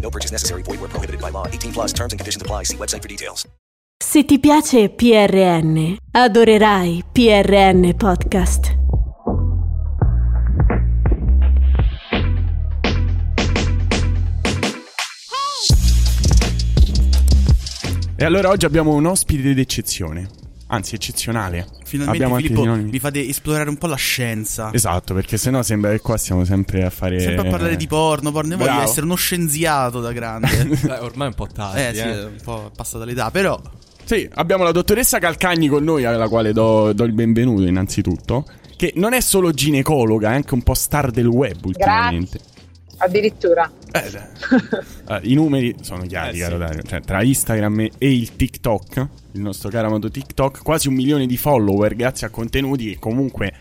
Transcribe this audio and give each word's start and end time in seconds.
No 0.00 0.10
purchase 0.10 0.32
necessary. 0.32 0.62
Void 0.62 0.80
where 0.80 0.88
prohibited 0.88 1.20
by 1.20 1.30
law. 1.30 1.46
18 1.46 1.72
plus 1.72 1.92
terms 1.92 2.12
and 2.12 2.18
conditions 2.18 2.42
apply. 2.42 2.64
See 2.64 2.76
website 2.76 3.02
for 3.02 3.08
details. 3.08 3.46
Se 4.02 4.24
ti 4.24 4.40
piace 4.40 4.88
PRN, 4.88 5.96
adorerai 6.12 7.04
PRN 7.12 7.94
Podcast. 7.96 8.78
E 18.16 18.24
allora 18.24 18.50
oggi 18.50 18.66
abbiamo 18.66 18.92
un 18.94 19.06
ospite 19.06 19.54
d'eccezione, 19.54 20.28
anzi 20.70 20.94
eccezionale. 20.94 21.66
Finalmente 21.84 22.24
abbiamo 22.24 22.40
Filippo 22.40 22.74
vi 22.88 22.98
fate 22.98 23.26
esplorare 23.26 23.68
un 23.68 23.76
po' 23.76 23.86
la 23.86 23.96
scienza. 23.96 24.70
Esatto, 24.72 25.14
perché 25.14 25.36
sennò 25.36 25.62
sembra 25.62 25.90
che 25.90 26.00
qua 26.00 26.16
stiamo 26.16 26.44
sempre 26.44 26.84
a 26.84 26.90
fare... 26.90 27.20
Sempre 27.20 27.48
a 27.48 27.50
parlare 27.50 27.76
di 27.76 27.86
porno, 27.86 28.32
porno. 28.32 28.52
Io 28.52 28.56
voglio 28.58 28.70
Bravo. 28.70 28.88
essere 28.88 29.04
uno 29.04 29.16
scienziato 29.16 30.00
da 30.00 30.12
grande. 30.12 30.48
Beh, 30.82 30.98
ormai 30.98 31.26
è 31.26 31.30
un 31.30 31.34
po' 31.34 31.48
tardi. 31.52 31.80
eh 31.80 31.94
sì, 31.94 32.00
è 32.00 32.24
un 32.24 32.38
po' 32.42 32.70
passata 32.74 33.04
l'età, 33.04 33.30
però 33.30 33.60
Sì, 34.04 34.28
abbiamo 34.34 34.64
la 34.64 34.72
dottoressa 34.72 35.18
Calcagni 35.18 35.68
con 35.68 35.84
noi, 35.84 36.04
alla 36.04 36.28
quale 36.28 36.52
do, 36.52 36.92
do 36.92 37.04
il 37.04 37.12
benvenuto 37.12 37.62
innanzitutto, 37.66 38.46
che 38.76 38.92
non 38.96 39.12
è 39.12 39.20
solo 39.20 39.50
ginecologa, 39.50 40.30
è 40.30 40.34
anche 40.34 40.54
un 40.54 40.62
po' 40.62 40.74
star 40.74 41.10
del 41.10 41.26
web 41.26 41.64
ultimamente. 41.64 42.40
Addirittura. 43.02 43.70
Eh, 43.92 44.00
eh, 45.14 45.20
I 45.22 45.34
numeri 45.34 45.74
sono 45.80 46.04
chiari, 46.06 46.38
Eh, 46.38 46.40
caro 46.42 46.54
sì. 46.54 46.58
Dario. 46.60 46.82
Cioè, 46.82 47.00
tra 47.00 47.22
Instagram 47.22 47.80
e 47.98 48.12
il 48.12 48.36
TikTok, 48.36 49.08
il 49.32 49.40
nostro 49.40 49.68
caro 49.70 49.88
amato 49.88 50.10
TikTok, 50.10 50.62
quasi 50.62 50.88
un 50.88 50.94
milione 50.94 51.26
di 51.26 51.36
follower 51.36 51.94
grazie 51.94 52.26
a 52.26 52.30
contenuti 52.30 52.90
che 52.92 52.98
comunque, 52.98 53.52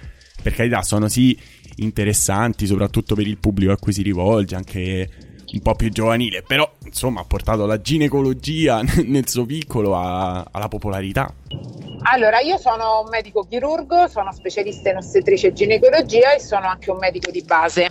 per 0.42 0.54
carità, 0.54 0.82
sono 0.82 1.08
sì 1.08 1.38
interessanti, 1.78 2.66
soprattutto 2.66 3.16
per 3.16 3.26
il 3.28 3.38
pubblico 3.38 3.72
a 3.72 3.78
cui 3.78 3.94
si 3.94 4.02
rivolge, 4.02 4.56
anche 4.56 5.10
un 5.52 5.62
po' 5.62 5.74
più 5.74 5.90
giovanile, 5.90 6.44
però 6.44 6.70
insomma 6.86 7.22
ha 7.22 7.24
portato 7.24 7.66
la 7.66 7.82
ginecologia 7.82 8.82
nel 9.06 9.28
suo 9.28 9.46
piccolo 9.46 9.96
a- 9.96 10.46
alla 10.52 10.68
popolarità. 10.68 11.34
Allora, 12.04 12.40
io 12.40 12.58
sono 12.58 13.02
un 13.04 13.10
medico 13.10 13.46
chirurgo, 13.50 14.08
sono 14.08 14.32
specialista 14.32 14.92
in 14.92 14.98
ostetricia 14.98 15.48
e 15.48 15.54
ginecologia 15.54 16.34
e 16.34 16.40
sono 16.40 16.68
anche 16.68 16.92
un 16.92 16.98
medico 16.98 17.32
di 17.32 17.42
base. 17.44 17.90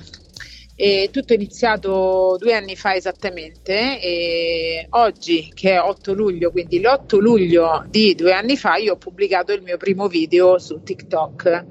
E 0.81 1.09
tutto 1.11 1.33
è 1.33 1.35
iniziato 1.37 2.37
due 2.39 2.55
anni 2.55 2.77
fa 2.77 2.95
esattamente 2.95 4.01
e 4.01 4.87
oggi 4.91 5.51
che 5.53 5.73
è 5.73 5.81
8 5.81 6.13
luglio, 6.13 6.53
quindi 6.53 6.79
l'8 6.81 7.19
luglio 7.19 7.85
di 7.89 8.15
due 8.15 8.33
anni 8.33 8.57
fa 8.57 8.77
io 8.77 8.93
ho 8.93 8.97
pubblicato 8.97 9.53
il 9.53 9.63
mio 9.63 9.77
primo 9.77 10.07
video 10.07 10.57
su 10.61 10.81
TikTok, 10.81 11.65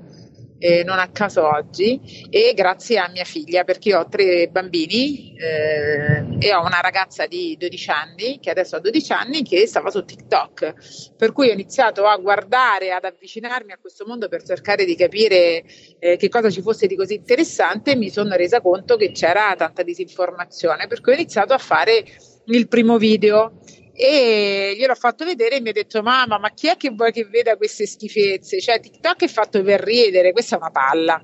eh, 0.60 0.84
non 0.84 1.00
a 1.00 1.10
caso 1.10 1.48
oggi, 1.48 2.28
e 2.30 2.54
grazie 2.56 2.98
a 2.98 3.10
mia 3.10 3.24
figlia 3.24 3.64
perché 3.64 3.96
ho 3.96 4.08
tre 4.08 4.48
bambini 4.50 5.36
eh, 5.38 6.26
e 6.40 6.54
ho 6.54 6.66
una 6.66 6.80
ragazza 6.82 7.28
di 7.28 7.56
12 7.58 7.90
anni 7.90 8.40
che 8.40 8.50
adesso 8.50 8.76
ha 8.76 8.80
12 8.80 9.12
anni 9.12 9.44
che 9.44 9.68
stava 9.68 9.90
su 9.90 10.04
TikTok. 10.04 11.16
Per 11.16 11.32
cui 11.32 11.50
ho 11.50 11.54
iniziato 11.54 12.06
a 12.06 12.18
guardare, 12.18 12.92
ad 12.92 13.06
avvicinarmi 13.06 13.72
a 13.72 13.78
questo 13.80 14.06
mondo 14.06 14.28
per 14.28 14.44
cercare 14.44 14.86
di 14.86 14.96
capire 14.96 15.64
eh, 16.00 16.18
che 16.18 16.30
cosa 16.30 16.50
ci 16.50 16.62
fosse 16.62 16.88
di 16.88 16.96
così 16.96 17.16
interessante 17.16 17.92
e 17.92 17.96
mi 17.96 18.10
sono 18.10 18.36
resa 18.36 18.62
conto 18.62 18.96
che 18.96 19.12
c'era 19.12 19.56
tanta 19.56 19.84
disinformazione, 19.84 20.88
per 20.88 21.02
cui 21.02 21.14
ho 21.14 21.16
iniziato 21.16 21.54
a 21.54 21.58
fare 21.58 22.04
il 22.46 22.68
primo 22.68 22.98
video 22.98 23.60
e 24.00 24.76
gliel'ho 24.78 24.94
fatto 24.94 25.26
vedere 25.26 25.56
e 25.56 25.62
mi 25.62 25.70
ha 25.70 25.72
detto 25.74 26.04
mamma 26.04 26.38
ma 26.38 26.52
chi 26.52 26.68
è 26.68 26.78
che 26.78 26.92
vuoi 26.92 27.12
che 27.12 27.26
veda 27.26 27.58
queste 27.58 27.88
schifezze? 27.88 28.62
Cioè 28.62 28.80
TikTok 28.80 29.24
è 29.24 29.28
fatto 29.28 29.64
per 29.64 29.82
ridere, 29.82 30.34
questa 30.34 30.56
è 30.56 30.60
una 30.60 30.70
palla. 30.70 31.20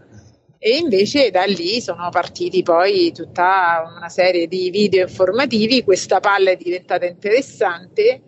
E 0.58 0.78
invece 0.78 1.30
da 1.30 1.44
lì 1.44 1.82
sono 1.82 2.10
partiti 2.10 2.64
poi 2.64 3.12
tutta 3.12 3.84
una 3.96 4.10
serie 4.10 4.48
di 4.48 4.72
video 4.72 5.04
informativi, 5.04 5.84
questa 5.84 6.20
palla 6.20 6.50
è 6.50 6.56
diventata 6.56 7.06
interessante 7.06 8.22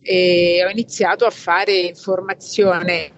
e 0.00 0.64
ho 0.64 0.70
iniziato 0.70 1.26
a 1.26 1.30
fare 1.30 1.76
informazione 1.76 3.15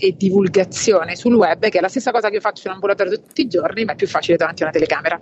e 0.00 0.14
divulgazione 0.16 1.16
sul 1.16 1.34
web, 1.34 1.68
che 1.68 1.78
è 1.78 1.80
la 1.80 1.88
stessa 1.88 2.10
cosa 2.12 2.28
che 2.28 2.36
io 2.36 2.40
faccio 2.40 2.68
in 2.68 2.74
ambulatorio 2.74 3.20
tutti 3.20 3.40
i 3.42 3.46
giorni, 3.48 3.84
ma 3.84 3.92
è 3.92 3.96
più 3.96 4.06
facile 4.06 4.36
davanti 4.36 4.62
a 4.62 4.66
una 4.66 4.74
telecamera. 4.74 5.20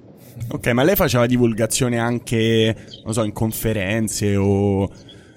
Ok, 0.50 0.66
ma 0.68 0.82
lei 0.82 0.96
faceva 0.96 1.26
divulgazione 1.26 1.98
anche, 1.98 2.76
non 3.04 3.12
so, 3.12 3.22
in 3.22 3.32
conferenze 3.32 4.36
o... 4.36 4.90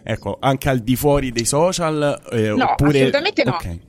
Ecco, 0.03 0.37
anche 0.39 0.69
al 0.69 0.79
di 0.79 0.95
fuori 0.95 1.31
dei 1.31 1.45
social? 1.45 2.21
eh, 2.31 2.49
No, 2.53 2.71
oppure... 2.71 2.97
assolutamente 2.97 3.43
no. 3.43 3.51
Ok. 3.51 3.79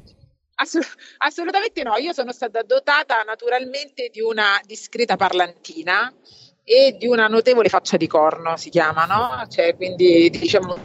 Assolut- 0.60 0.96
assolutamente 1.18 1.82
no, 1.84 1.96
io 1.96 2.12
sono 2.12 2.32
stata 2.32 2.62
dotata 2.62 3.22
naturalmente 3.24 4.10
di 4.12 4.20
una 4.20 4.60
discreta 4.66 5.14
parlantina 5.14 6.12
e 6.68 6.96
di 6.98 7.06
una 7.06 7.28
notevole 7.28 7.70
faccia 7.70 7.96
di 7.96 8.06
corno, 8.06 8.58
si 8.58 8.68
chiama, 8.68 9.06
no? 9.06 9.46
Cioè, 9.48 9.74
quindi 9.74 10.28
diciamo 10.28 10.76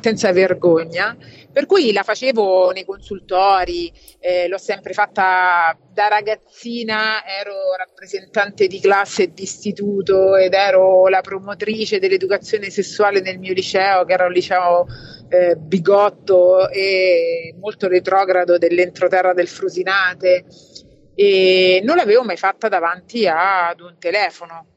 senza 0.00 0.32
vergogna. 0.32 1.14
Per 1.52 1.66
cui 1.66 1.92
la 1.92 2.02
facevo 2.02 2.70
nei 2.70 2.86
consultori, 2.86 3.92
eh, 4.20 4.48
l'ho 4.48 4.56
sempre 4.56 4.94
fatta 4.94 5.76
da 5.92 6.08
ragazzina, 6.08 7.26
ero 7.26 7.74
rappresentante 7.76 8.68
di 8.68 8.80
classe 8.80 9.24
e 9.24 9.32
di 9.34 9.42
istituto 9.42 10.34
ed 10.34 10.54
ero 10.54 11.08
la 11.08 11.20
promotrice 11.20 11.98
dell'educazione 11.98 12.70
sessuale 12.70 13.20
nel 13.20 13.38
mio 13.38 13.52
liceo, 13.52 14.06
che 14.06 14.14
era 14.14 14.24
un 14.24 14.32
liceo 14.32 14.86
eh, 15.28 15.56
bigotto 15.56 16.70
e 16.70 17.54
molto 17.60 17.86
retrogrado 17.86 18.56
dell'entroterra 18.56 19.34
del 19.34 19.48
Frusinate 19.48 20.46
e 21.14 21.82
non 21.84 21.96
l'avevo 21.96 22.22
mai 22.22 22.38
fatta 22.38 22.68
davanti 22.68 23.26
ad 23.26 23.80
un 23.80 23.96
telefono. 23.98 24.68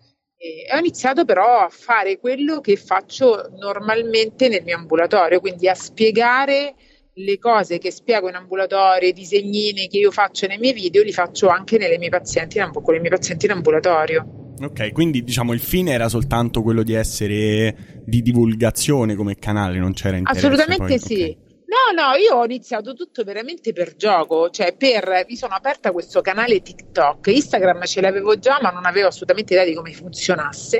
E 0.43 0.65
ho 0.73 0.77
iniziato 0.79 1.23
però 1.23 1.59
a 1.59 1.69
fare 1.69 2.17
quello 2.17 2.61
che 2.61 2.75
faccio 2.75 3.51
normalmente 3.59 4.49
nel 4.49 4.63
mio 4.63 4.75
ambulatorio, 4.75 5.39
quindi 5.39 5.69
a 5.69 5.75
spiegare 5.75 6.73
le 7.13 7.37
cose 7.37 7.77
che 7.77 7.91
spiego 7.91 8.27
in 8.27 8.33
ambulatorio, 8.33 9.07
i 9.07 9.13
disegnini 9.13 9.87
che 9.87 9.99
io 9.99 10.09
faccio 10.09 10.47
nei 10.47 10.57
miei 10.57 10.73
video, 10.73 11.03
li 11.03 11.13
faccio 11.13 11.49
anche 11.49 11.77
nelle 11.77 11.99
mie 11.99 12.09
pazienti 12.09 12.59
con 12.59 12.95
i 12.95 12.97
miei 12.97 13.11
pazienti 13.11 13.45
in 13.45 13.51
ambulatorio. 13.51 14.55
Ok, 14.59 14.91
quindi 14.93 15.23
diciamo 15.23 15.53
il 15.53 15.59
fine 15.59 15.91
era 15.91 16.09
soltanto 16.09 16.63
quello 16.63 16.81
di 16.81 16.93
essere 16.93 18.01
di 18.03 18.23
divulgazione 18.23 19.13
come 19.13 19.35
canale, 19.35 19.77
non 19.77 19.93
c'era 19.93 20.17
interesse 20.17 20.47
Assolutamente 20.47 20.97
poi, 20.97 20.99
sì. 20.99 21.23
ok. 21.23 21.40
No, 21.71 21.93
no, 21.95 22.15
io 22.17 22.35
ho 22.35 22.43
iniziato 22.43 22.93
tutto 22.93 23.23
veramente 23.23 23.71
per 23.71 23.95
gioco, 23.95 24.49
cioè 24.49 24.75
per, 24.75 25.23
mi 25.25 25.37
sono 25.37 25.53
aperta 25.53 25.93
questo 25.93 26.19
canale 26.19 26.61
TikTok, 26.61 27.27
Instagram 27.27 27.85
ce 27.85 28.01
l'avevo 28.01 28.37
già 28.37 28.59
ma 28.61 28.71
non 28.71 28.85
avevo 28.85 29.07
assolutamente 29.07 29.53
idea 29.53 29.63
di 29.63 29.73
come 29.73 29.93
funzionasse 29.93 30.79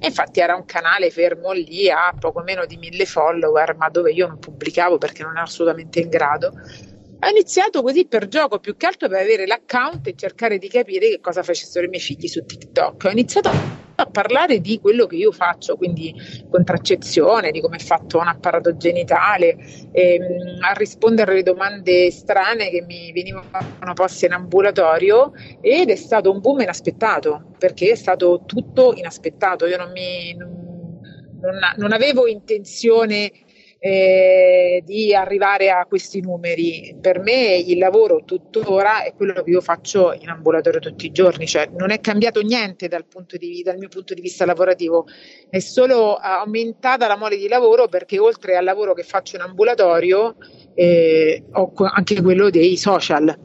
e 0.00 0.04
infatti 0.04 0.40
era 0.40 0.56
un 0.56 0.64
canale 0.64 1.12
fermo 1.12 1.52
lì 1.52 1.88
a 1.88 2.12
poco 2.18 2.40
meno 2.40 2.66
di 2.66 2.76
mille 2.76 3.06
follower 3.06 3.76
ma 3.76 3.88
dove 3.88 4.10
io 4.10 4.26
non 4.26 4.40
pubblicavo 4.40 4.98
perché 4.98 5.22
non 5.22 5.36
ero 5.36 5.44
assolutamente 5.44 6.00
in 6.00 6.08
grado. 6.08 6.50
Ho 7.20 7.28
iniziato 7.28 7.80
così 7.80 8.06
per 8.06 8.26
gioco, 8.26 8.58
più 8.58 8.76
che 8.76 8.86
altro 8.86 9.06
per 9.06 9.20
avere 9.20 9.46
l'account 9.46 10.08
e 10.08 10.16
cercare 10.16 10.58
di 10.58 10.68
capire 10.68 11.08
che 11.08 11.20
cosa 11.20 11.44
facessero 11.44 11.86
i 11.86 11.88
miei 11.88 12.02
figli 12.02 12.26
su 12.26 12.44
TikTok. 12.44 13.04
Ho 13.04 13.10
iniziato 13.10 13.50
a 14.02 14.06
parlare 14.06 14.60
di 14.60 14.78
quello 14.80 15.06
che 15.06 15.16
io 15.16 15.32
faccio, 15.32 15.76
quindi 15.76 16.14
contraccezione, 16.50 17.50
di 17.50 17.60
come 17.60 17.76
è 17.76 17.80
fatto 17.80 18.18
un 18.18 18.26
apparato 18.28 18.76
genitale, 18.76 19.56
ehm, 19.92 20.58
a 20.60 20.72
rispondere 20.72 21.32
alle 21.32 21.42
domande 21.42 22.10
strane 22.10 22.70
che 22.70 22.82
mi 22.82 23.12
venivano 23.12 23.94
poste 23.94 24.26
in 24.26 24.32
ambulatorio 24.32 25.32
ed 25.60 25.90
è 25.90 25.96
stato 25.96 26.30
un 26.30 26.40
boom 26.40 26.60
inaspettato, 26.60 27.54
perché 27.58 27.90
è 27.90 27.96
stato 27.96 28.42
tutto 28.46 28.92
inaspettato. 28.94 29.66
Io 29.66 29.76
non, 29.76 29.90
mi, 29.92 30.34
non, 30.34 31.58
non- 31.76 31.92
avevo 31.92 32.26
intenzione 32.26 33.30
eh, 33.84 34.80
di 34.86 35.12
arrivare 35.12 35.70
a 35.70 35.86
questi 35.86 36.20
numeri. 36.20 36.96
Per 37.00 37.18
me 37.18 37.56
il 37.56 37.78
lavoro 37.78 38.22
tuttora 38.24 39.02
è 39.02 39.12
quello 39.12 39.42
che 39.42 39.50
io 39.50 39.60
faccio 39.60 40.12
in 40.12 40.28
ambulatorio 40.28 40.78
tutti 40.78 41.06
i 41.06 41.10
giorni, 41.10 41.48
cioè 41.48 41.68
non 41.76 41.90
è 41.90 41.98
cambiato 41.98 42.42
niente 42.42 42.86
dal, 42.86 43.04
di, 43.36 43.62
dal 43.64 43.78
mio 43.78 43.88
punto 43.88 44.14
di 44.14 44.20
vista 44.20 44.44
lavorativo, 44.44 45.06
è 45.50 45.58
solo 45.58 46.14
aumentata 46.14 47.08
la 47.08 47.16
mole 47.16 47.36
di 47.36 47.48
lavoro 47.48 47.88
perché 47.88 48.20
oltre 48.20 48.56
al 48.56 48.62
lavoro 48.62 48.94
che 48.94 49.02
faccio 49.02 49.34
in 49.34 49.42
ambulatorio 49.42 50.36
eh, 50.74 51.42
ho 51.50 51.72
anche 51.92 52.22
quello 52.22 52.50
dei 52.50 52.76
social. 52.76 53.36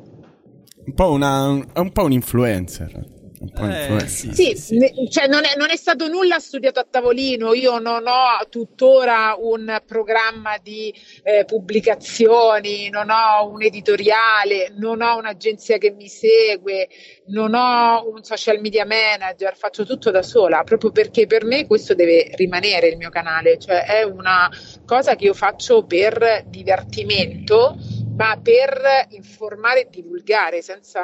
Un 0.86 0.94
po' 0.94 1.10
una, 1.10 1.48
un 1.50 1.92
po' 1.92 2.04
un 2.04 2.12
influencer. 2.12 3.16
Un 3.39 3.51
po' 3.51 3.66
Eh, 3.68 4.07
sì, 4.07 4.31
Sì, 4.34 4.78
ne- 4.78 4.94
cioè 5.10 5.28
non, 5.28 5.44
è, 5.45 5.56
non 5.57 5.69
è 5.69 5.75
stato 5.75 6.07
nulla 6.07 6.39
studiato 6.39 6.80
a 6.80 6.88
tavolino, 6.89 7.54
io 7.54 7.78
non 7.80 8.07
ho 8.07 8.48
tuttora 8.50 9.36
un 9.38 9.81
programma 9.86 10.57
di 10.62 10.94
eh, 11.24 11.45
pubblicazioni, 11.45 12.89
non 12.89 13.10
ho 13.10 13.48
un 13.50 13.62
editoriale, 13.62 14.72
non 14.78 15.01
ho 15.01 15.18
un'agenzia 15.18 15.78
che 15.78 15.92
mi 15.92 16.07
segue, 16.07 16.88
non 17.28 17.54
ho 17.54 18.10
un 18.10 18.24
social 18.24 18.60
media 18.60 18.86
manager, 18.86 19.56
faccio 19.56 19.86
tutto 19.86 20.12
da 20.12 20.24
sola, 20.24 20.63
proprio 20.63 20.92
perché 20.92 21.28
per 21.28 21.45
me 21.45 21.68
questo 21.68 21.94
deve 21.94 22.31
rimanere 22.36 22.88
il 22.88 22.98
mio 22.98 23.10
canale, 23.10 23.57
cioè 23.60 23.86
è 23.86 24.04
una 24.04 24.50
cosa 24.86 25.16
che 25.16 25.25
io 25.25 25.33
faccio 25.33 25.83
per 25.86 26.44
divertimento 26.48 27.78
ma 28.18 28.40
per 28.42 28.81
informare 29.10 29.81
e 29.81 29.88
divulgare 29.92 30.64
senza 30.64 31.04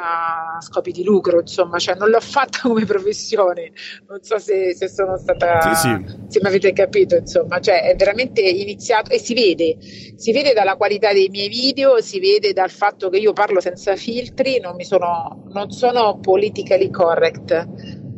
scopi 0.60 0.90
di 0.90 1.04
lucro, 1.04 1.40
insomma, 1.40 1.78
cioè 1.78 1.94
non 1.94 2.10
l'ho 2.10 2.20
fatta 2.20 2.58
come 2.62 2.84
professione, 2.84 3.70
non 4.08 4.20
so 4.22 4.38
se, 4.38 4.74
se 4.74 4.88
sono 4.88 5.16
stata, 5.16 5.74
Sì, 5.74 5.88
sì. 5.88 6.16
se 6.26 6.40
mi 6.42 6.48
avete 6.48 6.72
capito, 6.72 7.14
insomma, 7.14 7.60
cioè 7.60 7.84
è 7.84 7.94
veramente 7.94 8.40
iniziato 8.40 9.10
e 9.12 9.20
si 9.20 9.32
vede, 9.32 9.76
si 9.80 10.32
vede 10.32 10.52
dalla 10.52 10.76
qualità 10.76 11.12
dei 11.12 11.28
miei 11.28 11.48
video, 11.48 12.00
si 12.00 12.18
vede 12.18 12.52
dal 12.52 12.70
fatto 12.70 13.08
che 13.08 13.18
io 13.18 13.32
parlo 13.32 13.60
senza 13.60 13.94
filtri, 13.94 14.58
non, 14.58 14.74
mi 14.74 14.84
sono, 14.84 15.44
non 15.52 15.70
sono 15.70 16.18
politically 16.18 16.90
correct, 16.90 17.68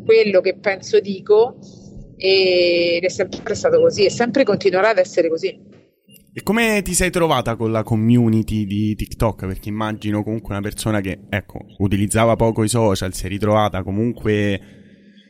quello 0.06 0.40
che 0.40 0.56
penso 0.56 1.00
dico 1.00 1.58
ed 2.16 3.04
è 3.04 3.08
sempre 3.08 3.54
stato 3.54 3.78
così 3.78 4.06
e 4.06 4.10
sempre 4.10 4.43
continuerà 4.43 4.88
ad 4.88 4.98
essere 4.98 5.28
così. 5.28 5.75
E 6.38 6.42
come 6.42 6.82
ti 6.82 6.92
sei 6.92 7.10
trovata 7.10 7.56
con 7.56 7.70
la 7.72 7.82
community 7.82 8.66
di 8.66 8.94
TikTok? 8.94 9.46
Perché 9.46 9.70
immagino 9.70 10.22
comunque 10.22 10.52
una 10.52 10.60
persona 10.60 11.00
che, 11.00 11.20
ecco, 11.30 11.60
utilizzava 11.78 12.36
poco 12.36 12.62
i 12.62 12.68
social, 12.68 13.14
si 13.14 13.24
è 13.24 13.28
ritrovata 13.28 13.82
comunque 13.82 14.60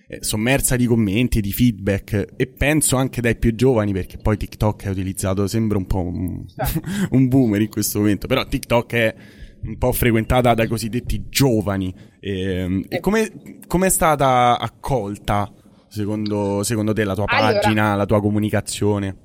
eh, 0.09 0.19
sommersa 0.19 0.75
di 0.75 0.85
commenti, 0.87 1.41
di 1.41 1.53
feedback 1.53 2.33
e 2.35 2.49
penso 2.49 2.97
anche 2.97 3.21
dai 3.21 3.37
più 3.37 3.55
giovani 3.55 3.93
perché 3.93 4.17
poi 4.17 4.37
TikTok 4.37 4.87
è 4.87 4.89
utilizzato, 4.89 5.47
sembra 5.47 5.79
un 5.79 5.87
po' 5.87 6.01
un, 6.01 6.45
un 7.11 7.29
boomer 7.29 7.61
in 7.61 7.69
questo 7.69 8.01
momento, 8.01 8.27
però 8.27 8.45
TikTok 8.45 8.93
è 8.95 9.15
un 9.63 9.79
po' 9.79 9.93
frequentata 9.93 10.55
dai 10.55 10.67
cosiddetti 10.67 11.27
giovani. 11.29 11.95
Ehm, 12.19 12.85
E, 12.89 12.99
come 12.99 13.87
è 13.87 13.91
stata 13.91 14.59
accolta 14.59 15.53
secondo, 15.87 16.65
secondo 16.65 16.93
te 16.93 17.05
la 17.05 17.15
tua 17.15 17.27
Allora- 17.29 17.61
pagina, 17.61 17.95
la 17.95 18.07
tua 18.07 18.21
comunicazione? 18.21 19.19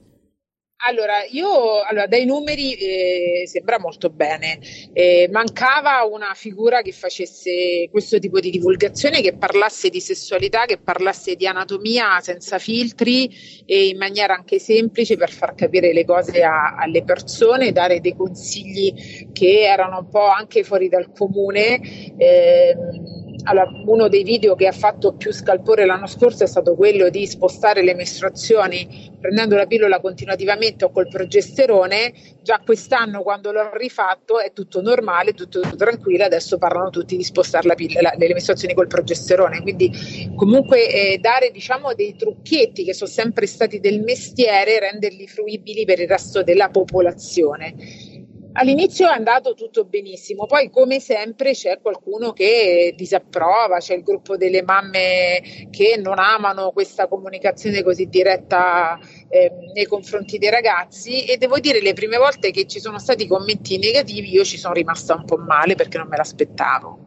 Allora, 0.83 1.23
io 1.29 1.81
allora, 1.83 2.07
dai 2.07 2.25
numeri 2.25 2.73
eh, 2.73 3.43
sembra 3.45 3.77
molto 3.79 4.09
bene. 4.09 4.57
Eh, 4.93 5.27
mancava 5.31 6.03
una 6.11 6.33
figura 6.33 6.81
che 6.81 6.91
facesse 6.91 7.87
questo 7.91 8.17
tipo 8.17 8.39
di 8.39 8.49
divulgazione, 8.49 9.21
che 9.21 9.33
parlasse 9.37 9.89
di 9.89 9.99
sessualità, 9.99 10.65
che 10.65 10.79
parlasse 10.79 11.35
di 11.35 11.45
anatomia 11.45 12.19
senza 12.21 12.57
filtri 12.57 13.29
e 13.65 13.89
in 13.89 13.97
maniera 13.97 14.33
anche 14.33 14.57
semplice 14.57 15.17
per 15.17 15.29
far 15.31 15.53
capire 15.53 15.93
le 15.93 16.03
cose 16.03 16.41
a- 16.41 16.75
alle 16.75 17.03
persone, 17.03 17.71
dare 17.71 17.99
dei 17.99 18.15
consigli 18.15 19.29
che 19.31 19.61
erano 19.61 19.99
un 19.99 20.09
po' 20.09 20.27
anche 20.29 20.63
fuori 20.63 20.89
dal 20.89 21.11
comune. 21.11 21.79
Ehm, 22.17 23.30
allora, 23.43 23.71
uno 23.85 24.07
dei 24.07 24.23
video 24.23 24.55
che 24.55 24.67
ha 24.67 24.71
fatto 24.71 25.13
più 25.13 25.31
scalpore 25.31 25.85
l'anno 25.85 26.07
scorso 26.07 26.43
è 26.43 26.47
stato 26.47 26.75
quello 26.75 27.09
di 27.09 27.25
spostare 27.25 27.83
le 27.83 27.95
mestruazioni 27.95 29.09
prendendo 29.19 29.55
la 29.55 29.67
pillola 29.67 30.01
continuativamente 30.01 30.85
o 30.85 30.91
col 30.91 31.07
progesterone. 31.07 32.13
Già 32.41 32.59
quest'anno, 32.63 33.21
quando 33.21 33.51
l'ho 33.51 33.69
rifatto, 33.73 34.39
è 34.39 34.51
tutto 34.51 34.81
normale, 34.81 35.33
tutto 35.33 35.61
tranquillo. 35.77 36.25
Adesso 36.25 36.57
parlano 36.57 36.89
tutti 36.89 37.15
di 37.15 37.23
spostare 37.23 37.67
la 37.67 37.75
pillola, 37.75 38.13
le 38.17 38.33
mestruazioni 38.33 38.73
col 38.73 38.87
progesterone. 38.87 39.61
Quindi, 39.61 39.91
comunque, 40.35 40.89
eh, 40.89 41.17
dare 41.19 41.51
diciamo 41.51 41.93
dei 41.93 42.15
trucchetti 42.15 42.83
che 42.83 42.93
sono 42.93 43.09
sempre 43.09 43.45
stati 43.45 43.79
del 43.79 44.01
mestiere, 44.01 44.79
renderli 44.79 45.27
fruibili 45.27 45.85
per 45.85 45.99
il 45.99 46.07
resto 46.07 46.43
della 46.43 46.69
popolazione. 46.69 48.10
All'inizio 48.53 49.07
è 49.07 49.13
andato 49.13 49.53
tutto 49.53 49.85
benissimo, 49.85 50.45
poi 50.45 50.69
come 50.69 50.99
sempre 50.99 51.51
c'è 51.51 51.79
qualcuno 51.81 52.33
che 52.33 52.93
disapprova, 52.97 53.77
c'è 53.77 53.95
il 53.95 54.03
gruppo 54.03 54.35
delle 54.35 54.61
mamme 54.61 55.41
che 55.69 55.97
non 55.97 56.19
amano 56.19 56.71
questa 56.71 57.07
comunicazione 57.07 57.81
così 57.81 58.07
diretta 58.07 58.99
eh, 59.29 59.51
nei 59.73 59.85
confronti 59.85 60.37
dei 60.37 60.49
ragazzi 60.49 61.23
e 61.23 61.37
devo 61.37 61.59
dire 61.59 61.81
le 61.81 61.93
prime 61.93 62.17
volte 62.17 62.51
che 62.51 62.67
ci 62.67 62.81
sono 62.81 62.99
stati 62.99 63.25
commenti 63.25 63.77
negativi 63.77 64.33
io 64.33 64.43
ci 64.43 64.57
sono 64.57 64.73
rimasta 64.73 65.15
un 65.15 65.23
po' 65.23 65.37
male 65.37 65.75
perché 65.75 65.97
non 65.97 66.07
me 66.09 66.17
l'aspettavo. 66.17 66.99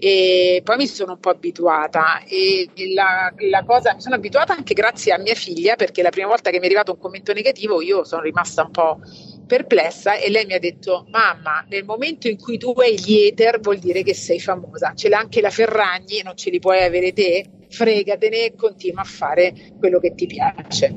E 0.00 0.60
poi 0.62 0.76
mi 0.76 0.86
sono 0.86 1.12
un 1.14 1.18
po' 1.18 1.30
abituata 1.30 2.22
e 2.24 2.68
la, 2.94 3.32
la 3.50 3.64
cosa 3.64 3.94
mi 3.94 4.00
sono 4.00 4.14
abituata 4.14 4.54
anche 4.54 4.72
grazie 4.72 5.12
a 5.12 5.18
mia 5.18 5.34
figlia 5.34 5.74
perché 5.74 6.02
la 6.02 6.10
prima 6.10 6.28
volta 6.28 6.50
che 6.50 6.58
mi 6.58 6.62
è 6.64 6.66
arrivato 6.66 6.92
un 6.92 6.98
commento 6.98 7.32
negativo 7.32 7.82
io 7.82 8.04
sono 8.04 8.22
rimasta 8.22 8.62
un 8.62 8.70
po' 8.70 9.00
perplessa 9.46 10.14
e 10.16 10.30
lei 10.30 10.46
mi 10.46 10.52
ha 10.54 10.58
detto 10.60 11.06
mamma 11.10 11.64
nel 11.68 11.84
momento 11.84 12.28
in 12.28 12.36
cui 12.38 12.58
tu 12.58 12.70
hai 12.76 12.94
gli 13.00 13.26
ether 13.26 13.58
vuol 13.60 13.78
dire 13.78 14.02
che 14.04 14.14
sei 14.14 14.38
famosa 14.38 14.92
ce 14.94 15.08
l'ha 15.08 15.18
anche 15.18 15.40
la 15.40 15.50
Ferragni 15.50 16.20
non 16.22 16.36
ce 16.36 16.50
li 16.50 16.60
puoi 16.60 16.82
avere 16.82 17.12
te 17.12 17.44
fregatene 17.68 18.44
e 18.44 18.54
continua 18.54 19.00
a 19.00 19.04
fare 19.04 19.52
quello 19.80 19.98
che 19.98 20.14
ti 20.14 20.26
piace 20.26 20.94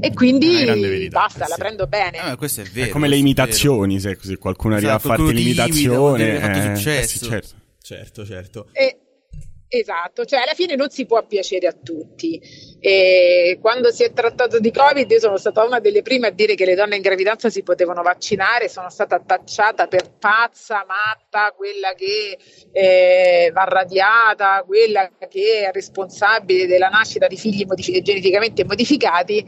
e 0.00 0.12
quindi 0.12 1.08
basta 1.10 1.46
eh 1.46 1.48
la 1.48 1.54
sì. 1.54 1.60
prendo 1.60 1.86
bene 1.86 2.32
Eh, 2.32 2.36
questo 2.36 2.60
è 2.60 2.64
vero. 2.64 2.86
è 2.86 2.90
come 2.90 3.08
le 3.08 3.16
imitazioni, 3.16 3.98
se, 3.98 4.16
se 4.20 4.36
qualcuno 4.36 4.74
arriva 4.74 4.96
Esatto, 4.96 5.12
a 5.12 5.16
farti 5.16 5.32
l'imitazione. 5.32 6.38
fatto 6.38 6.88
eh, 6.90 6.98
eh, 6.98 7.02
sì, 7.04 7.18
certo. 7.24 7.62
Certo, 7.84 8.24
certo. 8.24 8.68
Eh, 8.72 8.98
esatto, 9.68 10.24
cioè 10.24 10.40
alla 10.40 10.54
fine 10.54 10.74
non 10.74 10.88
si 10.88 11.04
può 11.04 11.22
piacere 11.26 11.66
a 11.66 11.72
tutti. 11.74 12.40
E 12.80 13.58
quando 13.60 13.90
si 13.90 14.02
è 14.04 14.14
trattato 14.14 14.58
di 14.58 14.72
Covid, 14.72 15.10
io 15.10 15.18
sono 15.18 15.36
stata 15.36 15.62
una 15.66 15.80
delle 15.80 16.00
prime 16.00 16.28
a 16.28 16.30
dire 16.30 16.54
che 16.54 16.64
le 16.64 16.76
donne 16.76 16.96
in 16.96 17.02
gravidanza 17.02 17.50
si 17.50 17.62
potevano 17.62 18.00
vaccinare, 18.00 18.70
sono 18.70 18.88
stata 18.88 19.20
tacciata 19.20 19.86
per 19.86 20.12
pazza, 20.18 20.86
matta, 20.88 21.52
quella 21.54 21.92
che 21.92 22.38
eh, 22.72 23.50
va 23.52 23.64
radiata, 23.64 24.64
quella 24.66 25.10
che 25.28 25.66
è 25.66 25.70
responsabile 25.70 26.66
della 26.66 26.88
nascita 26.88 27.26
di 27.26 27.36
figli 27.36 27.66
modifi- 27.66 28.00
geneticamente 28.00 28.64
modificati, 28.64 29.44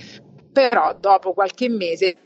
però 0.52 0.94
dopo 1.00 1.32
qualche 1.32 1.70
mese 1.70 2.25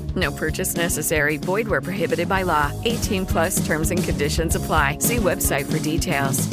No 0.15 0.31
purchase 0.31 0.75
necessary. 0.75 1.37
Void 1.37 1.67
where 1.67 1.81
prohibited 1.81 2.27
by 2.27 2.41
law. 2.43 2.71
18 2.85 3.25
plus 3.27 3.63
terms 3.65 3.91
and 3.91 4.03
conditions 4.03 4.55
apply. 4.55 4.97
See 4.99 5.17
website 5.17 5.71
for 5.71 5.77
details. 5.77 6.49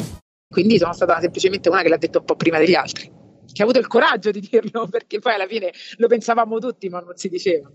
quindi 0.49 0.79
sono 0.79 0.93
stata 0.93 1.19
semplicemente 1.19 1.69
una 1.69 1.81
che 1.83 1.89
l'ha 1.89 1.97
detto 1.97 2.19
un 2.19 2.25
po' 2.25 2.35
prima 2.35 2.57
degli 2.57 2.73
altri, 2.73 3.09
che 3.51 3.61
ha 3.61 3.63
avuto 3.63 3.79
il 3.79 3.87
coraggio 3.87 4.31
di 4.31 4.41
dirlo 4.41 4.87
perché 4.91 5.19
poi 5.19 5.33
alla 5.35 5.47
fine 5.47 5.71
lo 5.97 6.07
pensavamo 6.07 6.57
tutti 6.57 6.89
ma 6.89 6.99
non 6.99 7.15
si 7.15 7.29
diceva. 7.29 7.69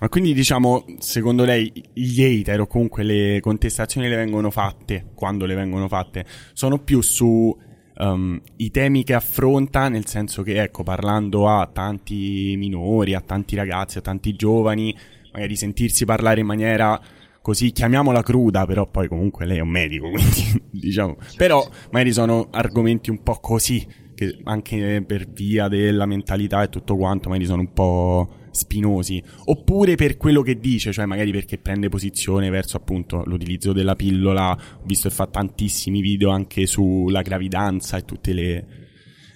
Ma 0.00 0.08
quindi 0.08 0.32
diciamo, 0.32 0.84
secondo 0.98 1.44
lei 1.44 1.70
gli 1.92 2.22
hater 2.22 2.60
o 2.60 2.66
comunque 2.66 3.04
le 3.04 3.38
contestazioni 3.40 4.08
le 4.08 4.16
vengono 4.16 4.50
fatte, 4.50 5.10
quando 5.14 5.46
le 5.46 5.54
vengono 5.54 5.86
fatte, 5.86 6.24
sono 6.54 6.78
più 6.78 7.00
su 7.02 7.56
um, 7.98 8.40
i 8.56 8.70
temi 8.72 9.04
che 9.04 9.14
affronta, 9.14 9.88
nel 9.88 10.06
senso 10.06 10.42
che, 10.42 10.60
ecco, 10.60 10.82
parlando 10.82 11.48
a 11.48 11.68
tanti 11.72 12.54
minori, 12.56 13.14
a 13.14 13.20
tanti 13.20 13.54
ragazzi, 13.54 13.98
a 13.98 14.00
tanti 14.00 14.34
giovani, 14.34 14.96
magari 15.32 15.56
sentirsi 15.56 16.04
parlare 16.04 16.40
in 16.40 16.46
maniera 16.46 17.00
così, 17.40 17.72
chiamiamola 17.72 18.22
cruda, 18.22 18.66
però 18.66 18.88
poi 18.88 19.08
comunque 19.08 19.46
lei 19.46 19.58
è 19.58 19.62
un 19.62 19.68
medico, 19.68 20.08
quindi 20.10 20.62
diciamo, 20.70 21.16
però 21.36 21.68
magari 21.90 22.12
sono 22.12 22.48
argomenti 22.50 23.10
un 23.10 23.22
po' 23.22 23.40
così, 23.40 23.86
che 24.14 24.22
che 24.22 24.38
anche 24.44 25.02
per 25.06 25.28
via 25.28 25.68
della 25.68 26.06
mentalità 26.06 26.62
e 26.62 26.68
tutto 26.68 26.96
quanto 26.96 27.28
magari 27.28 27.46
sono 27.46 27.62
un 27.62 27.72
po' 27.72 28.36
spinosi, 28.50 29.22
oppure 29.46 29.96
per 29.96 30.16
quello 30.16 30.42
che 30.42 30.58
dice, 30.58 30.92
cioè 30.92 31.06
magari 31.06 31.32
perché 31.32 31.58
prende 31.58 31.88
posizione 31.88 32.50
verso 32.50 32.76
appunto 32.76 33.22
l'utilizzo 33.24 33.72
della 33.72 33.96
pillola, 33.96 34.52
ho 34.52 34.82
visto 34.84 35.08
che 35.08 35.14
fa 35.14 35.26
tantissimi 35.26 36.00
video 36.00 36.30
anche 36.30 36.66
sulla 36.66 37.22
gravidanza 37.22 37.96
e 37.96 38.04
tutte 38.04 38.32
le, 38.32 38.66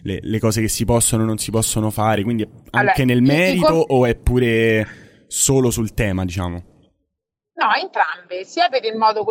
le, 0.02 0.18
le 0.22 0.38
cose 0.38 0.60
che 0.60 0.68
si 0.68 0.84
possono 0.84 1.22
o 1.22 1.26
non 1.26 1.38
si 1.38 1.50
possono 1.50 1.90
fare, 1.90 2.22
quindi 2.22 2.42
anche 2.42 3.02
Allora, 3.02 3.04
nel 3.04 3.22
merito 3.22 3.66
dico- 3.66 3.86
o 3.88 4.06
è 4.06 4.14
pure 4.14 4.86
solo 5.26 5.70
sul 5.70 5.94
tema, 5.94 6.24
diciamo? 6.24 6.74
No, 7.58 7.72
entrambe, 7.72 8.44
sia 8.44 8.68
per 8.68 8.84
il 8.84 8.96
modo 8.96 9.24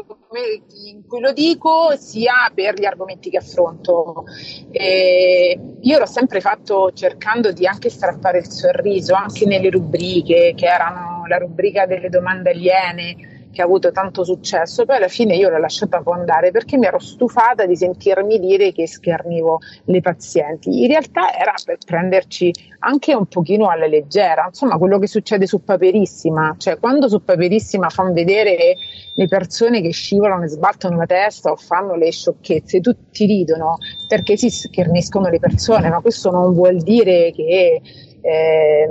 in 0.83 1.05
cui 1.07 1.19
lo 1.19 1.31
dico, 1.31 1.95
sia 1.95 2.51
per 2.53 2.73
gli 2.73 2.85
argomenti 2.85 3.29
che 3.29 3.37
affronto. 3.37 4.23
Eh, 4.71 5.59
io 5.79 5.99
l'ho 5.99 6.05
sempre 6.07 6.41
fatto 6.41 6.91
cercando 6.91 7.51
di 7.51 7.67
anche 7.67 7.91
strappare 7.91 8.39
il 8.39 8.49
sorriso, 8.49 9.13
anche 9.13 9.45
nelle 9.45 9.69
rubriche, 9.69 10.53
che 10.55 10.65
erano 10.65 11.27
la 11.27 11.37
rubrica 11.37 11.85
delle 11.85 12.09
domande 12.09 12.49
aliene, 12.49 13.34
che 13.55 13.61
ha 13.61 13.65
avuto 13.65 13.91
tanto 13.91 14.25
successo, 14.25 14.83
poi 14.83 14.97
alla 14.97 15.07
fine 15.07 15.33
io 15.35 15.49
l'ho 15.49 15.57
lasciata 15.57 16.03
andare 16.05 16.51
perché 16.51 16.77
mi 16.77 16.87
ero 16.87 16.99
stufata 16.99 17.65
di 17.65 17.77
sentirmi 17.77 18.37
dire 18.37 18.73
che 18.73 18.85
schernivo 18.85 19.59
le 19.85 20.01
pazienti. 20.01 20.81
In 20.81 20.87
realtà 20.87 21.33
era 21.33 21.53
per 21.63 21.77
prenderci 21.85 22.51
anche 22.79 23.15
un 23.15 23.25
pochino 23.27 23.69
alla 23.69 23.87
leggera, 23.87 24.45
insomma 24.47 24.77
quello 24.77 24.99
che 24.99 25.07
succede 25.07 25.47
su 25.47 25.63
Paperissima, 25.63 26.55
cioè 26.57 26.77
quando 26.77 27.07
su 27.07 27.23
Paperissima 27.23 27.87
fanno 27.89 28.11
vedere 28.11 28.75
le 29.15 29.27
persone 29.29 29.81
che 29.81 29.91
scivolano 29.91 30.43
e 30.43 30.49
sbattono 30.49 30.97
la 30.97 31.05
testa 31.05 31.51
o 31.51 31.55
fanno 31.55 31.95
le 31.95 32.11
sciocchezze, 32.11 32.81
tutti 32.81 33.25
ridono 33.25 33.77
perché 34.09 34.35
si 34.35 34.49
scherniscono 34.49 35.29
le 35.29 35.39
persone, 35.39 35.89
ma 35.89 36.01
questo 36.01 36.29
non 36.29 36.53
vuol 36.53 36.81
dire 36.81 37.31
che... 37.31 37.81
eh, 38.21 38.89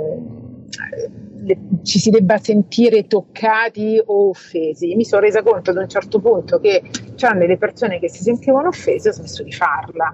ci 1.83 1.99
si 1.99 2.09
debba 2.09 2.37
sentire 2.37 3.07
toccati 3.07 4.01
o 4.03 4.29
offesi. 4.29 4.95
Mi 4.95 5.05
sono 5.05 5.21
resa 5.21 5.43
conto 5.43 5.71
ad 5.71 5.77
un 5.77 5.87
certo 5.87 6.19
punto 6.19 6.59
che 6.59 6.81
c'erano 7.15 7.39
delle 7.39 7.57
persone 7.57 7.99
che 7.99 8.09
si 8.09 8.23
sentivano 8.23 8.69
offese 8.69 9.09
e 9.09 9.11
ho 9.11 9.13
smesso 9.13 9.43
di 9.43 9.51
farla. 9.51 10.13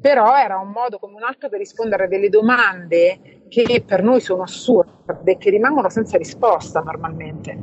Però 0.00 0.36
era 0.36 0.58
un 0.58 0.68
modo 0.68 0.98
come 0.98 1.14
un 1.14 1.24
altro 1.24 1.48
per 1.48 1.58
rispondere 1.58 2.04
a 2.04 2.08
delle 2.08 2.28
domande 2.28 3.42
che 3.48 3.82
per 3.84 4.02
noi 4.02 4.20
sono 4.20 4.42
assurde 4.42 5.32
e 5.32 5.36
che 5.36 5.50
rimangono 5.50 5.88
senza 5.88 6.16
risposta 6.16 6.80
normalmente. 6.80 7.58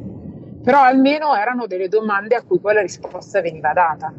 Però 0.64 0.82
almeno 0.82 1.36
erano 1.36 1.68
delle 1.68 1.88
domande 1.88 2.36
a 2.36 2.44
cui 2.44 2.60
poi 2.60 2.74
la 2.74 2.82
risposta 2.82 3.42
veniva 3.42 3.74
data. 3.74 4.14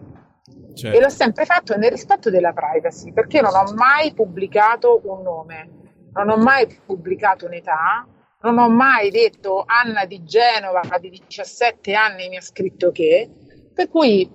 Certo. 0.75 0.97
E 0.97 1.01
l'ho 1.01 1.09
sempre 1.09 1.45
fatto 1.45 1.77
nel 1.77 1.91
rispetto 1.91 2.31
della 2.31 2.53
privacy, 2.53 3.13
perché 3.13 3.41
non 3.41 3.55
ho 3.55 3.73
mai 3.75 4.13
pubblicato 4.13 5.01
un 5.05 5.23
nome, 5.23 5.71
non 6.13 6.31
ho 6.31 6.37
mai 6.37 6.67
pubblicato 6.85 7.47
un'età, 7.47 8.07
non 8.45 8.59
ho 8.59 8.69
mai 8.69 9.11
detto 9.11 9.65
Anna 9.67 10.05
di 10.05 10.23
Genova 10.23 10.83
di 11.01 11.09
17 11.09 11.95
anni 11.95 12.29
mi 12.29 12.37
ha 12.37 12.43
scritto 12.43 12.93
che, 12.93 13.31
per 13.73 13.89
cui 13.89 14.31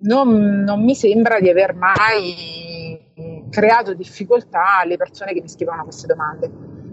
non, 0.00 0.62
non 0.62 0.82
mi 0.82 0.94
sembra 0.94 1.40
di 1.40 1.50
aver 1.50 1.74
mai 1.74 3.02
creato 3.50 3.94
difficoltà 3.94 4.78
alle 4.80 4.96
persone 4.96 5.32
che 5.32 5.42
mi 5.42 5.48
scrivono 5.48 5.84
queste 5.84 6.06
domande, 6.06 6.50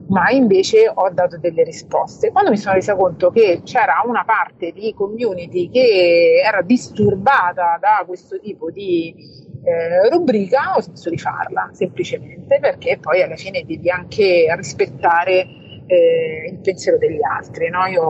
ma 0.09 0.29
invece 0.29 0.91
ho 0.93 1.09
dato 1.09 1.37
delle 1.37 1.63
risposte. 1.63 2.31
Quando 2.31 2.51
mi 2.51 2.57
sono 2.57 2.75
resa 2.75 2.95
conto 2.95 3.31
che 3.31 3.61
c'era 3.63 4.03
una 4.05 4.25
parte 4.25 4.71
di 4.71 4.93
community 4.93 5.69
che 5.69 6.41
era 6.45 6.61
disturbata 6.61 7.77
da 7.79 8.03
questo 8.05 8.39
tipo 8.39 8.69
di 8.69 9.15
eh, 9.63 10.09
rubrica, 10.09 10.73
ho 10.75 10.81
smesso 10.81 11.09
di 11.09 11.17
farla 11.17 11.69
semplicemente 11.71 12.59
perché 12.59 12.99
poi 12.99 13.21
alla 13.21 13.37
fine 13.37 13.63
devi 13.65 13.89
anche 13.89 14.53
rispettare 14.55 15.60
eh, 15.91 16.49
il 16.49 16.59
pensiero 16.59 16.97
degli 16.97 17.21
altri. 17.21 17.69
No? 17.69 17.85
Io 17.85 18.09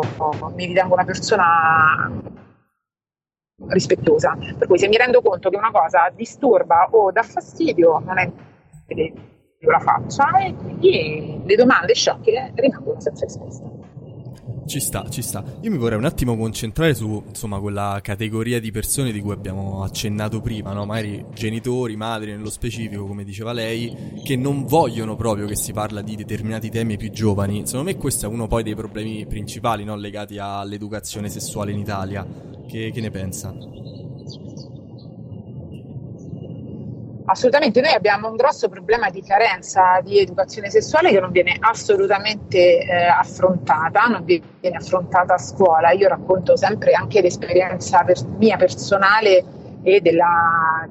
mi 0.56 0.66
ritengo 0.66 0.94
una 0.94 1.06
persona 1.06 2.12
rispettosa, 3.68 4.38
per 4.58 4.68
cui 4.68 4.78
se 4.78 4.88
mi 4.88 4.98
rendo 4.98 5.22
conto 5.22 5.50
che 5.50 5.58
una 5.58 5.72
cosa 5.72 6.12
disturba 6.14 6.88
o 6.92 7.12
dà 7.12 7.24
fastidio, 7.24 8.00
non 8.00 8.18
è 8.18 8.32
che 8.88 9.14
io 9.60 9.70
la 9.70 9.80
faccia 9.80 10.32
e 10.40 10.54
quindi 10.56 11.42
le 11.46 11.56
domande 11.56 11.94
sciocche 11.94 12.52
rimangono 12.56 13.00
senza 13.00 13.26
risposta. 13.26 13.81
Ci 14.65 14.80
sta, 14.80 15.10
ci 15.10 15.22
sta. 15.22 15.44
Io 15.62 15.72
mi 15.72 15.77
vorrei 15.77 15.98
un 15.98 16.06
attimo 16.06 16.38
concentrare 16.38 16.94
su, 16.94 17.24
insomma, 17.27 17.60
quella 17.60 18.00
categoria 18.01 18.60
di 18.60 18.72
persone 18.72 19.12
di 19.12 19.20
cui 19.20 19.32
abbiamo 19.32 19.84
accennato 19.84 20.39
prima, 20.39 20.72
no? 20.72 20.86
Magari 20.86 21.25
genitori, 21.34 21.96
madri 21.96 22.32
nello 22.32 22.50
specifico, 22.50 23.06
come 23.06 23.24
diceva 23.24 23.51
lei, 23.51 24.22
che 24.24 24.36
non 24.36 24.65
vogliono 24.65 25.15
proprio 25.15 25.46
che 25.46 25.56
si 25.56 25.74
parla 25.74 26.01
di 26.01 26.15
determinati 26.15 26.70
temi 26.70 26.98
più 26.98 27.12
giovani. 27.12 27.65
Secondo 27.65 27.91
me 27.91 27.98
questo 27.98 28.27
è 28.27 28.30
uno 28.30 28.48
poi 28.48 28.63
dei 28.63 28.75
problemi 28.75 29.25
principali, 29.25 29.84
no? 29.84 29.96
Legati 29.96 30.38
all'educazione 30.38 31.27
sessuale 31.27 31.72
in 31.72 31.80
Italia. 31.80 32.25
Che, 32.68 32.91
che 32.91 33.01
ne 33.01 33.10
pensa? 33.10 33.53
Assolutamente, 37.32 37.80
noi 37.80 37.94
abbiamo 37.94 38.28
un 38.28 38.36
grosso 38.36 38.68
problema 38.68 39.10
di 39.10 39.24
carenza 39.24 40.02
di 40.04 40.20
educazione 40.20 40.70
sessuale 40.70 41.12
che 41.12 41.22
non 41.22 41.32
viene 41.32 41.56
assolutamente 41.62 42.80
eh, 42.80 43.06
affrontata, 43.06 44.04
non 44.08 44.26
viene 44.26 44.76
affrontata 44.76 45.36
a 45.36 45.38
scuola. 45.38 45.92
Io 45.92 46.10
racconto 46.10 46.58
sempre 46.58 46.92
anche 46.92 47.22
l'esperienza 47.22 48.04
per- 48.04 48.22
mia 48.38 48.58
personale 48.58 49.46
e 49.82 50.02
della, 50.02 50.90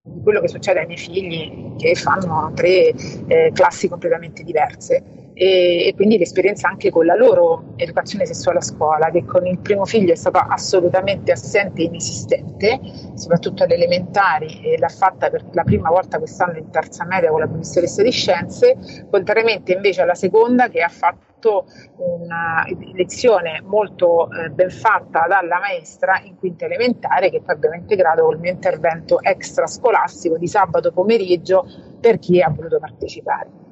di 0.00 0.22
quello 0.22 0.40
che 0.40 0.48
succede 0.48 0.80
ai 0.80 0.86
miei 0.86 0.98
figli 0.98 1.76
che 1.76 1.94
fanno 1.94 2.52
tre 2.54 2.88
eh, 3.26 3.50
classi 3.52 3.90
completamente 3.90 4.42
diverse 4.42 5.25
e, 5.38 5.88
e 5.88 5.94
quindi 5.94 6.16
l'esperienza 6.16 6.66
anche 6.66 6.88
con 6.88 7.04
la 7.04 7.14
loro 7.14 7.74
educazione 7.76 8.24
sessuale 8.24 8.58
a 8.58 8.62
scuola 8.62 9.10
che 9.10 9.26
con 9.26 9.46
il 9.46 9.58
primo 9.58 9.84
figlio 9.84 10.12
è 10.12 10.16
stata 10.16 10.46
assolutamente 10.48 11.30
assente 11.30 11.82
e 11.82 11.84
inesistente 11.84 12.80
soprattutto 13.14 13.64
alle 13.64 13.74
elementari 13.74 14.62
e 14.62 14.78
l'ha 14.78 14.88
fatta 14.88 15.28
per 15.28 15.44
la 15.52 15.62
prima 15.62 15.90
volta 15.90 16.16
quest'anno 16.16 16.56
in 16.56 16.70
terza 16.70 17.04
media 17.04 17.28
con 17.30 17.40
la 17.40 17.48
professoressa 17.48 18.02
di 18.02 18.10
scienze 18.10 18.78
contrariamente 19.10 19.74
invece 19.74 20.00
alla 20.00 20.14
seconda 20.14 20.68
che 20.68 20.80
ha 20.80 20.88
fatto 20.88 21.66
una 21.98 22.64
lezione 22.94 23.60
molto 23.62 24.30
eh, 24.30 24.48
ben 24.48 24.70
fatta 24.70 25.26
dalla 25.28 25.58
maestra 25.58 26.18
in 26.24 26.38
quinta 26.38 26.64
elementare 26.64 27.28
che 27.28 27.42
poi 27.42 27.54
abbiamo 27.54 27.76
integrato 27.76 28.24
col 28.24 28.38
mio 28.38 28.52
intervento 28.52 29.20
extrascolastico 29.20 30.38
di 30.38 30.48
sabato 30.48 30.92
pomeriggio 30.92 31.66
per 32.00 32.18
chi 32.18 32.40
ha 32.40 32.48
voluto 32.48 32.78
partecipare. 32.78 33.64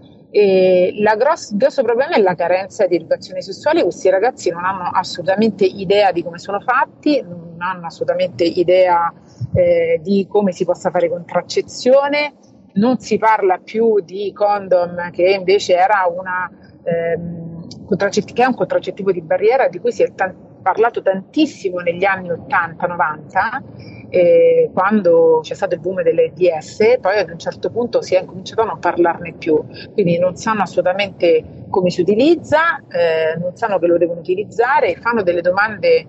Gross- 1.17 1.51
il 1.53 1.57
grosso 1.57 1.83
problema 1.85 2.15
è 2.15 2.21
la 2.21 2.35
carenza 2.35 2.87
di 2.87 2.97
educazione 2.97 3.41
sessuale, 3.41 3.83
questi 3.83 4.11
ragazzi 4.11 4.51
non 4.51 4.65
hanno 4.65 4.91
assolutamente 4.93 5.65
idea 5.65 6.11
di 6.11 6.25
come 6.25 6.39
sono 6.39 6.59
fatti, 6.61 7.23
non 7.23 7.55
hanno 7.59 7.87
assolutamente 7.87 8.43
idea 8.43 9.13
eh, 9.55 10.01
di 10.03 10.27
come 10.29 10.51
si 10.51 10.65
possa 10.65 10.91
fare 10.91 11.09
contraccezione, 11.09 12.35
non 12.75 12.99
si 12.99 13.17
parla 13.17 13.59
più 13.59 14.01
di 14.01 14.33
condom 14.33 15.11
che 15.13 15.31
invece 15.31 15.77
era 15.77 16.05
una, 16.13 16.51
ehm, 16.83 17.69
che 17.87 18.43
è 18.43 18.47
un 18.47 18.55
contraccettivo 18.55 19.13
di 19.13 19.23
barriera 19.23 19.69
di 19.69 19.79
cui 19.79 19.93
si 19.93 20.03
è 20.03 20.13
tan- 20.15 20.35
parlato 20.65 21.03
tantissimo 21.03 21.79
negli 21.81 22.05
anni 22.05 22.31
80-90 22.31 24.04
eh, 24.15 24.71
quando 24.73 25.41
c'è 25.43 25.55
stato 25.55 25.75
il 25.75 25.81
boom 25.81 26.03
delle 26.03 26.33
DS, 26.33 26.99
poi 27.01 27.19
ad 27.19 27.31
un 27.31 27.39
certo 27.39 27.69
punto 27.71 28.01
si 28.01 28.15
è 28.15 28.21
incominciato 28.21 28.63
a 28.63 28.67
non 28.67 28.79
parlarne 28.79 29.35
più, 29.37 29.61
quindi 29.93 30.19
non 30.19 30.37
sanno 30.37 30.63
assolutamente 30.63 31.65
come 31.69 31.91
si 31.91 32.03
utilizza, 32.03 32.79
eh, 32.89 33.37
non 33.39 33.57
sanno 33.57 33.81
che 33.81 33.87
lo 33.89 33.99
devono 33.99 34.21
utilizzare, 34.21 34.95
fanno 34.95 35.25
delle 35.25 35.41
domande 35.41 36.07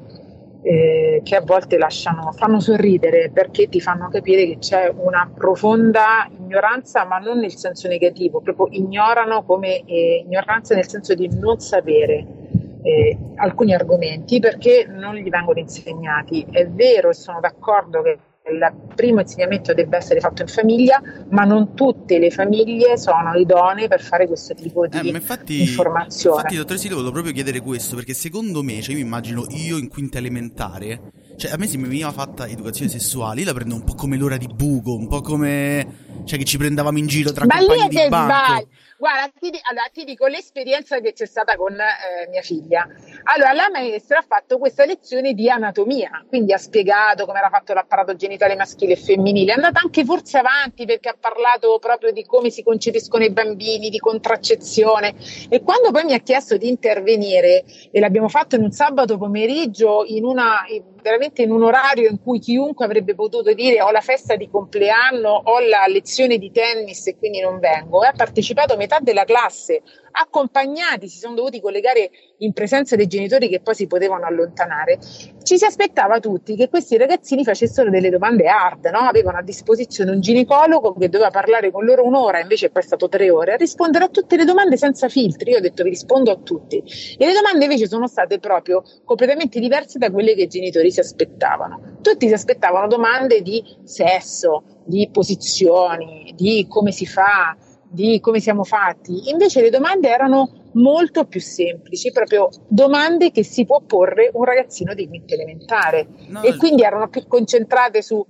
eh, 0.62 1.22
che 1.24 1.36
a 1.36 1.42
volte 1.42 1.80
lasciano, 1.80 2.32
fanno 2.32 2.60
sorridere 2.60 3.32
perché 3.34 3.70
ti 3.70 3.82
fanno 3.82 4.08
capire 4.10 4.46
che 4.46 4.58
c'è 4.60 4.94
una 4.96 5.28
profonda 5.34 6.30
ignoranza, 6.38 7.06
ma 7.06 7.18
non 7.18 7.40
nel 7.40 7.56
senso 7.56 7.88
negativo, 7.88 8.40
proprio 8.40 8.68
ignorano 8.70 9.44
come 9.44 9.84
eh, 9.84 10.24
ignoranza 10.24 10.76
nel 10.76 10.88
senso 10.88 11.16
di 11.16 11.28
non 11.40 11.60
sapere 11.60 12.45
eh, 12.86 13.18
alcuni 13.38 13.74
argomenti 13.74 14.40
perché 14.40 14.86
non 14.88 15.16
gli 15.16 15.30
vengono 15.30 15.60
insegnati. 15.60 16.46
È 16.50 16.68
vero 16.68 17.10
e 17.10 17.14
sono 17.14 17.40
d'accordo 17.40 18.02
che 18.04 18.20
il 18.48 18.74
primo 18.94 19.22
insegnamento 19.22 19.74
debba 19.74 19.98
essere 19.98 20.20
fatto 20.20 20.44
in 20.44 20.48
famiglia, 20.48 21.02
ma 21.30 21.46
non 21.46 21.74
tutte 21.74 22.20
le 22.20 22.30
famiglie 22.30 22.96
sono 22.96 23.34
idonee 23.34 23.88
per 23.88 24.04
fare 24.04 24.28
questo 24.28 24.54
tipo 24.54 24.86
di 24.86 25.00
Eh, 25.00 25.08
infatti, 25.08 25.62
informazione. 25.62 26.36
infatti, 26.36 26.56
dottor 26.56 26.78
Silo, 26.78 26.94
volevo 26.94 27.12
proprio 27.12 27.34
chiedere 27.34 27.60
questo, 27.60 27.96
perché 27.96 28.14
secondo 28.14 28.62
me, 28.62 28.82
cioè 28.82 28.92
io 28.94 29.00
mi 29.02 29.06
immagino 29.08 29.46
io 29.50 29.78
in 29.80 29.90
quinta 29.90 30.20
elementare, 30.20 31.12
cioè 31.38 31.54
a 31.54 31.58
me 31.58 31.66
se 31.66 31.78
mi 31.78 31.88
veniva 31.88 32.12
fatta 32.12 32.48
educazione 32.48 32.92
sessuale, 32.92 33.40
io 33.40 33.48
la 33.48 33.54
prendo 33.54 33.74
un 33.74 33.84
po' 33.84 33.96
come 33.96 34.16
l'ora 34.16 34.38
di 34.38 34.48
buco, 34.48 34.96
un 34.96 35.08
po' 35.08 35.22
come... 35.22 36.22
cioè 36.26 36.38
che 36.38 36.46
ci 36.46 36.60
prendevamo 36.60 37.00
in 37.00 37.08
giro 37.08 37.32
tra 37.32 37.46
Ma 37.48 37.58
compagni 37.58 37.88
di 37.88 37.96
banco. 38.10 38.34
sbagli. 38.54 38.68
Guarda, 38.98 39.30
ti, 39.38 39.52
allora, 39.64 39.90
ti 39.92 40.06
dico 40.06 40.26
l'esperienza 40.28 41.00
che 41.00 41.12
c'è 41.12 41.26
stata 41.26 41.58
con 41.58 41.74
eh, 41.74 42.30
mia 42.30 42.42
figlia. 42.42 42.88
Allora, 43.24 43.52
la 43.52 43.70
maestra 43.70 44.20
ha 44.20 44.26
fatto 44.26 44.58
questa 44.58 44.86
lezione 44.86 45.34
di 45.34 45.50
anatomia, 45.50 46.24
quindi 46.30 46.54
ha 46.54 46.58
spiegato 46.58 47.26
come 47.26 47.40
era 47.40 47.50
fatto 47.50 47.74
l'apparato 47.74 48.16
genitale 48.16 48.56
maschile 48.56 48.94
e 48.94 48.96
femminile. 48.96 49.52
È 49.52 49.56
andata 49.56 49.82
anche 49.84 50.06
forse 50.06 50.38
avanti 50.38 50.86
perché 50.86 51.10
ha 51.10 51.18
parlato 51.20 51.78
proprio 51.78 52.12
di 52.14 52.24
come 52.24 52.50
si 52.50 52.64
concepiscono 52.64 53.26
i 53.26 53.32
bambini, 53.32 53.90
di 53.90 54.00
contraccezione. 54.00 55.14
E 55.50 55.62
quando 55.62 55.92
poi 55.92 56.06
mi 56.06 56.14
ha 56.14 56.20
chiesto 56.20 56.56
di 56.56 56.70
intervenire, 56.70 57.66
e 57.92 58.00
l'abbiamo 58.00 58.30
fatto 58.30 58.56
in 58.56 58.64
un 58.64 58.72
sabato 58.72 59.18
pomeriggio, 59.18 60.06
in 60.06 60.24
una, 60.24 60.64
in- 60.70 60.95
veramente 61.06 61.44
in 61.44 61.52
un 61.52 61.62
orario 61.62 62.10
in 62.10 62.20
cui 62.20 62.40
chiunque 62.40 62.84
avrebbe 62.84 63.14
potuto 63.14 63.54
dire 63.54 63.80
ho 63.80 63.92
la 63.92 64.02
festa 64.02 64.36
di 64.36 64.50
compleanno, 64.50 65.30
ho 65.30 65.60
la 65.60 65.86
lezione 65.88 66.40
di 66.40 66.50
tennis 66.50 67.06
e 67.06 67.16
quindi 67.16 67.42
non 67.42 67.60
vengo, 67.60 68.04
e 68.04 68.08
ha 68.08 68.12
partecipato 68.12 68.76
metà 68.76 68.98
della 69.00 69.24
classe, 69.24 69.84
accompagnati, 70.18 71.08
si 71.08 71.20
sono 71.20 71.36
dovuti 71.36 71.60
collegare 71.60 72.10
in 72.40 72.54
presenza 72.54 72.96
dei 72.96 73.08
genitori 73.08 73.50
che 73.50 73.60
poi 73.60 73.76
si 73.76 73.88
potevano 73.88 74.26
allontanare. 74.26 74.98
Ci 75.44 75.58
si 75.58 75.66
aspettava 75.66 76.20
tutti 76.20 76.56
che 76.56 76.70
questi 76.70 76.98
ragazzini 76.98 77.44
facessero 77.44 77.90
delle 77.90 78.10
domande 78.10 78.48
hard, 78.48 78.86
no? 78.86 79.00
avevano 79.00 79.38
a 79.38 79.42
disposizione 79.42 80.12
un 80.12 80.22
ginecologo 80.22 80.94
che 80.94 81.10
doveva 81.10 81.30
parlare 81.30 81.72
con 81.72 81.84
loro 81.84 82.06
un'ora, 82.06 82.40
invece 82.40 82.70
poi 82.70 82.82
è 82.82 82.86
stato 82.86 83.10
tre 83.10 83.30
ore, 83.30 83.54
a 83.54 83.56
rispondere 83.58 84.06
a 84.06 84.10
tutte 84.10 84.38
le 84.38 84.46
domande 84.46 84.78
senza 84.78 85.10
filtri. 85.10 85.52
Io 85.52 85.58
ho 85.58 85.62
detto 85.62 85.84
vi 85.84 85.90
rispondo 85.90 86.32
a 86.32 86.38
tutti. 86.38 86.78
E 87.18 87.26
le 87.26 87.34
domande 87.34 87.66
invece 87.66 87.88
sono 87.88 88.08
state 88.08 88.40
proprio 88.40 88.84
completamente 89.04 89.60
diverse 89.60 89.98
da 89.98 90.10
quelle 90.12 90.34
che 90.34 90.44
i 90.44 90.48
genitori 90.48 90.92
si 90.92 91.00
aspettavano. 91.00 91.98
Tutti 92.02 92.28
si 92.28 92.34
aspettavano 92.34 92.88
domande 92.88 93.42
di 93.42 93.64
sesso, 93.84 94.64
di 94.86 95.10
posizioni, 95.12 96.34
di 96.36 96.66
come 96.70 96.92
si 96.92 97.06
fa, 97.06 97.56
di 97.90 98.20
come 98.20 98.40
siamo 98.40 98.64
fatti. 98.64 99.30
Invece 99.30 99.62
le 99.62 99.70
domande 99.70 100.10
erano 100.10 100.64
molto 100.74 101.26
più 101.26 101.40
semplici, 101.40 102.12
proprio 102.12 102.50
domande 102.68 103.32
che 103.32 103.44
si 103.44 103.66
può 103.66 103.82
porre 103.82 104.30
un 104.34 104.44
ragazzino 104.44 104.94
di 104.94 105.08
quinta 105.08 105.34
elementare. 105.34 106.08
No, 106.28 106.42
e 106.44 106.56
quindi 106.58 106.84
erano 106.84 107.08
più 107.08 107.26
concentrate 107.28 108.02
su 108.02 108.26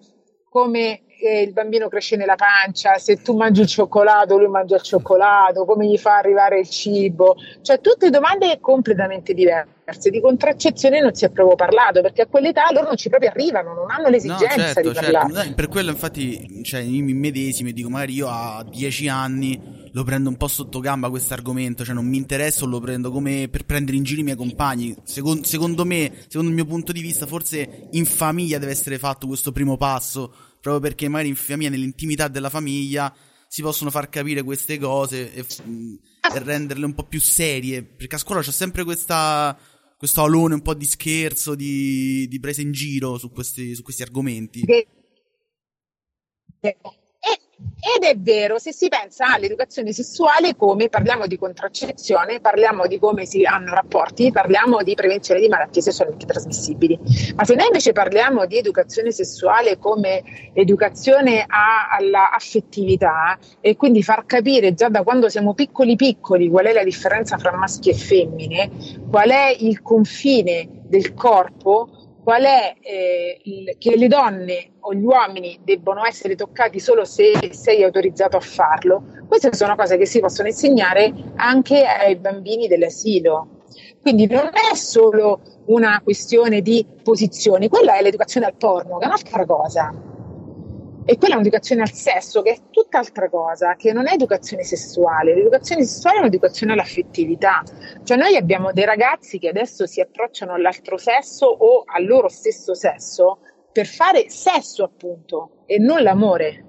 come 0.56 1.02
eh, 1.20 1.42
il 1.42 1.52
bambino 1.52 1.90
cresce 1.90 2.16
nella 2.16 2.36
pancia, 2.36 2.98
se 2.98 3.22
tu 3.22 3.36
mangi 3.36 3.60
il 3.60 3.68
cioccolato, 3.68 4.38
lui 4.38 4.48
mangia 4.48 4.76
il 4.76 4.84
cioccolato, 4.84 5.66
come 5.66 5.86
gli 5.86 5.98
fa 5.98 6.16
arrivare 6.16 6.60
il 6.60 6.70
cibo, 6.70 7.36
cioè 7.62 7.82
tutte 7.82 8.10
domande 8.10 8.58
completamente 8.62 9.34
diverse. 9.34 10.10
Di 10.10 10.22
contraccezione 10.22 11.02
non 11.02 11.14
si 11.14 11.26
è 11.26 11.30
proprio 11.30 11.58
parlato 11.58 12.00
perché 12.00 12.22
a 12.22 12.28
quell'età 12.28 12.72
loro 12.72 12.88
non 12.88 12.96
ci 12.96 13.10
proprio 13.10 13.32
arrivano, 13.32 13.74
non 13.74 13.92
hanno 13.92 14.04
No, 14.04 14.10
l'esigenza 14.12 14.48
certo, 14.48 14.80
di 14.80 14.94
certo. 14.94 15.12
parlare. 15.12 15.34
Dai, 15.34 15.54
Per 15.54 15.68
quello, 15.68 15.90
infatti, 15.92 16.64
cioè, 16.64 16.80
io 16.80 17.04
mi 17.04 17.14
medesimo 17.14 17.68
e 17.68 17.74
dico, 17.74 17.90
magari 17.90 18.14
io 18.14 18.28
a 18.30 18.66
10 18.66 19.10
anni 19.10 19.75
lo 19.96 20.04
prendo 20.04 20.28
un 20.28 20.36
po' 20.36 20.50
sotto 20.50 20.82
gamba 20.82 21.10
questo 21.10 21.34
argomento, 21.34 21.86
cioè 21.86 21.94
non 21.94 22.06
mi 22.06 22.18
interessa 22.18 22.66
o 22.66 22.68
lo 22.68 22.82
prendo 22.82 23.12
come 23.12 23.48
per 23.48 23.64
prendere 23.64 23.96
in 23.96 24.04
giro 24.04 24.20
i 24.20 24.26
miei 24.26 24.36
compagni. 24.36 24.94
Secon- 25.04 25.46
secondo 25.46 25.86
me, 25.86 26.12
secondo 26.28 26.50
il 26.50 26.56
mio 26.56 26.66
punto 26.66 26.92
di 26.92 27.00
vista, 27.00 27.26
forse 27.26 27.88
in 27.92 28.06
famiglia 28.06 28.58
deve 28.58 28.74
essere 28.74 29.00
fatto 29.00 29.26
questo 29.26 29.54
primo 29.54 29.78
passo, 29.78 30.36
proprio 30.60 30.82
perché 30.82 31.08
magari 31.08 31.30
in 31.30 31.38
famiglia, 31.38 31.70
nell'intimità 31.70 32.28
della 32.28 32.50
famiglia, 32.50 33.16
si 33.48 33.62
possono 33.62 33.90
far 33.90 34.10
capire 34.10 34.44
queste 34.44 34.78
cose 34.78 35.34
e, 35.34 35.44
f- 35.44 35.64
e 35.64 36.40
renderle 36.40 36.84
un 36.84 36.94
po' 36.94 37.06
più 37.06 37.22
serie, 37.22 37.82
perché 37.82 38.16
a 38.16 38.20
scuola 38.20 38.42
c'è 38.42 38.52
sempre 38.52 38.84
questa... 38.84 39.58
Questo 39.98 40.22
alone 40.24 40.56
un 40.56 40.62
po' 40.62 40.74
di 40.74 40.84
scherzo, 40.84 41.56
di, 41.56 42.28
di 42.28 42.40
presa 42.42 42.60
in 42.60 42.74
giro 42.74 43.18
su 43.18 43.32
questi, 43.32 43.74
su 43.74 43.82
questi 43.82 44.02
argomenti. 44.02 44.66
Che- 44.66 44.88
e- 47.32 47.40
ed 47.98 48.04
è 48.04 48.18
vero, 48.18 48.58
se 48.58 48.74
si 48.74 48.90
pensa 48.90 49.34
all'educazione 49.34 49.94
sessuale 49.94 50.56
come 50.56 50.90
parliamo 50.90 51.28
di 51.28 51.38
contraccezione, 51.38 52.40
parliamo 52.42 52.88
di 52.88 53.00
come 53.00 53.26
si 53.26 53.44
hanno 53.44 53.74
rapporti, 53.74 54.32
parliamo 54.32 54.82
di 54.84 54.94
prevenzione 54.96 55.40
di 55.40 55.48
malattie 55.48 55.82
sessualmente 55.82 56.26
trasmissibili. 56.26 57.00
Ma 57.36 57.46
se 57.46 57.56
noi 57.56 57.68
invece 57.68 57.92
parliamo 57.94 58.46
di 58.46 58.58
educazione 58.58 59.12
sessuale 59.12 59.78
come 59.78 60.24
educazione 60.54 61.46
a- 61.48 61.88
alla 61.96 62.32
affettività 62.32 63.38
e 63.62 63.76
quindi 63.76 64.04
far 64.04 64.26
capire 64.26 64.74
già 64.74 64.90
da 64.90 65.04
quando 65.04 65.30
siamo 65.30 65.54
piccoli 65.54 65.96
piccoli 65.96 66.50
qual 66.50 66.66
è 66.66 66.74
la 66.74 66.84
differenza 66.84 67.38
fra 67.38 67.56
maschi 67.56 67.90
e 67.92 67.94
femmine, 67.94 68.72
qual 69.10 69.30
è 69.30 69.56
il 69.60 69.82
confine 69.82 70.68
del 70.88 71.14
corpo, 71.14 71.90
qual 72.24 72.44
è 72.44 72.76
eh, 72.82 73.40
il- 73.44 73.76
che 73.78 73.96
le 73.96 74.08
donne 74.08 74.72
o 74.88 74.94
gli 74.94 75.04
uomini 75.04 75.60
debbono 75.64 76.06
essere 76.06 76.36
toccati 76.36 76.80
solo 76.80 77.06
se 77.06 77.32
sei 77.52 77.84
autorizzato 77.84 78.38
a 78.38 78.40
farlo. 78.40 79.04
Queste 79.28 79.54
sono 79.54 79.76
cose 79.76 79.98
che 79.98 80.06
si 80.06 80.20
possono 80.20 80.48
insegnare 80.48 81.12
anche 81.36 81.84
ai 81.86 82.16
bambini 82.16 82.68
dell'asilo. 82.68 83.62
Quindi 84.02 84.28
non 84.28 84.52
è 84.54 84.76
solo 84.76 85.42
una 85.66 86.00
questione 86.04 86.62
di 86.62 86.86
posizioni, 87.02 87.68
quella 87.68 87.96
è 87.96 88.04
l'educazione 88.04 88.46
al 88.46 88.56
porno, 88.56 88.98
che 88.98 89.06
è 89.06 89.08
un'altra 89.08 89.46
cosa. 89.46 90.14
E 91.08 91.18
quella 91.18 91.34
è 91.34 91.38
un'educazione 91.38 91.82
al 91.82 91.92
sesso, 91.92 92.42
che 92.42 92.52
è 92.52 92.58
tutt'altra 92.70 93.30
cosa, 93.30 93.76
che 93.76 93.92
non 93.94 94.08
è 94.08 94.14
educazione 94.14 94.64
sessuale. 94.64 95.36
L'educazione 95.36 95.84
sessuale 95.84 96.18
è 96.18 96.20
un'educazione 96.20 96.74
all'affettività. 96.74 97.64
Cioè 98.04 98.18
noi 98.18 98.36
abbiamo 98.36 98.72
dei 98.72 98.86
ragazzi 98.86 99.40
che 99.40 99.50
adesso 99.50 99.88
si 99.88 100.02
approcciano 100.02 100.54
all'altro 100.54 100.98
sesso 100.98 101.48
o 101.48 101.84
al 101.86 102.06
loro 102.06 102.28
stesso 102.28 102.76
sesso 102.76 103.40
per 103.76 103.88
fare 103.88 104.30
sesso, 104.30 104.86
appunto, 104.86 105.66
e 105.66 105.80
non 105.80 106.02
l'amore. 106.02 106.64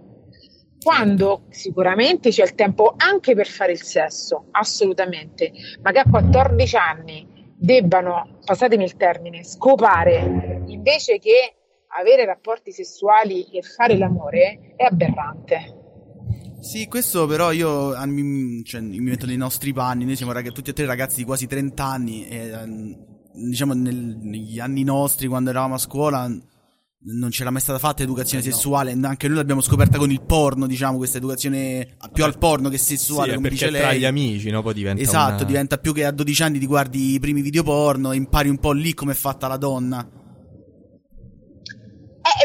Quando 0.82 1.44
sicuramente 1.50 2.30
c'è 2.30 2.42
il 2.42 2.56
tempo 2.56 2.94
anche 2.96 3.36
per 3.36 3.46
fare 3.46 3.70
il 3.70 3.80
sesso, 3.80 4.48
assolutamente, 4.50 5.52
ma 5.82 5.92
che 5.92 6.00
a 6.00 6.10
14 6.10 6.76
anni 6.76 7.24
debbano, 7.56 8.40
passatemi 8.44 8.82
il 8.82 8.96
termine, 8.96 9.44
scopare 9.44 10.64
invece 10.66 11.20
che 11.20 11.54
avere 11.96 12.24
rapporti 12.24 12.72
sessuali 12.72 13.44
e 13.52 13.62
fare 13.62 13.96
l'amore 13.96 14.74
è 14.74 14.82
aberrante. 14.82 15.74
Sì, 16.58 16.88
questo 16.88 17.26
però 17.26 17.52
io 17.52 17.92
cioè, 18.64 18.80
mi 18.80 18.98
metto 18.98 19.26
nei 19.26 19.36
nostri 19.36 19.72
panni, 19.72 20.04
noi 20.04 20.16
siamo 20.16 20.32
rag- 20.32 20.50
tutti 20.50 20.70
e 20.70 20.72
tre 20.72 20.86
ragazzi 20.86 21.18
di 21.18 21.24
quasi 21.24 21.46
30 21.46 21.84
anni 21.84 22.26
e 22.26 22.48
ehm, 22.48 22.96
diciamo 23.32 23.74
nel- 23.74 24.18
negli 24.20 24.58
anni 24.58 24.82
nostri 24.82 25.28
quando 25.28 25.50
eravamo 25.50 25.74
a 25.74 25.78
scuola 25.78 26.28
non 27.08 27.30
c'era 27.30 27.50
mai 27.50 27.60
stata 27.60 27.78
fatta 27.78 28.02
educazione 28.02 28.42
Eh, 28.42 28.48
no. 28.48 28.52
sessuale, 28.54 28.98
anche 29.02 29.28
noi 29.28 29.36
l'abbiamo 29.36 29.60
scoperta 29.60 29.96
con 29.98 30.10
il 30.10 30.22
porno, 30.22 30.66
diciamo, 30.66 30.96
questa 30.96 31.18
educazione 31.18 31.96
più 32.12 32.24
al 32.24 32.36
porno 32.36 32.68
che 32.68 32.78
sessuale, 32.78 33.30
Sì, 33.30 33.36
come 33.36 33.48
dice 33.48 33.68
tra 33.68 33.88
lei. 33.90 34.00
gli 34.00 34.04
amici, 34.04 34.50
no? 34.50 34.62
Poi 34.62 34.74
diventa 34.74 35.02
Esatto, 35.02 35.34
una- 35.36 35.44
diventa 35.44 35.78
più 35.78 35.92
che 35.94 36.04
a 36.04 36.10
12 36.10 36.42
anni 36.42 36.58
ti 36.58 36.66
guardi 36.66 37.12
i 37.14 37.20
primi 37.20 37.42
video 37.42 37.62
porno 37.62 38.10
e 38.12 38.16
impari 38.16 38.48
un 38.48 38.58
po' 38.58 38.72
lì 38.72 38.92
come 38.94 39.12
è 39.12 39.14
fatta 39.14 39.46
la 39.46 39.56
donna. 39.56 40.08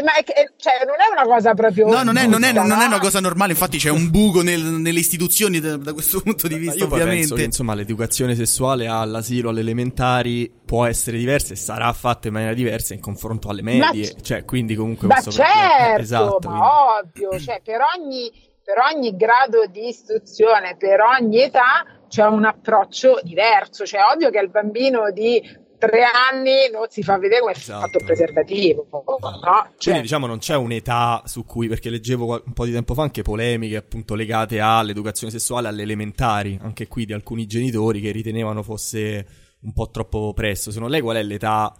Ma 0.02 0.14
è 0.16 0.24
che- 0.24 0.52
cioè, 0.56 0.84
non 0.86 0.96
è 0.96 1.12
una 1.12 1.24
cosa 1.32 1.54
proprio. 1.54 1.86
No, 1.88 2.02
non 2.02 2.16
è, 2.16 2.26
non 2.26 2.42
è- 2.44 2.52
non 2.52 2.70
è 2.80 2.86
una 2.86 2.98
cosa 2.98 3.20
normale, 3.20 3.52
infatti 3.52 3.78
c'è 3.78 3.90
un 3.90 4.10
buco 4.10 4.42
nel- 4.42 4.60
nelle 4.62 4.98
istituzioni 4.98 5.60
da, 5.60 5.76
da 5.76 5.92
questo 5.92 6.20
punto 6.22 6.48
di 6.48 6.56
vista, 6.56 6.78
io 6.78 6.84
ovviamente. 6.86 7.34
che 7.34 7.42
insomma 7.44 7.74
l'educazione 7.74 8.34
sessuale 8.34 8.86
all'asilo, 8.86 9.50
alle 9.50 9.60
elementari 9.60 10.52
può 10.64 10.84
essere 10.86 11.18
diversa 11.18 11.52
e 11.52 11.56
sarà 11.56 11.92
fatta 11.92 12.26
in 12.28 12.34
maniera 12.34 12.54
diversa 12.54 12.94
in 12.94 13.00
confronto 13.00 13.48
alle 13.48 13.62
medie, 13.62 14.12
Ma- 14.14 14.20
cioè 14.22 14.44
quindi 14.44 14.74
comunque 14.74 15.06
Ma 15.08 15.20
certo, 15.20 16.00
esatto, 16.00 16.48
ma 16.48 16.58
quindi- 17.02 17.24
ovvio, 17.26 17.40
cioè 17.40 17.60
per 17.62 17.78
ogni, 17.96 18.30
per 18.64 18.76
ogni 18.92 19.14
grado 19.16 19.64
di 19.70 19.88
istruzione, 19.88 20.76
per 20.78 21.00
ogni 21.00 21.40
età 21.42 21.84
c'è 22.08 22.24
un 22.26 22.44
approccio 22.44 23.20
diverso, 23.22 23.86
cioè 23.86 24.00
ovvio 24.12 24.30
che 24.30 24.38
al 24.38 24.50
bambino 24.50 25.10
di 25.12 25.40
tre 25.88 26.02
anni 26.04 26.70
non 26.70 26.86
si 26.88 27.02
fa 27.02 27.18
vedere 27.18 27.40
come 27.40 27.52
è 27.52 27.56
Esatto. 27.56 27.80
fatto 27.86 27.98
il 27.98 28.04
preservativo, 28.04 28.86
no? 28.90 29.02
Cioè, 29.20 29.72
Quindi 29.78 30.02
diciamo 30.02 30.26
non 30.26 30.38
c'è 30.38 30.54
un'età 30.56 31.22
su 31.26 31.44
cui, 31.44 31.68
perché 31.68 31.90
leggevo 31.90 32.42
un 32.44 32.52
po' 32.52 32.64
di 32.64 32.72
tempo 32.72 32.94
fa 32.94 33.02
anche 33.02 33.22
polemiche 33.22 33.76
appunto 33.76 34.14
legate 34.14 34.60
all'educazione 34.60 35.32
sessuale 35.32 35.68
alle 35.68 35.82
elementari, 35.82 36.58
anche 36.62 36.86
qui 36.86 37.04
di 37.04 37.12
alcuni 37.12 37.46
genitori 37.46 38.00
che 38.00 38.12
ritenevano 38.12 38.62
fosse 38.62 39.26
un 39.62 39.72
po' 39.72 39.90
troppo 39.90 40.32
presto. 40.34 40.70
Secondo 40.70 40.92
lei 40.92 41.02
qual 41.02 41.16
è 41.16 41.22
l'età? 41.22 41.74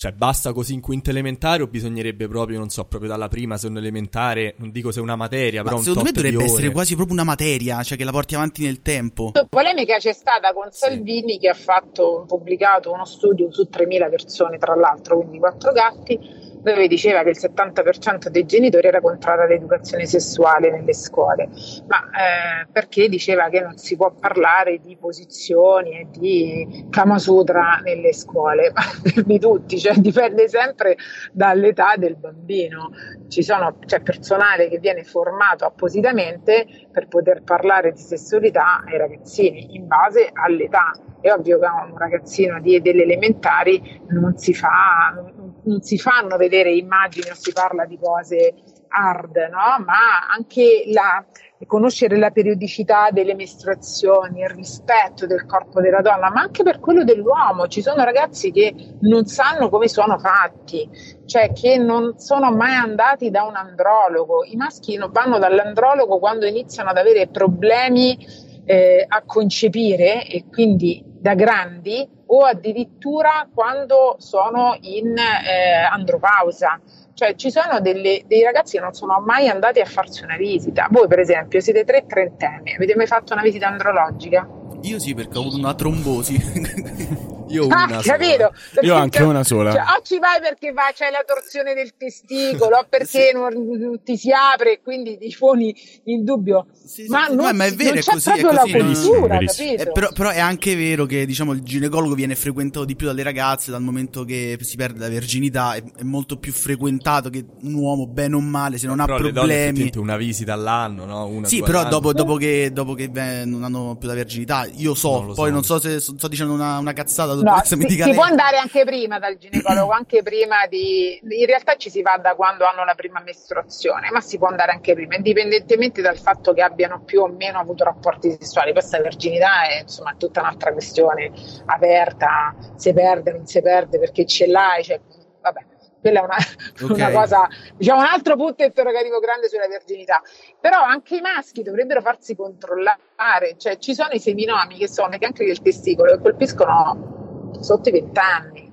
Cioè 0.00 0.12
basta 0.12 0.54
così 0.54 0.72
in 0.72 0.80
quinta 0.80 1.10
elementare 1.10 1.62
o 1.62 1.66
bisognerebbe 1.66 2.26
proprio, 2.26 2.56
non 2.56 2.70
so, 2.70 2.86
proprio 2.86 3.10
dalla 3.10 3.28
prima, 3.28 3.58
seconda 3.58 3.80
elementare, 3.80 4.54
non 4.56 4.70
dico 4.70 4.92
se 4.92 4.98
una 4.98 5.14
materia, 5.14 5.60
però 5.62 5.74
Ma 5.74 5.80
un 5.80 5.84
secondo 5.84 6.04
me 6.08 6.12
dovrebbe 6.12 6.42
essere 6.42 6.70
quasi 6.70 6.94
proprio 6.94 7.16
una 7.16 7.24
materia, 7.24 7.82
cioè 7.82 7.98
che 7.98 8.04
la 8.04 8.10
porti 8.10 8.34
avanti 8.34 8.62
nel 8.62 8.80
tempo. 8.80 9.30
polemica 9.50 9.98
c'è 9.98 10.14
stata 10.14 10.54
con 10.54 10.68
Salvini 10.70 11.38
che 11.38 11.50
ha 11.50 11.54
fatto, 11.54 12.24
pubblicato 12.26 12.90
uno 12.90 13.04
studio 13.04 13.52
su 13.52 13.68
3.000 13.70 14.08
persone, 14.08 14.56
tra 14.56 14.74
l'altro, 14.74 15.18
quindi 15.18 15.38
quattro 15.38 15.70
gatti, 15.72 16.18
dove 16.60 16.86
diceva 16.86 17.22
che 17.22 17.30
il 17.30 17.38
70% 17.38 18.28
dei 18.28 18.44
genitori 18.46 18.86
era 18.86 19.00
contrario 19.00 19.44
all'educazione 19.44 20.06
sessuale 20.06 20.70
nelle 20.70 20.92
scuole, 20.92 21.48
ma 21.86 22.04
eh, 22.10 22.66
perché 22.70 23.08
diceva 23.08 23.48
che 23.48 23.60
non 23.60 23.76
si 23.76 23.96
può 23.96 24.12
parlare 24.12 24.78
di 24.78 24.96
posizioni 24.96 26.00
e 26.00 26.06
di 26.10 26.86
Kama 26.90 27.18
Sutra 27.18 27.80
nelle 27.82 28.12
scuole, 28.12 28.70
ma 28.74 28.82
fermi 28.82 29.38
tutti, 29.38 29.78
cioè 29.78 29.94
dipende 29.94 30.48
sempre 30.48 30.96
dall'età 31.32 31.94
del 31.96 32.16
bambino. 32.16 32.90
Ci 33.28 33.42
sono, 33.42 33.78
c'è 33.84 34.00
personale 34.00 34.68
che 34.68 34.78
viene 34.78 35.04
formato 35.04 35.64
appositamente 35.64 36.66
per 36.90 37.08
poter 37.08 37.42
parlare 37.42 37.92
di 37.92 38.00
sessualità 38.00 38.82
ai 38.86 38.98
ragazzini 38.98 39.74
in 39.74 39.86
base 39.86 40.28
all'età. 40.32 40.92
È 41.20 41.30
ovvio 41.30 41.58
che 41.58 41.66
un 41.66 41.98
ragazzino 41.98 42.60
di, 42.60 42.80
delle 42.80 43.02
elementari 43.02 44.00
non 44.08 44.36
si, 44.38 44.54
fa, 44.54 45.12
non, 45.14 45.49
non 45.64 45.80
si 45.82 45.98
fanno 45.98 46.36
vedere 46.36 46.72
immagini 46.72 47.30
o 47.30 47.34
si 47.34 47.52
parla 47.52 47.84
di 47.84 47.98
cose 48.00 48.54
hard, 48.90 49.36
no? 49.50 49.84
ma 49.84 50.26
anche 50.32 50.84
la, 50.86 51.24
conoscere 51.66 52.16
la 52.16 52.30
periodicità 52.30 53.10
delle 53.10 53.34
mestruazioni, 53.34 54.40
il 54.40 54.48
rispetto 54.48 55.26
del 55.26 55.46
corpo 55.46 55.80
della 55.80 56.00
donna, 56.00 56.30
ma 56.30 56.42
anche 56.42 56.62
per 56.62 56.80
quello 56.80 57.04
dell'uomo. 57.04 57.68
Ci 57.68 57.82
sono 57.82 58.02
ragazzi 58.04 58.50
che 58.50 58.74
non 59.00 59.26
sanno 59.26 59.68
come 59.68 59.88
sono 59.88 60.18
fatti, 60.18 60.88
cioè 61.26 61.52
che 61.52 61.78
non 61.78 62.18
sono 62.18 62.50
mai 62.50 62.74
andati 62.74 63.30
da 63.30 63.44
un 63.44 63.56
andrologo. 63.56 64.44
I 64.44 64.56
maschi 64.56 64.98
vanno 65.10 65.38
dall'andrologo 65.38 66.18
quando 66.18 66.46
iniziano 66.46 66.90
ad 66.90 66.96
avere 66.96 67.28
problemi 67.28 68.18
eh, 68.64 69.04
a 69.06 69.22
concepire 69.24 70.26
e 70.26 70.44
quindi 70.50 71.09
da 71.20 71.34
grandi 71.34 72.08
o 72.26 72.44
addirittura 72.44 73.46
quando 73.52 74.16
sono 74.18 74.76
in 74.80 75.16
eh, 75.16 75.72
andropausa. 75.90 76.80
Cioè 77.12 77.34
ci 77.34 77.50
sono 77.50 77.80
delle, 77.80 78.22
dei 78.26 78.42
ragazzi 78.42 78.76
che 78.76 78.82
non 78.82 78.94
sono 78.94 79.22
mai 79.24 79.48
andati 79.48 79.80
a 79.80 79.84
farsi 79.84 80.24
una 80.24 80.36
visita. 80.36 80.88
Voi 80.90 81.06
per 81.06 81.18
esempio 81.18 81.60
siete 81.60 81.84
tre 81.84 82.06
trentenni, 82.06 82.74
avete 82.74 82.96
mai 82.96 83.06
fatto 83.06 83.34
una 83.34 83.42
visita 83.42 83.66
andrologica? 83.66 84.48
Io 84.82 84.98
sì, 84.98 85.12
perché 85.14 85.36
ho 85.36 85.42
avuto 85.42 85.58
una 85.58 85.74
trombosi. 85.74 87.38
Io 87.50 87.66
ah, 87.68 87.84
una 87.84 88.00
capito? 88.00 88.52
sola. 88.72 88.86
Io 88.86 88.94
anche 88.94 89.22
una 89.22 89.44
sola. 89.44 89.72
Cioè, 89.72 89.80
o 89.80 90.02
ci 90.02 90.18
vai 90.18 90.40
perché 90.40 90.72
va, 90.72 90.90
c'è 90.94 91.10
la 91.10 91.24
torsione 91.26 91.74
del 91.74 91.94
testicolo, 91.96 92.78
o 92.78 92.86
perché 92.88 93.28
sì. 93.28 93.32
non, 93.34 93.52
non, 93.52 94.02
ti 94.02 94.16
si 94.16 94.30
apre 94.32 94.74
e 94.74 94.80
quindi 94.82 95.18
ti 95.18 95.34
poni 95.38 95.74
il 96.04 96.22
dubbio. 96.24 96.66
Sì, 96.84 97.06
ma, 97.08 97.26
sì, 97.26 97.34
non, 97.34 97.46
no, 97.46 97.52
ma 97.52 97.64
è 97.66 97.72
vero, 97.72 97.90
non 97.90 97.98
è 97.98 98.02
c'è 98.02 98.12
così, 98.12 98.30
è 98.30 98.40
proprio 98.40 98.84
così, 98.84 99.08
cultura? 99.08 99.38
Eh, 99.38 99.90
però, 99.92 100.12
però 100.12 100.30
è 100.30 100.38
anche 100.40 100.74
vero 100.74 101.06
che 101.06 101.26
diciamo, 101.26 101.52
il 101.52 101.62
ginecologo 101.62 102.14
viene 102.14 102.34
frequentato 102.34 102.84
di 102.84 102.96
più 102.96 103.06
dalle 103.06 103.22
ragazze 103.22 103.70
dal 103.70 103.82
momento 103.82 104.24
che 104.24 104.56
si 104.60 104.76
perde 104.76 104.98
la 104.98 105.08
verginità, 105.08 105.74
è, 105.74 105.82
è 105.98 106.02
molto 106.02 106.38
più 106.38 106.52
frequentato 106.52 107.30
che 107.30 107.44
un 107.62 107.74
uomo, 107.74 108.06
bene 108.06 108.36
o 108.36 108.40
male, 108.40 108.78
se 108.78 108.86
non 108.86 108.96
però 108.96 109.16
ha 109.16 109.18
problemi. 109.18 109.90
una 109.96 110.16
visita 110.16 110.52
all'anno, 110.52 111.04
no? 111.04 111.26
Una, 111.26 111.46
Sì, 111.46 111.62
però 111.62 111.88
dopo, 111.88 112.12
dopo 112.12 112.36
che, 112.36 112.70
dopo 112.72 112.94
che 112.94 113.08
beh, 113.08 113.44
non 113.44 113.64
hanno 113.64 113.96
più 113.98 114.08
la 114.08 114.14
verginità, 114.14 114.66
io 114.76 114.94
so, 114.94 115.22
Non 115.22 115.34
poi 115.34 115.48
so. 115.48 115.54
non 115.54 115.64
so 115.64 115.78
se 115.80 116.00
sto 116.00 116.28
dicendo 116.28 116.52
una, 116.52 116.78
una 116.78 116.92
cazzata, 116.92 117.34
No, 117.42 117.54
dottoressa, 117.54 117.76
si, 117.76 118.02
si 118.02 118.12
può 118.12 118.22
andare 118.24 118.56
anche 118.58 118.84
prima 118.84 119.18
dal 119.18 119.36
ginecologo, 119.36 119.92
anche 119.92 120.22
prima 120.22 120.66
di... 120.66 121.18
In 121.22 121.46
realtà 121.46 121.76
ci 121.76 121.90
si 121.90 122.02
va 122.02 122.18
da 122.20 122.34
quando 122.34 122.64
hanno 122.64 122.84
la 122.84 122.94
prima 122.94 123.20
mestruazione, 123.20 124.10
ma 124.10 124.20
si 124.20 124.38
può 124.38 124.48
andare 124.48 124.72
anche 124.72 124.94
prima, 124.94 125.16
indipendentemente 125.16 126.02
dal 126.02 126.18
fatto 126.18 126.52
che 126.52 126.62
abbiano 126.62 127.02
più 127.02 127.22
o 127.22 127.28
meno 127.28 127.58
avuto 127.58 127.84
rapporti 127.84 128.36
sessuali. 128.38 128.72
Questa 128.72 129.00
verginità 129.00 129.68
è 129.68 129.80
insomma 129.80 130.14
tutta 130.16 130.40
un'altra 130.40 130.72
questione 130.72 131.30
aperta, 131.66 132.54
si 132.76 132.92
perde, 132.92 133.32
non 133.32 133.46
si 133.46 133.60
perde, 133.60 133.98
perché 133.98 134.26
ce 134.26 134.46
l'hai, 134.46 134.84
cioè, 134.84 135.00
vabbè. 135.40 135.68
Quella 136.00 136.20
è 136.20 136.24
una, 136.24 136.36
Ok. 136.82 136.90
una 136.90 137.10
cosa, 137.10 137.48
diciamo, 137.76 138.00
un 138.00 138.06
altro 138.06 138.34
punto 138.36 138.64
interrogativo 138.64 139.18
grande 139.18 139.48
sulla 139.48 139.68
verginità. 139.68 140.22
Però 140.58 140.82
anche 140.82 141.16
i 141.16 141.20
maschi 141.20 141.62
dovrebbero 141.62 142.00
farsi 142.00 142.34
controllare, 142.34 143.56
cioè 143.58 143.76
ci 143.76 143.94
sono 143.94 144.10
i 144.12 144.18
seminomi 144.18 144.78
che 144.78 144.88
sono 144.88 145.14
i 145.14 145.18
cancri 145.18 145.46
del 145.46 145.60
testicolo 145.60 146.12
che 146.12 146.22
colpiscono 146.22 147.18
sotto 147.60 147.88
i 147.88 147.92
20 147.92 148.18
anni. 148.18 148.72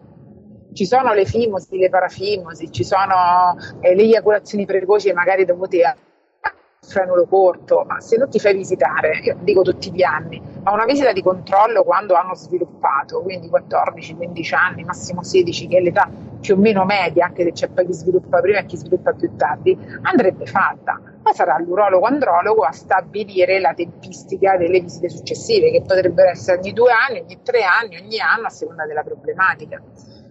Ci 0.74 0.86
sono 0.86 1.14
le 1.14 1.26
fimosi, 1.26 1.78
le 1.78 1.90
parafimosi, 1.90 2.72
ci 2.72 2.84
sono 2.84 3.58
eh, 3.82 3.96
le 3.96 4.04
eiaculazioni 4.04 4.66
precoci 4.66 5.12
magari 5.12 5.44
dovute 5.44 5.82
a 5.84 5.96
frenulo 6.80 7.26
corto, 7.26 7.84
ma 7.88 8.00
se 8.00 8.18
non 8.18 8.30
ti 8.30 8.40
fai 8.40 8.56
visitare, 8.56 9.20
io 9.24 9.36
dico 9.42 9.62
tutti 9.62 9.92
gli 9.92 10.04
anni, 10.04 10.42
ma 10.64 10.72
una 10.72 10.86
visita 10.86 11.12
di 11.12 11.22
controllo 11.22 11.84
quando 11.84 12.14
hanno 12.14 12.36
sviluppato, 12.36 13.22
quindi 13.22 13.50
14, 13.50 14.16
15 14.16 14.54
anni, 14.54 14.84
massimo 14.84 15.24
16, 15.24 15.68
che 15.68 15.78
è 15.78 15.82
l'età 15.82 16.10
più 16.40 16.56
o 16.56 16.58
meno 16.58 16.86
media, 16.86 17.26
anche 17.26 17.44
se 17.44 17.52
c'è 17.52 17.68
poi 17.70 17.86
chi 17.86 17.94
sviluppa 17.94 18.40
prima 18.40 18.60
e 18.60 18.66
chi 18.66 18.78
sviluppa 18.78 19.14
più 19.14 19.36
tardi, 19.36 19.78
andrebbe 20.04 20.46
fatta. 20.46 21.02
Poi 21.22 21.34
sarà 21.34 21.58
l'urologo 21.58 22.06
andrologo 22.06 22.62
a 22.62 22.72
stabilire 22.72 23.60
la 23.60 23.74
tempistica 23.74 24.56
delle 24.56 24.80
visite 24.80 25.10
successive, 25.10 25.72
che 25.72 25.82
potrebbero 25.82 26.30
essere 26.30 26.60
ogni 26.60 26.74
due 26.74 26.92
anni, 26.92 27.22
ogni 27.22 27.40
tre 27.44 27.64
anni, 27.64 27.98
ogni 27.98 28.20
anno, 28.20 28.48
a 28.48 28.50
seconda 28.50 28.86
della 28.86 29.04
problematica. 29.04 29.82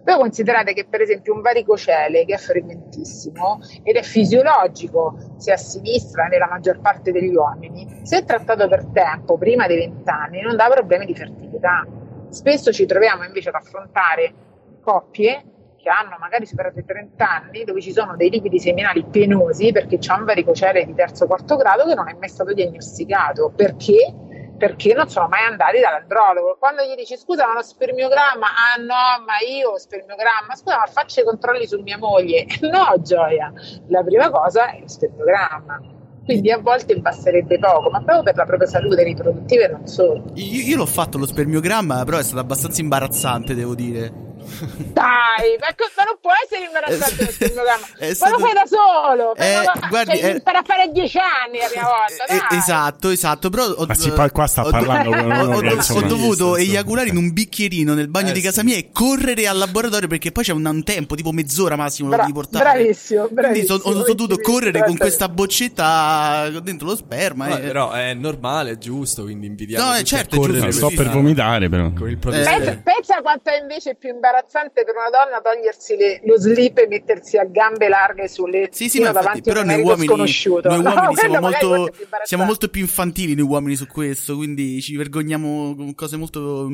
Voi 0.07 0.19
considerate 0.19 0.71
che 0.71 0.85
per 0.85 1.01
esempio 1.01 1.33
un 1.33 1.41
varicocele 1.41 2.23
che 2.23 2.35
è 2.35 2.37
frequentissimo 2.37 3.59
ed 3.83 3.97
è 3.97 4.03
fisiologico 4.03 5.17
sia 5.35 5.55
a 5.55 5.57
sinistra 5.57 6.27
nella 6.27 6.47
maggior 6.47 6.79
parte 6.79 7.11
degli 7.11 7.35
uomini, 7.35 7.99
se 8.03 8.23
trattato 8.23 8.69
per 8.69 8.85
tempo, 8.85 9.37
prima 9.37 9.67
dei 9.67 9.75
20 9.79 10.09
anni, 10.09 10.39
non 10.39 10.55
dà 10.55 10.69
problemi 10.69 11.05
di 11.07 11.13
fertilità. 11.13 11.85
Spesso 12.29 12.71
ci 12.71 12.85
troviamo 12.85 13.25
invece 13.25 13.49
ad 13.49 13.55
affrontare 13.55 14.33
coppie 14.81 15.43
che 15.75 15.89
hanno 15.89 16.15
magari 16.21 16.45
superato 16.45 16.79
i 16.79 16.85
30 16.85 17.29
anni 17.29 17.65
dove 17.65 17.81
ci 17.81 17.91
sono 17.91 18.15
dei 18.15 18.29
liquidi 18.29 18.61
seminali 18.61 19.03
penosi 19.03 19.73
perché 19.73 19.97
c'è 19.97 20.13
un 20.13 20.23
varicocele 20.23 20.85
di 20.85 20.93
terzo 20.93 21.25
o 21.25 21.27
quarto 21.27 21.57
grado 21.57 21.85
che 21.85 21.95
non 21.95 22.07
è 22.07 22.15
mai 22.17 22.29
stato 22.29 22.53
diagnosticato. 22.53 23.51
Perché? 23.53 24.26
Perché 24.57 24.93
non 24.93 25.07
sono 25.07 25.27
mai 25.27 25.45
andati 25.45 25.79
dall'andrologo. 25.79 26.57
Quando 26.59 26.83
gli 26.83 26.95
dici 26.95 27.15
scusa, 27.15 27.47
ma 27.47 27.53
lo 27.53 27.61
spermiogramma? 27.61 28.47
Ah 28.47 28.81
no, 28.81 29.23
ma 29.25 29.37
io 29.47 29.71
ho 29.71 29.77
spermiogramma. 29.77 30.55
Scusa, 30.55 30.77
ma 30.77 30.85
faccio 30.87 31.21
i 31.21 31.23
controlli 31.23 31.67
su 31.67 31.79
mia 31.81 31.97
moglie? 31.97 32.45
No, 32.67 32.95
Gioia, 33.01 33.51
la 33.87 34.03
prima 34.03 34.29
cosa 34.29 34.71
è 34.71 34.79
lo 34.81 34.87
spermiogramma. 34.87 35.81
Quindi 36.25 36.51
a 36.51 36.57
volte 36.57 36.97
basterebbe 36.97 37.57
poco, 37.57 37.89
ma 37.89 38.01
proprio 38.01 38.23
per 38.23 38.35
la 38.35 38.43
propria 38.43 38.67
salute 38.67 39.03
riproduttiva 39.03 39.63
e 39.63 39.67
non 39.69 39.87
solo. 39.87 40.23
Io, 40.33 40.61
io 40.61 40.75
l'ho 40.75 40.85
fatto 40.85 41.17
lo 41.17 41.25
spermiogramma, 41.25 42.03
però 42.03 42.17
è 42.17 42.23
stato 42.23 42.41
abbastanza 42.41 42.81
imbarazzante, 42.81 43.55
devo 43.55 43.73
dire. 43.73 44.26
Dai, 44.47 45.57
ma, 45.59 45.67
co- 45.75 45.91
ma 45.95 46.03
non 46.03 46.17
può 46.21 46.31
essere 46.43 46.65
imbarazzante 46.65 47.25
lo 47.25 47.31
spermiogramma. 47.31 47.87
È 47.97 48.07
Ma 48.09 48.13
stato- 48.13 48.31
lo 48.31 48.39
fai 48.39 48.53
da 48.53 48.63
solo. 48.65 49.35
Eh, 49.35 49.59
una- 49.59 49.87
guardi, 49.89 50.17
cioè, 50.17 50.29
eh, 50.35 50.41
a 50.43 50.63
fare 50.65 50.89
10 50.91 51.17
anni 51.19 51.59
la 51.59 51.67
prima 51.67 51.87
volta. 51.87 52.25
Eh, 52.25 52.41
dai. 52.49 52.57
esatto, 52.59 53.09
esatto, 53.09 53.49
però 53.49 53.65
ho, 53.65 53.85
Ma 53.85 53.95
poi 54.15 54.29
qua 54.31 54.47
sta 54.47 54.65
ho- 54.65 54.69
parlando 54.69 55.09
ho, 55.09 55.55
ho- 55.57 55.97
ho 55.97 56.01
dovuto 56.01 56.55
eiaculare 56.57 57.09
in 57.09 57.17
un 57.17 57.31
bicchierino 57.33 57.93
nel 57.93 58.07
bagno 58.07 58.29
Eh, 58.29 58.33
di 58.33 58.41
casa 58.41 58.61
sì. 58.61 58.65
mia 58.65 58.77
e 58.77 58.89
correre 58.91 59.47
al 59.47 59.57
laboratorio 59.57 60.07
perché 60.07 60.31
poi 60.31 60.43
c'è 60.43 60.53
un, 60.53 60.65
un 60.65 60.83
tempo, 60.83 61.15
tipo 61.15 61.31
mezz'ora 61.31 61.75
massimo 61.75 62.09
Bra- 62.09 62.25
di 62.25 62.33
portare. 62.33 62.63
bravissimo, 62.63 63.21
Quindi 63.25 63.41
bravissimo. 63.41 63.77
so- 63.77 63.89
ho, 63.89 63.91
ho 63.99 64.13
dovuto 64.13 64.37
correre 64.39 64.83
con 64.83 64.97
questa 64.97 65.29
boccetta 65.29 66.49
dentro 66.61 66.87
lo 66.87 66.95
sperma. 66.95 67.47
Ma 67.47 67.57
e- 67.57 67.61
però 67.61 67.91
è 67.91 68.13
normale, 68.13 68.71
è 68.71 68.77
giusto, 68.77 69.23
quindi 69.23 69.47
invidiamo 69.47 69.91
No, 69.91 69.95
eh, 69.95 70.03
certo, 70.03 70.35
è 70.43 70.47
giusto. 70.47 70.71
sto 70.71 70.87
per 70.95 71.07
no? 71.07 71.11
vomitare, 71.13 71.69
però. 71.69 71.85
Eh, 71.87 72.17
pensa 72.17 73.21
quanto 73.21 73.49
è 73.49 73.59
invece 73.59 73.95
più 73.95 74.09
imbarazzante 74.09 74.36
per 74.83 74.95
una 74.95 75.09
donna 75.09 75.41
togliersi 75.41 75.95
le- 75.95 76.21
lo 76.25 76.37
slip 76.39 76.77
e 76.77 76.87
mettersi 76.87 77.37
a 77.37 77.43
gambe 77.45 77.87
larghe 77.87 78.27
sulle 78.27 78.69
Sì, 78.71 78.89
sì, 78.89 78.99
ma 78.99 79.07
infatti, 79.07 79.23
davanti 79.25 79.41
però 79.49 79.59
a 79.59 79.63
un 79.63 79.69
noi 79.69 79.81
uomini, 79.81 80.07
sconosciuto. 80.07 80.69
noi 80.69 80.81
No, 80.81 80.89
uomini 80.89 81.15
siamo, 81.15 81.33
quello 81.33 81.39
magari 81.47 81.65
molto, 81.65 81.85
imbarazzante. 81.87 82.25
siamo 82.25 82.43
molto 82.43 82.67
più 82.69 82.81
infantili 82.81 83.35
noi 83.35 83.45
uomini 83.47 83.75
su 83.75 83.87
questo, 83.87 84.35
quindi 84.35 84.81
ci 84.81 84.95
vergogniamo 84.95 85.75
con 85.75 85.93
cose 85.95 86.17
molto, 86.17 86.67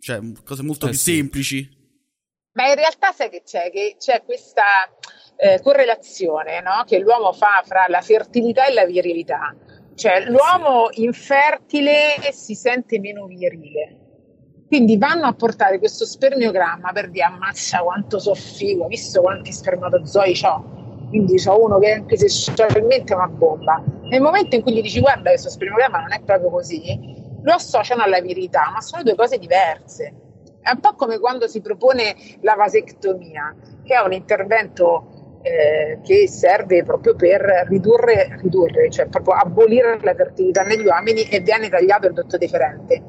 cioè, 0.00 0.18
cose 0.44 0.62
molto 0.62 0.86
Eh, 0.86 0.90
più 0.90 0.98
sì. 0.98 1.14
semplici. 1.16 1.74
Ma 2.52 2.68
in 2.68 2.74
realtà 2.74 3.12
sai 3.12 3.28
che 3.28 3.42
c'è? 3.44 3.70
Che 3.70 3.96
c'è 3.98 4.22
questa 4.24 4.62
eh, 5.36 5.60
correlazione 5.62 6.62
no? 6.62 6.84
che 6.86 6.98
l'uomo 6.98 7.32
fa 7.32 7.62
fra 7.66 7.84
la 7.88 8.00
fertilità 8.00 8.64
e 8.66 8.72
la 8.72 8.86
virilità. 8.86 9.54
Cioè 9.94 10.24
l'uomo 10.28 10.88
infertile 10.92 12.14
si 12.32 12.54
sente 12.54 12.98
meno 12.98 13.26
virile. 13.26 14.05
Quindi 14.68 14.98
vanno 14.98 15.26
a 15.26 15.32
portare 15.32 15.78
questo 15.78 16.04
spermiogramma 16.04 16.90
per 16.92 17.08
dire 17.10 17.24
ammazza 17.24 17.78
quanto 17.78 18.18
so 18.18 18.34
figo, 18.34 18.86
visto 18.86 19.20
quanti 19.20 19.52
spermatozoi 19.52 20.40
ho. 20.44 21.08
Quindi 21.08 21.36
c'ho 21.36 21.62
uno 21.62 21.78
che 21.78 21.92
anche 21.92 22.16
sessualmente 22.16 23.12
è 23.12 23.16
una 23.16 23.28
bomba. 23.28 23.80
Nel 24.10 24.20
momento 24.20 24.56
in 24.56 24.62
cui 24.62 24.74
gli 24.74 24.82
dici 24.82 25.00
guarda 25.00 25.30
questo 25.30 25.50
spermiogramma 25.50 26.00
non 26.00 26.12
è 26.12 26.20
proprio 26.20 26.50
così, 26.50 26.98
lo 27.42 27.52
associano 27.52 28.02
alla 28.02 28.20
virilità, 28.20 28.70
ma 28.72 28.80
sono 28.80 29.04
due 29.04 29.14
cose 29.14 29.38
diverse. 29.38 30.12
È 30.60 30.70
un 30.70 30.80
po' 30.80 30.94
come 30.94 31.20
quando 31.20 31.46
si 31.46 31.60
propone 31.60 32.16
la 32.40 32.54
vasectomia, 32.54 33.54
che 33.84 33.94
è 33.94 34.00
un 34.00 34.12
intervento 34.12 35.38
eh, 35.42 36.00
che 36.02 36.26
serve 36.26 36.82
proprio 36.82 37.14
per 37.14 37.66
ridurre, 37.68 38.36
ridurre, 38.42 38.90
cioè 38.90 39.06
proprio 39.06 39.34
abolire 39.34 39.96
la 40.02 40.14
fertilità 40.14 40.62
negli 40.62 40.84
uomini 40.84 41.22
e 41.22 41.38
viene 41.38 41.68
tagliato 41.68 42.08
il 42.08 42.14
dotto 42.14 42.36
deferente. 42.36 43.02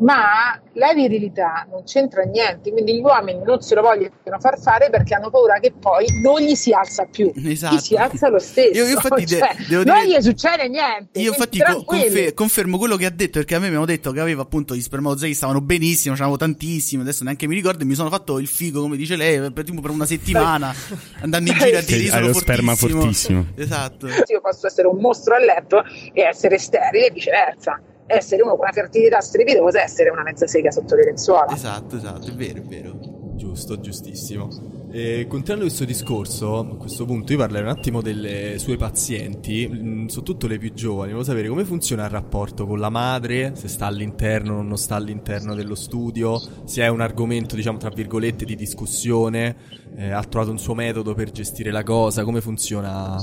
Ma 0.00 0.58
la 0.74 0.92
virilità 0.94 1.66
non 1.70 1.84
c'entra 1.84 2.22
niente, 2.22 2.70
quindi 2.72 2.94
gli 2.96 3.00
uomini 3.02 3.42
non 3.44 3.60
se 3.60 3.74
lo 3.74 3.82
vogliono 3.82 4.10
far 4.40 4.58
fare 4.58 4.88
perché 4.90 5.14
hanno 5.14 5.30
paura 5.30 5.58
che 5.60 5.72
poi 5.78 6.06
non 6.22 6.40
gli 6.40 6.54
si 6.54 6.72
alza 6.72 7.04
più, 7.04 7.30
Esatto. 7.44 7.74
gli 7.74 7.78
si 7.78 7.94
alza 7.94 8.28
lo 8.28 8.38
stesso, 8.38 8.76
Io- 8.78 8.86
io 8.86 8.94
infatti 8.94 9.24
de- 9.24 9.36
Cioè, 9.38 9.56
devo 9.68 9.84
non 9.84 10.04
dire- 10.04 10.18
gli 10.18 10.22
succede 10.22 10.68
niente. 10.68 11.20
Io 11.20 11.30
infatti 11.30 11.58
co- 11.58 11.84
confer- 11.84 12.34
confermo 12.34 12.78
quello 12.78 12.96
che 12.96 13.06
ha 13.06 13.10
detto 13.10 13.38
perché 13.38 13.54
a 13.54 13.58
me 13.58 13.68
mi 13.68 13.76
hanno 13.76 13.84
detto 13.84 14.12
che 14.12 14.20
aveva 14.20 14.42
appunto 14.42 14.74
gli 14.74 14.80
spermatozoi 14.80 15.28
che 15.28 15.34
stavano 15.34 15.60
benissimo, 15.60 16.14
ce 16.14 16.20
n'avevo 16.22 16.38
tantissimi, 16.38 17.02
adesso 17.02 17.22
neanche 17.24 17.46
mi 17.46 17.54
ricordo 17.54 17.82
e 17.82 17.86
mi 17.86 17.94
sono 17.94 18.08
fatto 18.08 18.38
il 18.38 18.46
figo 18.48 18.80
come 18.80 18.96
dice 18.96 19.14
lei 19.16 19.52
per, 19.52 19.64
tipo 19.64 19.80
per 19.82 19.90
una 19.90 20.06
settimana 20.06 20.72
andando 21.20 21.50
in 21.50 21.56
giro 21.58 21.78
a 21.78 21.82
dire 21.82 21.98
Sì, 22.00 22.06
sono 22.08 22.26
lo 22.28 22.32
sperma 22.32 22.74
fortissimo. 22.74 23.46
Esatto. 23.56 24.06
Io 24.08 24.40
posso 24.40 24.66
essere 24.66 24.88
un 24.88 24.98
mostro 24.98 25.34
a 25.34 25.38
letto 25.38 25.82
e 26.12 26.22
essere 26.22 26.58
sterile 26.58 27.06
e 27.06 27.10
viceversa. 27.12 27.80
Essere 28.06 28.42
uno 28.42 28.52
con 28.52 28.60
una 28.60 28.72
fertilità 28.72 29.20
strepitosa 29.20 29.80
e 29.80 29.84
essere 29.84 30.10
una 30.10 30.22
mezza 30.22 30.46
sega 30.46 30.70
sotto 30.70 30.94
le 30.94 31.04
lenzuola. 31.04 31.52
Esatto, 31.52 31.96
esatto, 31.96 32.28
è 32.28 32.32
vero, 32.32 32.58
è 32.58 32.62
vero. 32.62 32.98
Giusto, 33.34 33.80
giustissimo. 33.80 34.48
E 34.94 35.26
continuando 35.26 35.64
questo 35.64 35.86
discorso, 35.86 36.58
a 36.58 36.76
questo 36.76 37.06
punto 37.06 37.32
io 37.32 37.38
parlerò 37.38 37.64
un 37.64 37.76
attimo 37.76 38.02
delle 38.02 38.58
sue 38.58 38.76
pazienti, 38.76 39.66
mh, 39.66 40.08
soprattutto 40.08 40.46
le 40.46 40.58
più 40.58 40.74
giovani, 40.74 41.12
volevo 41.12 41.24
sapere 41.24 41.48
come 41.48 41.64
funziona 41.64 42.04
il 42.04 42.10
rapporto 42.10 42.66
con 42.66 42.78
la 42.78 42.90
madre, 42.90 43.52
se 43.54 43.68
sta 43.68 43.86
all'interno 43.86 44.58
o 44.58 44.62
non 44.62 44.76
sta 44.76 44.96
all'interno 44.96 45.54
dello 45.54 45.74
studio, 45.74 46.38
se 46.66 46.82
è 46.82 46.88
un 46.88 47.00
argomento, 47.00 47.56
diciamo, 47.56 47.78
tra 47.78 47.88
virgolette, 47.88 48.44
di 48.44 48.54
discussione, 48.54 49.56
eh, 49.96 50.10
ha 50.10 50.22
trovato 50.24 50.50
un 50.50 50.58
suo 50.58 50.74
metodo 50.74 51.14
per 51.14 51.30
gestire 51.30 51.70
la 51.70 51.82
cosa, 51.82 52.22
come 52.24 52.42
funziona? 52.42 53.16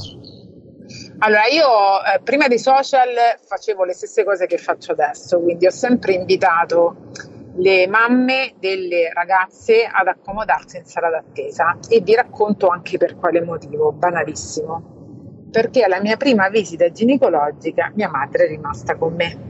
Allora, 1.21 1.47
io 1.47 1.67
eh, 2.01 2.21
prima 2.23 2.47
dei 2.47 2.59
social 2.59 3.09
facevo 3.45 3.83
le 3.83 3.91
stesse 3.91 4.23
cose 4.23 4.45
che 4.45 4.57
faccio 4.57 4.93
adesso, 4.93 5.41
quindi 5.41 5.65
ho 5.65 5.71
sempre 5.71 6.13
invitato 6.13 7.11
le 7.55 7.87
mamme 7.87 8.53
delle 8.57 9.11
ragazze 9.11 9.83
ad 9.83 10.07
accomodarsi 10.07 10.77
in 10.77 10.85
sala 10.85 11.09
d'attesa 11.09 11.77
e 11.89 11.99
vi 11.99 12.15
racconto 12.15 12.69
anche 12.69 12.97
per 12.97 13.17
quale 13.17 13.41
motivo, 13.41 13.91
banalissimo. 13.91 15.47
Perché 15.51 15.83
alla 15.83 15.99
mia 15.99 16.15
prima 16.15 16.47
visita 16.47 16.89
ginecologica 16.89 17.91
mia 17.95 18.09
madre 18.09 18.45
è 18.45 18.47
rimasta 18.47 18.95
con 18.95 19.13
me 19.13 19.47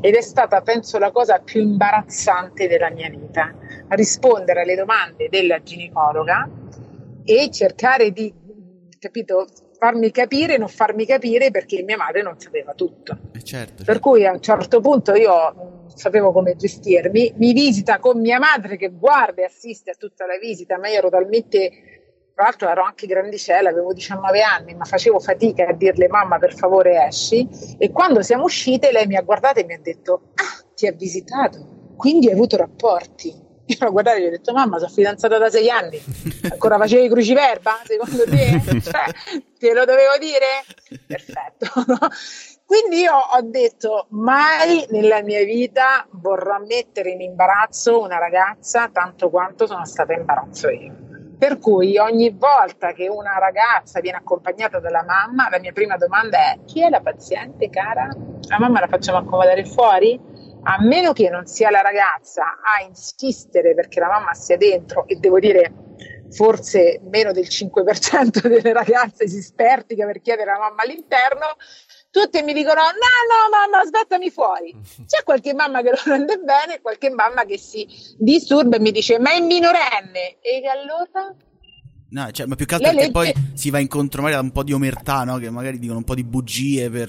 ed 0.00 0.16
è 0.16 0.22
stata, 0.22 0.60
penso, 0.62 0.98
la 0.98 1.12
cosa 1.12 1.38
più 1.38 1.60
imbarazzante 1.60 2.66
della 2.66 2.90
mia 2.90 3.10
vita, 3.10 3.54
rispondere 3.90 4.62
alle 4.62 4.74
domande 4.74 5.28
della 5.28 5.62
ginecologa 5.62 6.48
e 7.22 7.48
cercare 7.52 8.10
di, 8.10 8.34
capito, 8.98 9.46
farmi 9.80 10.10
capire 10.10 10.56
e 10.56 10.58
non 10.58 10.68
farmi 10.68 11.06
capire 11.06 11.50
perché 11.50 11.82
mia 11.82 11.96
madre 11.96 12.20
non 12.20 12.38
sapeva 12.38 12.74
tutto. 12.74 13.16
Eh, 13.32 13.42
certo. 13.42 13.82
Per 13.82 13.98
cui 13.98 14.26
a 14.26 14.32
un 14.32 14.42
certo 14.42 14.82
punto 14.82 15.14
io 15.14 15.32
non 15.32 15.90
sapevo 15.94 16.32
come 16.32 16.54
gestirmi, 16.54 17.32
mi 17.38 17.54
visita 17.54 17.98
con 17.98 18.20
mia 18.20 18.38
madre 18.38 18.76
che 18.76 18.90
guarda 18.90 19.40
e 19.40 19.46
assiste 19.46 19.92
a 19.92 19.94
tutta 19.94 20.26
la 20.26 20.36
visita, 20.36 20.76
ma 20.76 20.88
io 20.88 20.98
ero 20.98 21.08
talmente, 21.08 21.70
tra 22.34 22.44
l'altro 22.44 22.68
ero 22.68 22.84
anche 22.84 23.06
grandicella, 23.06 23.70
avevo 23.70 23.94
19 23.94 24.42
anni, 24.42 24.74
ma 24.74 24.84
facevo 24.84 25.18
fatica 25.18 25.68
a 25.68 25.72
dirle 25.72 26.08
mamma 26.08 26.38
per 26.38 26.54
favore 26.54 27.02
esci 27.06 27.48
e 27.78 27.90
quando 27.90 28.20
siamo 28.20 28.44
uscite 28.44 28.92
lei 28.92 29.06
mi 29.06 29.16
ha 29.16 29.22
guardata 29.22 29.60
e 29.60 29.64
mi 29.64 29.72
ha 29.72 29.80
detto 29.80 30.32
ah 30.34 30.62
ti 30.74 30.86
ha 30.86 30.92
visitato, 30.92 31.94
quindi 31.96 32.26
hai 32.26 32.34
avuto 32.34 32.58
rapporti. 32.58 33.48
Io 33.70 33.76
l'ho 33.78 33.92
guardata 33.92 34.16
e 34.16 34.22
gli 34.22 34.26
ho 34.26 34.30
detto 34.30 34.52
mamma 34.52 34.78
sono 34.78 34.90
fidanzata 34.90 35.38
da 35.38 35.48
sei 35.48 35.70
anni, 35.70 36.02
ancora 36.50 36.76
facevi 36.76 37.08
cruciverba 37.08 37.80
secondo 37.84 38.24
te? 38.24 38.60
Cioè, 38.82 39.42
te 39.58 39.72
lo 39.72 39.84
dovevo 39.84 40.16
dire? 40.18 40.64
Perfetto. 41.06 41.66
no? 41.86 41.98
Quindi 42.66 43.00
io 43.00 43.14
ho 43.14 43.40
detto 43.42 44.06
mai 44.10 44.86
nella 44.90 45.22
mia 45.22 45.44
vita 45.44 46.06
vorrò 46.10 46.58
mettere 46.66 47.10
in 47.10 47.20
imbarazzo 47.20 48.00
una 48.00 48.18
ragazza 48.18 48.88
tanto 48.92 49.30
quanto 49.30 49.66
sono 49.66 49.84
stata 49.84 50.12
in 50.14 50.20
imbarazzo 50.20 50.68
io. 50.70 50.94
Per 51.38 51.58
cui 51.58 51.96
ogni 51.98 52.30
volta 52.30 52.92
che 52.92 53.08
una 53.08 53.38
ragazza 53.38 54.00
viene 54.00 54.18
accompagnata 54.18 54.78
dalla 54.78 55.04
mamma, 55.04 55.48
la 55.48 55.58
mia 55.58 55.72
prima 55.72 55.96
domanda 55.96 56.38
è 56.38 56.58
chi 56.64 56.82
è 56.82 56.88
la 56.88 57.00
paziente 57.00 57.70
cara? 57.70 58.08
La 58.48 58.58
mamma 58.58 58.80
la 58.80 58.88
facciamo 58.88 59.18
accomodare 59.18 59.64
fuori? 59.64 60.20
A 60.62 60.82
meno 60.82 61.12
che 61.12 61.30
non 61.30 61.46
sia 61.46 61.70
la 61.70 61.80
ragazza 61.80 62.42
a 62.42 62.84
insistere 62.86 63.74
perché 63.74 64.00
la 64.00 64.08
mamma 64.08 64.34
sia 64.34 64.56
dentro 64.56 65.06
e 65.06 65.16
devo 65.16 65.38
dire 65.38 65.72
forse 66.30 67.00
meno 67.10 67.32
del 67.32 67.46
5% 67.46 68.46
delle 68.46 68.72
ragazze 68.72 69.28
si 69.28 69.42
spertica 69.42 70.06
per 70.06 70.20
chiedere 70.20 70.52
la 70.52 70.58
mamma 70.58 70.82
all'interno, 70.82 71.56
tutte 72.10 72.42
mi 72.42 72.52
dicono 72.52 72.80
no 72.80 72.88
no 72.90 73.50
mamma 73.50 73.82
aspettami 73.82 74.30
fuori. 74.30 74.74
C'è 75.06 75.22
qualche 75.24 75.54
mamma 75.54 75.82
che 75.82 75.90
lo 75.90 75.98
prende 76.02 76.38
bene 76.38 76.80
qualche 76.80 77.10
mamma 77.10 77.44
che 77.44 77.58
si 77.58 77.86
disturba 78.18 78.76
e 78.76 78.80
mi 78.80 78.92
dice 78.92 79.18
ma 79.18 79.32
è 79.32 79.40
minorenne. 79.40 80.38
E 80.40 80.62
allora? 80.66 81.34
No, 82.10 82.30
cioè, 82.32 82.46
ma 82.46 82.56
più 82.56 82.66
che 82.66 82.74
altro 82.74 82.90
perché 82.90 83.12
leggi- 83.12 83.32
poi 83.32 83.52
si 83.54 83.70
va 83.70 83.78
incontro 83.78 84.22
magari 84.22 84.40
a 84.40 84.44
un 84.44 84.50
po' 84.50 84.64
di 84.64 84.72
omertà, 84.72 85.22
no? 85.22 85.38
Che 85.38 85.48
magari 85.48 85.78
dicono 85.78 85.98
un 85.98 86.04
po' 86.04 86.14
di 86.14 86.24
bugie 86.24 86.90
per... 86.90 87.08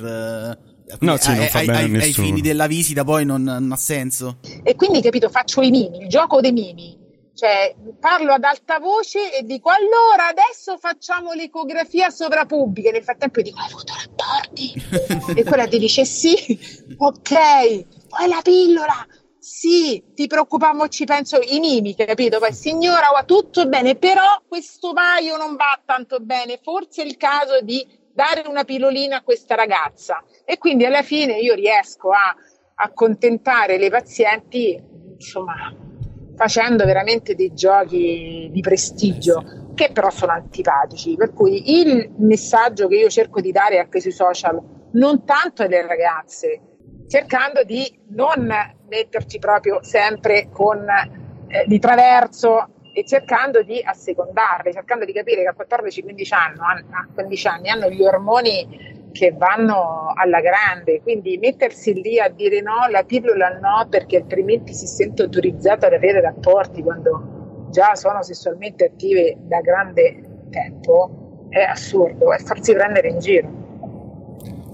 No, 1.00 1.18
sì, 1.18 1.30
non 1.30 1.40
ai, 1.40 1.48
fa 1.50 1.60
ai- 1.60 1.70
ai- 1.70 1.96
ai 1.96 2.14
fini 2.14 2.42
della 2.42 2.68
visita 2.68 3.04
poi 3.04 3.26
non, 3.26 3.42
non 3.44 3.72
ha 3.72 3.76
senso. 3.78 4.38
e 4.64 4.76
quindi 4.76 5.02
capito 5.02 5.30
faccio 5.30 5.62
i 5.62 5.70
mimi 5.72 6.02
il 6.02 6.08
gioco 6.08 6.42
dei 6.42 6.52
mimi. 6.52 7.00
Cioè 7.34 7.74
parlo 8.00 8.34
ad 8.34 8.44
alta 8.44 8.78
voce 8.80 9.36
e 9.36 9.44
dico 9.44 9.70
allora 9.70 10.28
adesso 10.28 10.78
facciamo 10.78 11.32
l'ecografia 11.32 12.10
sovrapubblica 12.10 12.92
nel 12.92 13.04
frattempo 13.04 13.40
io 13.40 13.46
dico 13.46 13.60
hai 13.60 13.72
avuto 13.72 13.94
rapporti? 13.98 14.74
E 15.40 15.44
quella 15.44 15.66
ti 15.68 15.80
dice 15.80 16.06
sì 16.06 16.36
ok. 16.98 17.30
Poi 18.10 18.28
la 18.28 18.42
pillola 18.44 19.08
sì 19.40 20.04
ti 20.14 20.28
preoccupamo 20.28 20.88
ci 20.90 21.06
penso. 21.06 21.40
I 21.42 21.60
mimi 21.60 21.96
capito? 21.96 22.38
Poi 22.38 22.54
signora 22.54 23.10
va 23.12 23.24
tutto 23.24 23.66
bene 23.68 23.96
però 23.96 24.44
questo 24.48 24.94
paio 24.94 25.38
non 25.38 25.56
va 25.56 25.82
tanto 25.84 26.20
bene. 26.20 26.60
Forse 26.62 27.02
è 27.02 27.06
il 27.06 27.18
caso 27.18 27.62
di 27.62 27.84
dare 28.13 28.43
una 28.47 28.63
pillolina 28.63 29.17
a 29.17 29.21
questa 29.21 29.56
ragazza. 29.56 30.24
E 30.45 30.58
quindi 30.58 30.86
alla 30.86 31.02
fine 31.02 31.39
io 31.39 31.54
riesco 31.54 32.12
a 32.12 32.36
accontentare 32.76 33.78
le 33.78 33.89
pazienti 33.89 34.82
insomma 35.13 35.76
facendo 36.36 36.86
veramente 36.86 37.36
dei 37.36 37.54
giochi 37.54 38.50
di 38.52 38.62
prestigio 38.62 39.69
che 39.76 39.91
però 39.91 40.10
sono 40.10 40.32
antipatici. 40.32 41.15
Per 41.15 41.34
cui 41.34 41.80
il 41.80 42.13
messaggio 42.17 42.88
che 42.88 42.95
io 42.95 43.10
cerco 43.10 43.41
di 43.41 43.52
dare 43.52 43.80
anche 43.80 44.00
sui 44.00 44.12
social 44.12 44.60
non 44.93 45.24
tanto 45.24 45.63
alle 45.63 45.86
ragazze 45.86 46.62
cercando 47.12 47.63
di 47.63 47.86
non 48.12 48.50
metterci 48.88 49.38
proprio 49.38 49.84
sempre 49.84 50.47
con 50.50 50.86
eh, 51.47 51.65
di 51.67 51.78
traverso 51.78 52.69
e 52.94 53.06
cercando 53.06 53.64
di 53.64 53.82
assecondarle, 53.84 54.74
cercando 54.74 55.06
di 55.06 55.14
capire 55.14 55.42
che 55.42 55.48
a 55.48 55.56
14-15 55.58 56.34
anni, 56.34 56.60
a 56.90 57.08
15 57.14 57.48
anni 57.48 57.70
hanno 57.70 57.90
gli 57.90 58.04
ormoni 58.04 59.00
che 59.12 59.34
vanno 59.38 60.14
alla 60.16 60.40
grande, 60.40 61.02
quindi 61.02 61.38
mettersi 61.38 61.94
lì 62.02 62.20
a 62.20 62.30
dire 62.30 62.62
no, 62.62 62.88
la 62.90 63.04
pillola 63.04 63.60
no, 63.60 63.88
perché 63.90 64.18
altrimenti 64.18 64.74
si 64.74 64.88
sente 64.88 65.24
autorizzata 65.24 65.88
ad 65.88 65.94
avere 65.94 66.22
rapporti 66.22 66.82
quando 66.82 67.68
già 67.70 67.96
sono 67.96 68.22
sessualmente 68.22 68.86
attive 68.86 69.38
da 69.40 69.60
grande 69.62 70.22
tempo, 70.50 71.48
è 71.50 71.62
assurdo, 71.62 72.32
è 72.32 72.38
farsi 72.38 72.74
prendere 72.74 73.10
in 73.10 73.20
giro. 73.20 73.60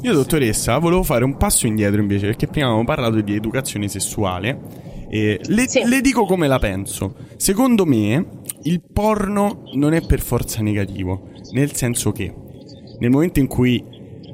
Io, 0.02 0.14
dottoressa, 0.14 0.78
volevo 0.78 1.02
fare 1.02 1.24
un 1.24 1.38
passo 1.38 1.66
indietro 1.66 2.00
invece, 2.00 2.28
perché 2.28 2.48
prima 2.48 2.68
avevamo 2.68 2.86
parlato 2.86 3.20
di 3.22 3.36
educazione 3.36 3.88
sessuale. 3.88 4.86
E 5.10 5.40
le, 5.46 5.66
le 5.86 6.02
dico 6.02 6.26
come 6.26 6.48
la 6.48 6.60
penso. 6.60 7.16
Secondo 7.38 7.86
me, 7.86 8.26
il 8.64 8.82
porno 8.82 9.64
non 9.74 9.94
è 9.94 10.06
per 10.06 10.20
forza 10.20 10.62
negativo, 10.62 11.30
nel 11.52 11.74
senso 11.74 12.12
che 12.12 12.34
nel 13.00 13.10
momento 13.10 13.40
in 13.40 13.48
cui 13.48 13.84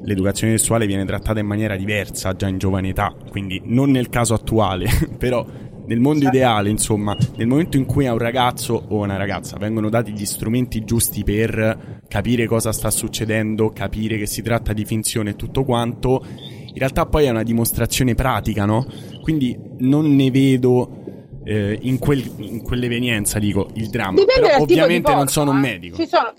l'educazione 0.03 0.57
sessuale 0.57 0.85
viene 0.85 1.05
trattata 1.05 1.39
in 1.39 1.45
maniera 1.45 1.75
diversa 1.75 2.33
già 2.33 2.47
in 2.47 2.57
giovane 2.57 2.89
età, 2.89 3.15
quindi 3.29 3.61
non 3.65 3.91
nel 3.91 4.09
caso 4.09 4.33
attuale, 4.33 4.87
però 5.17 5.45
nel 5.85 5.99
mondo 5.99 6.27
ideale, 6.27 6.69
insomma, 6.69 7.15
nel 7.35 7.47
momento 7.47 7.77
in 7.77 7.85
cui 7.85 8.07
a 8.07 8.13
un 8.13 8.17
ragazzo 8.17 8.85
o 8.87 9.01
a 9.01 9.03
una 9.03 9.17
ragazza 9.17 9.57
vengono 9.57 9.89
dati 9.89 10.13
gli 10.13 10.25
strumenti 10.25 10.83
giusti 10.85 11.23
per 11.23 12.01
capire 12.07 12.45
cosa 12.45 12.71
sta 12.71 12.89
succedendo, 12.89 13.69
capire 13.69 14.17
che 14.17 14.25
si 14.25 14.41
tratta 14.41 14.71
di 14.71 14.85
finzione 14.85 15.31
e 15.31 15.35
tutto 15.35 15.63
quanto, 15.65 16.25
in 16.73 16.79
realtà 16.79 17.05
poi 17.05 17.25
è 17.25 17.29
una 17.29 17.43
dimostrazione 17.43 18.15
pratica, 18.15 18.65
no? 18.65 18.85
Quindi 19.21 19.57
non 19.79 20.15
ne 20.15 20.31
vedo 20.31 20.89
eh, 21.43 21.77
in, 21.81 21.99
quel- 21.99 22.31
in 22.37 22.63
quell'evenienza, 22.63 23.37
dico, 23.37 23.69
il 23.75 23.89
dramma. 23.89 24.19
Dipende 24.19 24.41
Però 24.41 24.47
dal 24.47 24.57
tipo 24.59 24.65
di 24.65 24.73
ovviamente 24.73 25.09
non 25.09 25.17
porno, 25.17 25.29
sono 25.31 25.51
un 25.51 25.57
eh. 25.57 25.61
medico. 25.61 25.95
Ci 25.97 26.07
sono- 26.07 26.33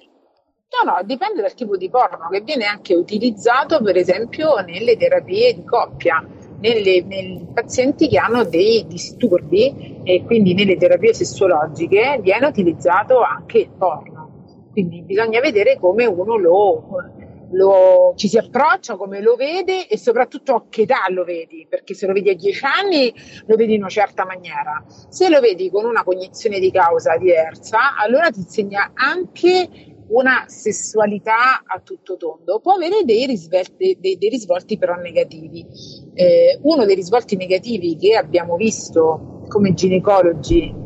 No, 0.85 0.91
no, 0.91 0.99
dipende 1.05 1.41
dal 1.41 1.55
tipo 1.55 1.77
di 1.77 1.89
porno 1.89 2.29
che 2.33 2.41
viene 2.41 2.65
anche 2.65 2.95
utilizzato, 2.97 3.81
per 3.81 3.97
esempio, 3.97 4.57
nelle 4.57 4.97
terapie 4.97 5.55
di 5.55 5.63
coppia, 5.63 6.27
nelle, 6.59 7.05
nei 7.05 7.47
pazienti 7.55 8.09
che 8.09 8.19
hanno 8.19 8.43
dei 8.43 8.85
disturbi 8.89 10.01
e 10.03 10.25
quindi 10.25 10.53
nelle 10.53 10.77
terapie 10.77 11.15
sessuologiche 11.15 12.19
viene 12.21 12.47
utilizzato 12.47 13.21
anche 13.23 13.59
il 13.59 13.71
porno. 13.79 14.69
Quindi 14.73 15.03
bisogna 15.03 15.39
vedere 15.39 15.79
come 15.79 16.07
uno 16.07 16.37
lo, 16.37 16.83
lo- 17.53 18.13
ci 18.17 18.29
si 18.29 18.39
approccia, 18.39 18.97
come 18.97 19.21
lo 19.21 19.37
vede 19.37 19.87
e 19.89 19.99
soprattutto 19.99 20.55
a 20.55 20.65
che 20.69 20.83
età 20.83 21.05
lo 21.09 21.25
vedi, 21.25 21.67
perché 21.69 21.95
se 21.95 22.07
lo 22.07 22.13
vedi 22.13 22.31
a 22.31 22.35
10 22.35 22.65
anni 22.65 23.13
lo 23.47 23.57
vedi 23.57 23.75
in 23.75 23.81
una 23.81 23.89
certa 23.89 24.25
maniera, 24.25 24.85
se 25.09 25.29
lo 25.29 25.41
vedi 25.41 25.71
con 25.71 25.85
una 25.85 26.05
cognizione 26.05 26.59
di 26.59 26.71
causa 26.71 27.17
diversa, 27.17 27.97
allora 27.97 28.31
ti 28.31 28.41
insegna 28.41 28.93
anche 28.95 29.93
una 30.07 30.45
sessualità 30.49 31.63
a 31.65 31.81
tutto 31.81 32.17
tondo, 32.17 32.61
può 32.61 32.75
avere 32.75 33.05
dei 33.05 33.27
risvolti, 33.27 33.97
dei, 33.99 34.19
dei 34.19 34.29
risvolti 34.29 34.77
però 34.77 34.95
negativi. 34.97 35.67
Eh, 36.15 36.59
uno 36.63 36.85
dei 36.85 36.95
risvolti 36.95 37.37
negativi 37.37 37.97
che 37.97 38.17
abbiamo 38.17 38.57
visto 38.57 39.43
come 39.49 39.73
ginecologi 39.73 40.84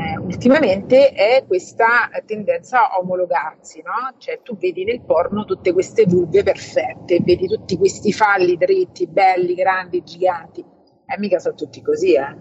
eh, 0.00 0.16
ultimamente 0.18 1.10
è 1.10 1.44
questa 1.46 2.08
tendenza 2.24 2.90
a 2.90 2.98
omologarsi, 2.98 3.82
no? 3.82 4.14
Cioè 4.16 4.40
tu 4.42 4.56
vedi 4.56 4.84
nel 4.84 5.02
porno 5.02 5.44
tutte 5.44 5.72
queste 5.72 6.06
vulve 6.06 6.42
perfette, 6.42 7.20
vedi 7.20 7.46
tutti 7.46 7.76
questi 7.76 8.10
falli 8.12 8.56
dritti, 8.56 9.06
belli, 9.06 9.54
grandi, 9.54 10.02
giganti. 10.02 10.64
E 11.06 11.18
mica 11.18 11.38
sono 11.38 11.54
tutti 11.54 11.82
così, 11.82 12.14
eh. 12.14 12.36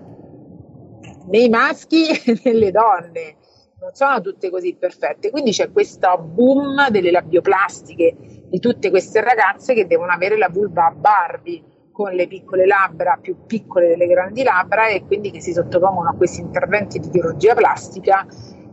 Nei 1.27 1.49
maschi 1.49 2.07
e 2.25 2.39
nelle 2.45 2.71
donne 2.71 3.35
non 3.79 3.93
sono 3.93 4.21
tutte 4.21 4.49
così 4.49 4.75
perfette. 4.75 5.29
Quindi 5.29 5.51
c'è 5.51 5.69
questo 5.71 6.17
boom 6.17 6.89
delle 6.89 7.11
labbioplastiche 7.11 8.15
di 8.47 8.59
tutte 8.59 8.89
queste 8.89 9.21
ragazze 9.21 9.73
che 9.73 9.85
devono 9.85 10.11
avere 10.11 10.37
la 10.37 10.49
vulva 10.49 10.87
a 10.87 10.91
Barbie 10.91 11.63
con 11.99 12.13
le 12.13 12.27
piccole 12.27 12.65
labbra 12.65 13.19
più 13.21 13.45
piccole 13.45 13.89
delle 13.89 14.07
grandi 14.07 14.41
labbra 14.41 14.87
e 14.87 15.03
quindi 15.05 15.31
che 15.31 15.41
si 15.41 15.51
sottopongono 15.51 16.11
a 16.11 16.13
questi 16.15 16.39
interventi 16.39 16.97
di 16.97 17.09
chirurgia 17.09 17.53
plastica 17.55 18.25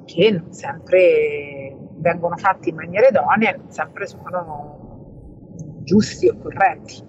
che 0.05 0.31
non 0.31 0.53
sempre 0.53 1.77
vengono 1.97 2.37
fatti 2.37 2.69
in 2.69 2.77
maniera 2.77 3.09
idonea 3.09 3.53
e 3.53 3.57
non 3.57 3.73
sempre 3.73 4.07
sono 4.07 5.81
giusti 5.83 6.29
o 6.29 6.39
corretti. 6.39 7.03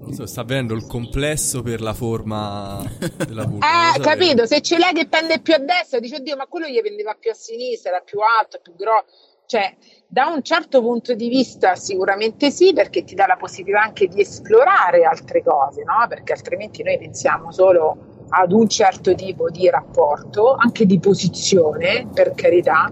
Non 0.00 0.12
so, 0.12 0.26
sta 0.26 0.42
avvenendo 0.42 0.74
il 0.74 0.86
complesso 0.86 1.62
per 1.62 1.80
la 1.80 1.94
forma 1.94 2.84
della 3.26 3.46
vulva. 3.48 3.94
Eh, 3.94 4.00
capito, 4.00 4.44
se 4.44 4.60
c'è 4.60 4.76
lei 4.76 4.92
che 4.92 5.08
pende 5.08 5.40
più 5.40 5.54
a 5.54 5.58
destra, 5.58 5.98
dice 5.98 6.16
oddio, 6.16 6.36
ma 6.36 6.44
quello 6.46 6.66
gli 6.66 6.78
pendeva 6.82 7.16
più 7.18 7.30
a 7.30 7.34
sinistra, 7.34 7.92
era 7.92 8.00
più 8.00 8.18
alto, 8.20 8.60
più 8.62 8.74
grosso. 8.76 9.06
Cioè, 9.46 9.76
da 10.06 10.26
un 10.26 10.42
certo 10.42 10.80
punto 10.80 11.14
di 11.14 11.28
vista 11.28 11.74
sicuramente 11.74 12.50
sì, 12.50 12.72
perché 12.72 13.04
ti 13.04 13.14
dà 13.14 13.26
la 13.26 13.36
possibilità 13.36 13.82
anche 13.82 14.06
di 14.06 14.20
esplorare 14.20 15.04
altre 15.04 15.42
cose, 15.42 15.82
no? 15.84 16.06
Perché 16.08 16.32
altrimenti 16.32 16.82
noi 16.82 16.98
pensiamo 16.98 17.50
solo 17.52 18.26
ad 18.28 18.52
un 18.52 18.68
certo 18.68 19.14
tipo 19.14 19.50
di 19.50 19.68
rapporto, 19.68 20.54
anche 20.54 20.86
di 20.86 20.98
posizione, 20.98 22.08
per 22.12 22.32
carità. 22.34 22.90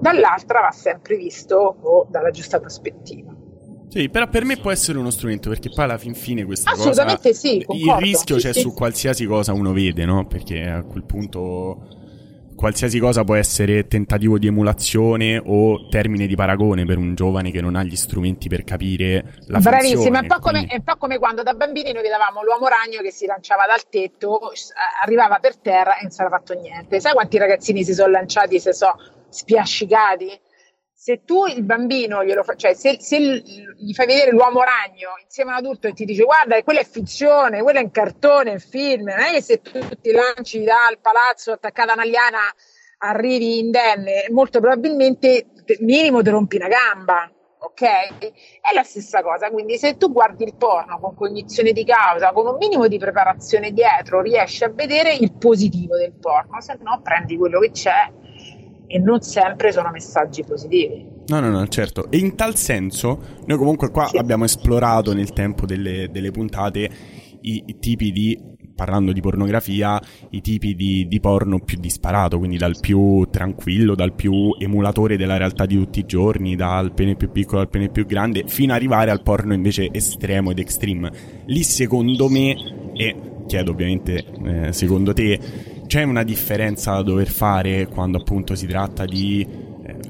Dall'altra 0.00 0.60
va 0.62 0.70
sempre 0.72 1.16
visto 1.16 1.76
oh, 1.80 2.06
dalla 2.10 2.30
giusta 2.30 2.58
prospettiva. 2.58 3.32
Sì, 3.88 4.08
però 4.08 4.26
per 4.26 4.44
me 4.44 4.56
può 4.56 4.70
essere 4.70 4.98
uno 4.98 5.10
strumento 5.10 5.50
perché 5.50 5.68
poi 5.68 5.84
alla 5.84 5.98
fin 5.98 6.14
fine 6.14 6.44
questa 6.44 6.70
Assolutamente 6.70 7.28
cosa 7.28 7.38
sì, 7.38 7.56
il 7.58 7.64
concordo. 7.66 8.00
rischio 8.00 8.38
Sì, 8.38 8.46
c'è 8.46 8.52
sì. 8.54 8.60
su 8.60 8.72
qualsiasi 8.72 9.26
cosa 9.26 9.52
uno 9.52 9.72
vede, 9.72 10.06
no? 10.06 10.26
Perché 10.26 10.62
a 10.62 10.82
quel 10.82 11.04
punto 11.04 12.00
qualsiasi 12.62 13.00
cosa 13.00 13.24
può 13.24 13.34
essere 13.34 13.88
tentativo 13.88 14.38
di 14.38 14.46
emulazione 14.46 15.42
o 15.44 15.88
termine 15.88 16.28
di 16.28 16.36
paragone 16.36 16.84
per 16.86 16.96
un 16.96 17.16
giovane 17.16 17.50
che 17.50 17.60
non 17.60 17.74
ha 17.74 17.82
gli 17.82 17.96
strumenti 17.96 18.48
per 18.48 18.62
capire 18.62 19.34
la 19.48 19.58
Bravissimo, 19.58 20.02
funzione. 20.02 20.18
è 20.18 20.20
un, 20.20 20.26
po 20.28 20.38
come, 20.38 20.58
quindi- 20.58 20.70
è 20.72 20.76
un 20.76 20.82
po' 20.84 20.96
come 20.96 21.18
quando 21.18 21.42
da 21.42 21.54
bambini 21.54 21.92
noi 21.92 22.02
vedevamo 22.02 22.44
l'uomo 22.44 22.68
ragno 22.68 23.00
che 23.02 23.10
si 23.10 23.26
lanciava 23.26 23.66
dal 23.66 23.82
tetto, 23.90 24.52
s- 24.54 24.70
arrivava 25.02 25.40
per 25.40 25.56
terra 25.56 25.96
e 25.96 26.02
non 26.02 26.12
si 26.12 26.20
era 26.20 26.30
fatto 26.30 26.54
niente. 26.54 27.00
Sai 27.00 27.14
quanti 27.14 27.36
ragazzini 27.36 27.82
si 27.82 27.94
sono 27.94 28.12
lanciati 28.12 28.54
e 28.54 28.60
si 28.60 28.72
sono 28.72 28.96
spiascicati? 29.28 30.38
Se 31.04 31.24
tu 31.24 31.46
il 31.46 31.64
bambino 31.64 32.24
glielo 32.24 32.44
fa, 32.44 32.54
cioè 32.54 32.74
se, 32.74 32.98
se 33.00 33.18
gli 33.18 33.92
fai 33.92 34.06
vedere 34.06 34.30
l'uomo 34.30 34.62
ragno 34.62 35.18
insieme 35.20 35.50
a 35.50 35.54
un 35.54 35.58
adulto 35.58 35.88
e 35.88 35.94
ti 35.94 36.04
dice 36.04 36.22
guarda, 36.22 36.62
quella 36.62 36.78
è 36.78 36.84
finzione, 36.84 37.60
quella 37.60 37.80
è 37.80 37.82
in 37.82 37.90
cartone, 37.90 38.52
in 38.52 38.60
film, 38.60 39.06
non 39.08 39.18
è 39.18 39.32
che 39.32 39.42
se 39.42 39.60
tu 39.60 39.80
ti 40.00 40.12
lanci 40.12 40.62
dal 40.62 41.00
palazzo 41.00 41.50
attaccata 41.50 41.90
a 41.90 41.94
una 41.94 42.04
liana 42.04 42.38
arrivi 42.98 43.58
indenne, 43.58 44.28
molto 44.30 44.60
probabilmente 44.60 45.46
te- 45.64 45.78
minimo 45.80 46.22
ti 46.22 46.30
rompi 46.30 46.54
una 46.54 46.68
gamba, 46.68 47.28
ok? 47.58 47.82
È 48.60 48.72
la 48.72 48.84
stessa 48.84 49.22
cosa, 49.22 49.50
quindi 49.50 49.78
se 49.78 49.96
tu 49.96 50.12
guardi 50.12 50.44
il 50.44 50.54
porno 50.54 51.00
con 51.00 51.16
cognizione 51.16 51.72
di 51.72 51.84
causa, 51.84 52.30
con 52.30 52.46
un 52.46 52.56
minimo 52.58 52.86
di 52.86 52.98
preparazione 52.98 53.72
dietro, 53.72 54.20
riesci 54.20 54.62
a 54.62 54.68
vedere 54.68 55.12
il 55.14 55.32
positivo 55.32 55.96
del 55.96 56.12
porno, 56.12 56.60
se 56.60 56.78
no 56.80 57.00
prendi 57.02 57.36
quello 57.36 57.58
che 57.58 57.72
c'è 57.72 58.20
e 58.92 58.98
non 58.98 59.22
sempre 59.22 59.72
sono 59.72 59.90
messaggi 59.90 60.44
positivi. 60.44 61.08
No, 61.28 61.40
no, 61.40 61.48
no, 61.48 61.66
certo. 61.68 62.10
E 62.10 62.18
in 62.18 62.34
tal 62.34 62.56
senso, 62.56 63.20
noi 63.46 63.56
comunque 63.56 63.90
qua 63.90 64.10
abbiamo 64.18 64.44
esplorato 64.44 65.14
nel 65.14 65.32
tempo 65.32 65.64
delle, 65.64 66.10
delle 66.10 66.30
puntate 66.30 66.90
i, 67.40 67.62
i 67.64 67.78
tipi 67.78 68.12
di, 68.12 68.38
parlando 68.74 69.12
di 69.12 69.22
pornografia, 69.22 69.98
i 70.30 70.42
tipi 70.42 70.74
di, 70.74 71.08
di 71.08 71.20
porno 71.20 71.60
più 71.60 71.78
disparato, 71.80 72.36
quindi 72.36 72.58
dal 72.58 72.76
più 72.78 73.26
tranquillo, 73.30 73.94
dal 73.94 74.12
più 74.12 74.54
emulatore 74.58 75.16
della 75.16 75.38
realtà 75.38 75.64
di 75.64 75.76
tutti 75.76 76.00
i 76.00 76.04
giorni, 76.04 76.54
dal 76.54 76.92
pene 76.92 77.16
più 77.16 77.30
piccolo 77.30 77.62
al 77.62 77.70
pene 77.70 77.88
più 77.88 78.04
grande, 78.04 78.44
fino 78.46 78.72
ad 78.72 78.78
arrivare 78.78 79.10
al 79.10 79.22
porno 79.22 79.54
invece 79.54 79.88
estremo 79.90 80.50
ed 80.50 80.58
extreme. 80.58 81.10
Lì 81.46 81.62
secondo 81.62 82.28
me, 82.28 82.92
e 82.92 83.16
chiedo 83.46 83.70
ovviamente 83.70 84.22
eh, 84.44 84.72
secondo 84.74 85.14
te, 85.14 85.71
c'è 85.92 86.04
una 86.04 86.22
differenza 86.22 86.92
da 86.92 87.02
dover 87.02 87.28
fare 87.28 87.86
quando 87.86 88.16
appunto 88.16 88.54
si 88.54 88.66
tratta 88.66 89.04
di... 89.04 89.46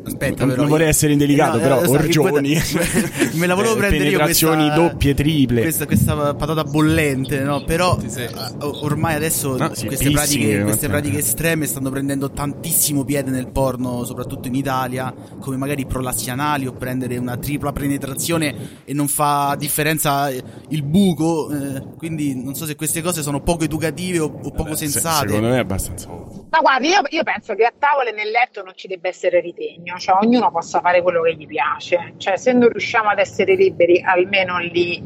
eh, 0.05 0.11
Aspetta, 0.11 0.41
non, 0.45 0.49
però 0.49 0.61
non 0.63 0.71
vorrei 0.71 0.89
essere 0.89 1.13
indelicato, 1.13 1.57
No, 1.59 1.63
però 1.63 1.81
eh, 1.83 1.87
sai, 1.87 1.95
orgioni, 1.97 2.53
guarda, 2.55 3.31
me 3.39 3.47
la 3.47 3.55
volevo 3.55 3.75
eh, 3.75 3.79
prendere 3.79 4.05
io 4.05 4.17
penetrazioni 4.19 4.65
questa- 4.65 4.81
doppie, 4.81 5.15
triple. 5.15 5.61
Questa, 5.63 5.87
questa 5.87 6.35
patata 6.35 6.65
bollente, 6.65 7.41
no? 7.41 7.63
Però 7.65 7.97
eh, 8.17 8.31
ormai 8.61 9.15
adesso 9.15 9.57
No, 9.57 9.75
sì, 9.75 9.87
queste, 9.87 10.07
pissing, 10.09 10.13
pratiche, 10.15 10.63
queste 10.63 10.87
eh. 10.87 10.89
pratiche 10.89 11.19
estreme 11.19 11.67
stanno 11.67 11.91
prendendo 11.91 12.31
tantissimo 12.31 13.05
piede 13.05 13.31
nel 13.31 13.49
porno, 13.51 14.05
soprattutto 14.05 14.49
in 14.49 14.55
Italia, 14.55 15.15
come 15.39 15.57
magari 15.57 15.87
prolassi 15.87 16.31
anali 16.31 16.67
o 16.67 16.73
prendere 16.73 17.17
una 17.19 17.37
tripla 17.37 17.73
penetrazione 17.73 18.81
e 18.85 18.93
non 18.95 19.09
fa 19.09 19.55
differenza 19.59 20.29
eh, 20.31 20.43
il 20.71 20.83
buco. 20.83 21.51
eh, 21.51 21.83
quindi 21.97 22.35
non 22.43 22.55
so 22.55 22.67
se 22.67 22.75
queste 22.75 23.03
cose 23.03 23.23
sono 23.23 23.41
poco 23.41 23.65
educative 23.65 24.19
o, 24.19 24.25
o 24.43 24.51
poco 24.51 24.75
Se- 24.75 24.89
sensate. 24.89 25.29
secondo 25.29 25.49
me 25.49 25.57
è 25.57 25.61
abbastanza. 25.61 26.09
Ma 26.09 26.59
guardi, 26.61 26.89
io, 26.89 27.01
io 27.09 27.23
penso 27.23 27.55
che 27.55 27.65
a 27.65 27.73
tavola 27.79 28.11
e 28.11 28.13
nel 28.13 28.31
letto 28.31 28.63
non 28.63 28.73
ci 28.77 28.87
debba 28.87 29.09
essere 29.09 29.41
ritegno, 29.41 29.92
cioè 29.99 30.19
ognuno 30.23 30.51
possa 30.51 30.81
fare 30.81 31.03
quello 31.03 31.23
che 31.23 31.35
gli 31.35 31.47
piace, 31.47 32.15
cioè 32.17 32.37
se 32.37 32.53
non 32.53 32.69
riusciamo 32.69 33.09
ad 33.09 33.19
essere 33.19 33.55
liberi, 33.55 34.03
almeno 34.03 34.59
lì 34.59 35.03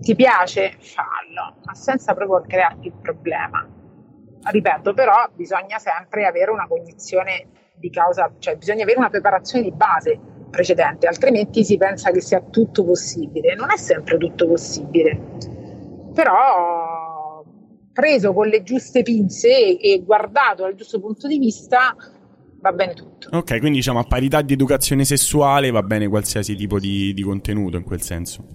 ti 0.00 0.14
piace, 0.14 0.74
fallo, 0.78 1.56
ma 1.64 1.74
senza 1.74 2.14
proprio 2.14 2.42
crearti 2.46 2.88
il 2.88 2.94
problema. 3.00 3.66
Ripeto, 4.44 4.92
però 4.92 5.28
bisogna 5.32 5.78
sempre 5.78 6.26
avere 6.26 6.50
una 6.50 6.66
cognizione 6.66 7.46
di 7.74 7.90
causa, 7.90 8.32
cioè 8.38 8.56
bisogna 8.56 8.82
avere 8.82 8.98
una 8.98 9.10
preparazione 9.10 9.64
di 9.64 9.72
base 9.72 10.18
precedente, 10.50 11.06
altrimenti 11.06 11.64
si 11.64 11.76
pensa 11.76 12.10
che 12.10 12.20
sia 12.20 12.40
tutto 12.40 12.84
possibile. 12.84 13.54
Non 13.54 13.70
è 13.70 13.76
sempre 13.76 14.18
tutto 14.18 14.48
possibile, 14.48 15.20
però 16.12 17.44
preso 17.92 18.32
con 18.32 18.48
le 18.48 18.62
giuste 18.62 19.02
pinze 19.02 19.78
e 19.78 20.02
guardato 20.04 20.62
dal 20.62 20.74
giusto 20.74 20.98
punto 21.00 21.28
di 21.28 21.38
vista 21.38 21.94
va 22.62 22.70
bene 22.70 22.94
tutto. 22.94 23.28
Ok, 23.32 23.58
quindi 23.58 23.78
diciamo 23.78 23.98
a 23.98 24.04
parità 24.04 24.40
di 24.40 24.52
educazione 24.52 25.04
sessuale 25.04 25.70
va 25.70 25.82
bene 25.82 26.06
qualsiasi 26.08 26.54
tipo 26.54 26.78
di, 26.78 27.12
di 27.12 27.22
contenuto 27.22 27.76
in 27.76 27.82
quel 27.82 28.00
senso. 28.00 28.46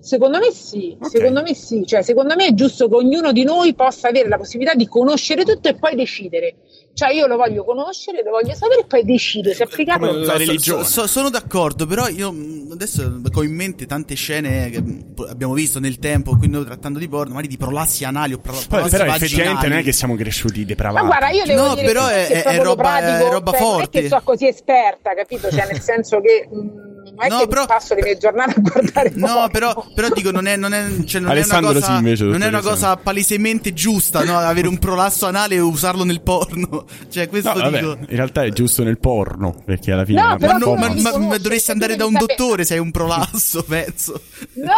Secondo 0.00 0.38
me 0.38 0.50
sì, 0.50 0.96
secondo 1.00 1.42
me 1.42 1.54
sì, 1.54 1.84
cioè 1.86 2.02
secondo 2.02 2.34
me 2.34 2.46
è 2.46 2.54
giusto 2.54 2.88
che 2.88 2.94
ognuno 2.96 3.30
di 3.30 3.44
noi 3.44 3.74
possa 3.74 4.08
avere 4.08 4.28
la 4.28 4.38
possibilità 4.38 4.74
di 4.74 4.88
conoscere 4.88 5.44
tutto 5.44 5.68
e 5.68 5.74
poi 5.74 5.94
decidere. 5.94 6.56
Cioè 6.94 7.10
io 7.10 7.26
lo 7.26 7.36
voglio 7.36 7.64
conoscere, 7.64 8.22
lo 8.22 8.30
voglio 8.32 8.54
sapere 8.54 8.80
e 8.82 8.84
poi 8.86 9.02
decido 9.02 9.50
se 9.54 9.62
applicarlo 9.62 10.10
o 10.10 10.12
no. 10.12 10.24
So- 10.24 10.38
so- 10.38 10.58
so- 10.58 10.84
so- 10.84 11.06
sono 11.06 11.30
d'accordo, 11.30 11.86
però 11.86 12.06
io 12.08 12.30
mh, 12.30 12.68
adesso 12.72 13.20
ho 13.32 13.42
in 13.42 13.54
mente 13.54 13.86
tante 13.86 14.14
scene 14.14 14.68
che 14.68 14.82
mh, 14.82 15.14
abbiamo 15.30 15.54
visto 15.54 15.80
nel 15.80 15.98
tempo, 15.98 16.36
quindi 16.36 16.56
noi 16.56 16.66
trattando 16.66 16.98
di 16.98 17.08
porno, 17.08 17.30
magari 17.30 17.48
di 17.48 17.56
prolassi 17.56 18.04
anali 18.04 18.34
o 18.34 18.38
pro- 18.40 18.52
Poi, 18.52 18.66
prolassi 18.68 18.90
però 18.90 19.04
vaginali. 19.06 19.24
effettivamente 19.24 19.68
non 19.68 19.78
è 19.78 19.82
che 19.82 19.92
siamo 19.92 20.14
cresciuti 20.16 20.64
depravati. 20.66 21.06
Ma 21.06 21.16
guarda, 21.18 21.34
io 21.34 21.44
devo 21.46 21.66
No, 21.68 21.74
dire 21.74 21.86
però 21.86 22.06
è- 22.08 22.26
è 22.28 22.42
proprio 22.42 22.62
roba- 22.62 22.98
è 22.98 23.00
pratico, 23.00 23.30
roba 23.32 23.50
cioè, 23.52 23.60
Non 23.60 23.68
è 23.70 23.72
forte. 23.78 24.00
che 24.02 24.08
sono 24.08 24.20
così 24.22 24.46
esperta, 24.48 25.14
capito? 25.14 25.50
Cioè 25.50 25.66
nel 25.70 25.80
senso 25.80 26.20
che 26.20 26.46
mh, 26.50 26.54
non 26.56 27.01
è 27.22 27.28
No, 27.28 27.38
che 27.38 27.46
però- 27.46 27.66
passo 27.66 27.94
le 27.94 28.02
mie 28.02 28.16
giornate 28.16 28.54
a 28.56 28.60
guardare 28.60 29.12
No, 29.16 29.48
però, 29.50 29.86
però 29.94 30.08
dico, 30.12 30.30
non 30.30 30.46
è, 30.46 30.56
non 30.56 30.72
è, 30.72 31.04
cioè, 31.04 31.20
non 31.20 31.36
è 31.36 31.42
una 31.44 31.60
cosa, 31.60 31.80
sì, 31.80 31.92
invece, 31.92 32.24
non 32.24 32.42
è 32.42 32.46
una 32.48 32.60
cosa 32.60 32.96
palesemente 32.96 33.72
giusta, 33.72 34.24
no? 34.24 34.36
Avere 34.38 34.68
un 34.68 34.78
prolasso 34.78 35.26
anale 35.26 35.54
e 35.56 35.60
usarlo 35.60 36.04
nel 36.04 36.20
porno. 36.22 36.84
Cioè, 37.12 37.28
questo 37.28 37.52
No, 37.52 37.60
vabbè, 37.60 37.78
dico. 37.78 37.92
in 37.92 38.16
realtà 38.16 38.42
è 38.44 38.50
giusto 38.50 38.82
nel 38.82 38.98
porno, 38.98 39.54
perché 39.64 39.92
alla 39.92 40.04
fine... 40.04 40.20
No, 40.20 40.36
Ma, 40.38 40.58
ma- 40.58 40.94
ma- 40.94 41.18
ma 41.18 41.38
dovresti 41.38 41.70
andare 41.70 41.94
da 41.96 42.06
un 42.06 42.14
dottore 42.14 42.64
se 42.64 42.74
hai 42.74 42.80
un 42.80 42.90
prolasso, 42.90 43.62
penso. 43.68 44.20
No, 44.54 44.72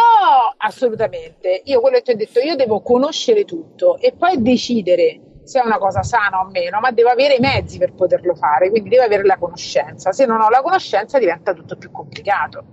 assolutamente. 0.57 1.61
Io 1.65 1.79
quello 1.79 1.97
che 1.97 2.03
ti 2.03 2.11
ho 2.11 2.15
detto, 2.15 2.39
io 2.39 2.55
devo 2.55 2.81
conoscere 2.81 3.45
tutto 3.45 3.97
e 3.99 4.13
poi 4.17 4.41
decidere 4.41 5.19
se 5.45 5.61
è 5.61 5.65
una 5.65 5.77
cosa 5.77 6.03
sana 6.03 6.39
o 6.41 6.49
meno, 6.51 6.79
ma 6.79 6.91
devo 6.91 7.09
avere 7.09 7.35
i 7.35 7.39
mezzi 7.39 7.77
per 7.77 7.93
poterlo 7.93 8.35
fare, 8.35 8.69
quindi 8.69 8.89
devo 8.89 9.03
avere 9.03 9.23
la 9.23 9.37
conoscenza. 9.37 10.11
Se 10.11 10.25
non 10.25 10.41
ho 10.41 10.49
la 10.49 10.61
conoscenza 10.61 11.19
diventa 11.19 11.53
tutto 11.53 11.75
più 11.77 11.91
complicato. 11.91 12.65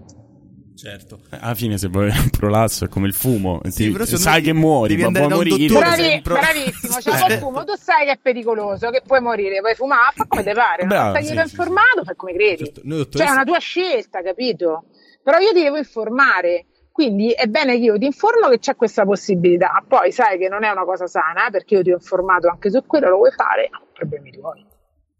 Certo. 0.74 1.20
Alla 1.30 1.54
fine, 1.54 1.78
se 1.78 1.86
vuoi 1.88 2.08
un 2.16 2.30
prolasso 2.30 2.86
è 2.86 2.88
come 2.88 3.06
il 3.06 3.12
fumo. 3.14 3.60
Sì, 3.68 3.92
Ti- 3.92 4.16
sai 4.16 4.42
che 4.42 4.52
muori, 4.52 4.96
ma 4.96 5.10
puoi 5.12 5.28
morire. 5.28 5.66
dottore, 5.68 6.20
Bravi- 6.20 6.20
bravissimo, 6.22 6.96
c'è 6.98 7.10
Eh. 7.14 7.18
qualcuno, 7.38 7.64
tu 7.64 7.74
sai 7.76 8.06
che 8.06 8.12
è 8.12 8.18
pericoloso, 8.20 8.90
che 8.90 9.02
puoi 9.06 9.20
morire, 9.20 9.60
puoi 9.60 9.74
fumare, 9.76 10.12
fa 10.16 10.24
come 10.26 10.42
te 10.42 10.52
pare, 10.54 10.84
Bravo, 10.86 11.02
non 11.02 11.10
stai 11.12 11.24
sì, 11.24 11.34
io 11.34 11.46
sì, 11.46 11.50
informato, 11.50 12.04
fai 12.04 12.16
come 12.16 12.32
credi. 12.34 12.64
Certo, 12.64 12.80
noi 12.84 12.96
Cioè 12.96 13.04
dottoressa- 13.04 13.30
è 13.30 13.34
una 13.34 13.44
tua 13.44 13.58
scelta, 13.58 14.22
capito? 14.22 14.84
Però 15.22 15.38
io 15.38 15.52
ti 15.52 15.62
devo 15.62 15.76
informare, 15.76 16.66
quindi 16.92 17.30
è 17.30 17.46
bene 17.46 17.78
che 17.78 17.84
io 17.84 17.98
ti 17.98 18.04
informo 18.04 18.48
che 18.48 18.58
c'è 18.58 18.76
questa 18.76 19.04
possibilità, 19.04 19.82
poi 19.86 20.12
sai 20.12 20.38
che 20.38 20.48
non 20.48 20.62
è 20.62 20.70
una 20.70 20.84
cosa 20.84 21.06
sana, 21.06 21.48
perché 21.50 21.76
io 21.76 21.82
ti 21.82 21.90
ho 21.90 21.96
informato 21.96 22.48
anche 22.48 22.70
su 22.70 22.84
quello, 22.86 23.08
lo 23.08 23.16
vuoi 23.16 23.32
fare, 23.32 23.68
no, 23.72 23.86
problemi 23.92 24.30
tuoi. 24.30 24.64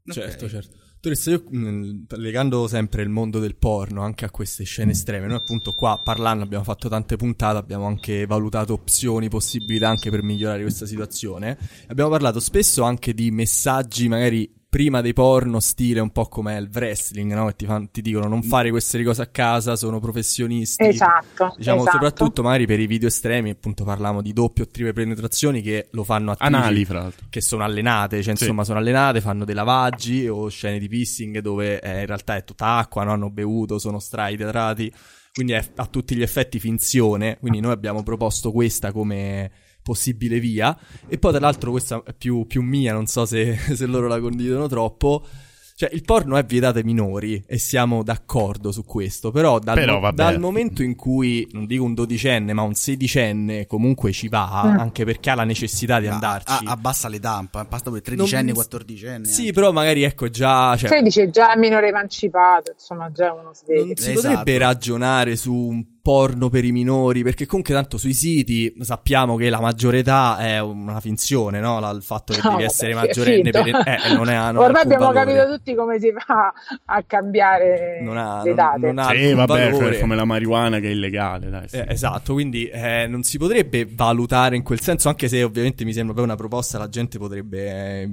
Certo, 0.05 0.49
certo. 0.49 0.77
Dottoressa, 1.03 1.31
io 1.31 1.43
mh, 1.49 2.07
legando 2.11 2.69
sempre 2.69 3.03
il 3.03 3.09
mondo 3.09 3.41
del 3.41 3.57
porno 3.57 4.03
anche 4.03 4.25
a 4.25 4.31
queste 4.31 4.63
scene 4.63 4.93
estreme, 4.93 5.27
noi 5.27 5.37
appunto 5.37 5.73
qua 5.73 6.01
parlando 6.01 6.45
abbiamo 6.45 6.63
fatto 6.63 6.89
tante 6.89 7.17
puntate, 7.17 7.59
abbiamo 7.59 7.87
anche 7.87 8.25
valutato 8.25 8.73
opzioni, 8.73 9.29
possibilità 9.29 9.89
anche 9.89 10.11
per 10.11 10.23
migliorare 10.23 10.63
questa 10.63 10.87
situazione. 10.87 11.59
Abbiamo 11.89 12.09
parlato 12.09 12.39
spesso 12.39 12.85
anche 12.85 13.15
di 13.15 13.33
messaggi 13.33 14.07
magari 14.07 14.49
prima 14.73 15.03
dei 15.03 15.13
porno, 15.13 15.61
stile 15.61 16.01
un 16.01 16.09
po' 16.13 16.29
come 16.29 16.57
il 16.57 16.71
wrestling, 16.73 17.35
no? 17.35 17.45
Che 17.49 17.57
ti, 17.57 17.67
fan- 17.67 17.91
ti 17.91 18.01
dicono 18.01 18.27
non 18.27 18.43
fare 18.43 18.71
queste 18.71 19.05
cose 19.05 19.21
a 19.21 19.27
casa, 19.27 19.77
sono 19.77 20.01
professionisti. 20.01 20.83
Esatto, 20.83 21.53
Diciamo 21.59 21.83
esatto. 21.83 21.91
soprattutto 21.99 22.43
magari 22.43 22.65
per 22.65 22.81
i 22.81 22.87
video 22.87 23.09
estremi, 23.09 23.51
appunto 23.51 23.85
parliamo 23.85 24.23
di 24.23 24.33
doppio 24.33 24.65
o 24.65 24.67
triple 24.69 24.95
penetrazioni 24.95 25.61
che 25.61 25.89
lo 25.91 26.05
fanno 26.05 26.31
a 26.31 26.37
Anali, 26.39 26.87
fra 26.87 27.01
l'altro. 27.03 27.27
che 27.29 27.43
sono 27.43 27.65
allenate, 27.65 28.23
cioè 28.23 28.35
Sì. 28.35 28.45
insomma 28.45 28.65
sono 28.65 28.79
allenate, 28.79 29.21
fanno 29.21 29.45
dei 29.45 29.55
lavaggi 29.55 30.27
o 30.27 30.49
scene 30.49 30.79
di 30.79 30.89
pissing 30.89 31.41
dove 31.41 31.79
eh, 31.79 32.01
in 32.01 32.07
realtà 32.07 32.37
è 32.37 32.45
tutta 32.45 32.77
acqua, 32.77 33.05
no? 33.05 33.13
hanno 33.13 33.29
bevuto, 33.29 33.79
sono 33.79 33.99
straidrati, 33.99 34.91
quindi 35.35 35.53
è 35.53 35.63
a 35.77 35.85
tutti 35.87 36.15
gli 36.17 36.23
effetti 36.23 36.59
finzione, 36.59 37.37
quindi 37.41 37.61
noi 37.61 37.73
abbiamo 37.73 38.03
proposto 38.03 38.51
questa 38.53 38.91
come 38.91 39.51
possibile 39.83 40.39
via 40.41 40.77
e 41.09 41.19
poi 41.19 41.33
tra 41.33 41.41
l'altro 41.41 41.71
questa 41.73 42.03
è 42.05 42.13
più, 42.15 42.47
più 42.47 42.63
mia, 42.63 42.93
non 42.93 43.07
so 43.07 43.25
se, 43.27 43.57
se 43.75 43.87
loro 43.87 44.07
la 44.09 44.21
condividono 44.21 44.67
troppo. 44.69 45.25
Cioè, 45.75 45.89
il 45.95 46.03
porno 46.05 46.37
è 46.37 46.45
vietato 46.45 46.79
ai 46.79 46.85
minori 46.85 47.43
e 47.45 47.59
siamo 47.59 48.05
d'accordo 48.05 48.71
su 48.71 48.85
questo, 48.85 49.33
però 49.33 49.59
dal, 49.59 49.75
Però, 49.75 49.99
mo- 49.99 50.13
dal 50.13 50.39
momento 50.39 50.83
in 50.85 50.95
cui, 50.95 51.49
non 51.53 51.67
dico 51.67 51.83
un 51.83 51.95
dodicenne, 51.95 52.53
ma 52.53 52.63
un 52.63 52.75
sedicenne 52.75 53.67
comunque 53.67 54.13
ci 54.13 54.29
va, 54.29 54.63
Mm. 54.67 54.79
anche 54.79 55.05
perché 55.05 55.31
ha 55.31 55.35
la 55.35 55.43
necessità 55.45 55.99
di 55.99 56.07
andarci. 56.07 56.67
A- 56.67 56.71
abbassa 56.71 57.09
l'età, 57.09 57.45
basta 57.51 57.89
pure 57.91 58.01
tredicenni, 58.03 58.47
Non- 58.49 58.55
quattordicenni. 58.55 59.27
Sì, 59.27 59.49
eh. 59.49 59.53
però 59.53 59.73
magari 59.73 60.03
ecco 60.05 60.29
già. 60.29 60.77
Cioè, 60.77 60.89
16 60.91 61.21
è 61.23 61.31
già 61.31 61.57
minore 61.57 61.89
emancipato, 61.89 62.73
insomma 62.73 63.11
già 63.11 63.33
uno 63.33 63.51
sveglia. 63.53 63.87
non 63.87 63.97
si 63.97 64.11
Esatto. 64.13 64.29
potrebbe 64.29 64.59
ragionare 64.59 65.35
su 65.37 65.53
un 65.53 65.85
porno 66.03 66.49
per 66.49 66.65
i 66.65 66.73
minori, 66.73 67.23
perché 67.23 67.47
comunque 67.47 67.73
tanto 67.75 67.97
sui 67.97 68.13
siti 68.13 68.75
sappiamo 68.81 69.37
che 69.37 69.49
la 69.49 69.61
maggiore 69.61 69.99
età 69.99 70.37
è 70.39 70.59
una 70.61 70.99
finzione, 70.99 71.61
no? 71.61 71.79
La- 71.79 71.91
il 71.91 72.03
fatto 72.03 72.33
che 72.33 72.41
No, 72.43 72.51
devi 72.51 72.65
essere 72.65 72.91
sì, 72.93 72.99
maggiorenne 72.99 73.51
per 73.51 73.67
eh, 73.69 74.13
non 74.15 74.29
è 74.29 74.35
non 74.37 74.57
Ormai 74.57 74.83
abbiamo 74.83 75.13
valore. 75.13 75.35
capito 75.37 75.55
tutti 75.57 75.75
come 75.77 76.01
si 76.01 76.13
fa 76.19 76.53
a 76.87 77.03
cambiare 77.05 78.01
Non 78.03 78.17
ha, 78.17 78.43
le 78.43 78.47
non- 78.49 78.55
date. 78.57 78.79
non 78.81 78.99
ha 78.99 79.09
Sì, 79.11 79.33
vabbè, 79.33 79.71
valore. 79.71 79.97
è 79.97 80.01
come 80.01 80.17
la 80.17 80.25
marijuana 80.25 80.81
che 80.81 80.89
è 80.89 80.91
illegale, 80.91 81.51
dai. 81.51 81.69
sì. 81.69 81.77
Eh, 81.77 81.85
esatto, 81.89 82.33
quindi 82.33 82.67
eh, 82.67 83.07
non 83.09 83.23
si 83.23 83.39
potrebbe 83.39 83.87
valutare 83.89 84.57
in 84.57 84.65
quel 84.65 84.81
senso, 84.81 85.09
anche 85.09 85.29
se 85.29 85.43
ovviamente 85.45 85.85
mi 85.85 85.93
sembra 85.93 86.15
poi 86.15 86.25
una 86.25 86.35
proposta, 86.37 86.79
la 86.79 86.89
gente 86.89 87.19
potrebbe 87.19 87.67
eh, 87.69 88.11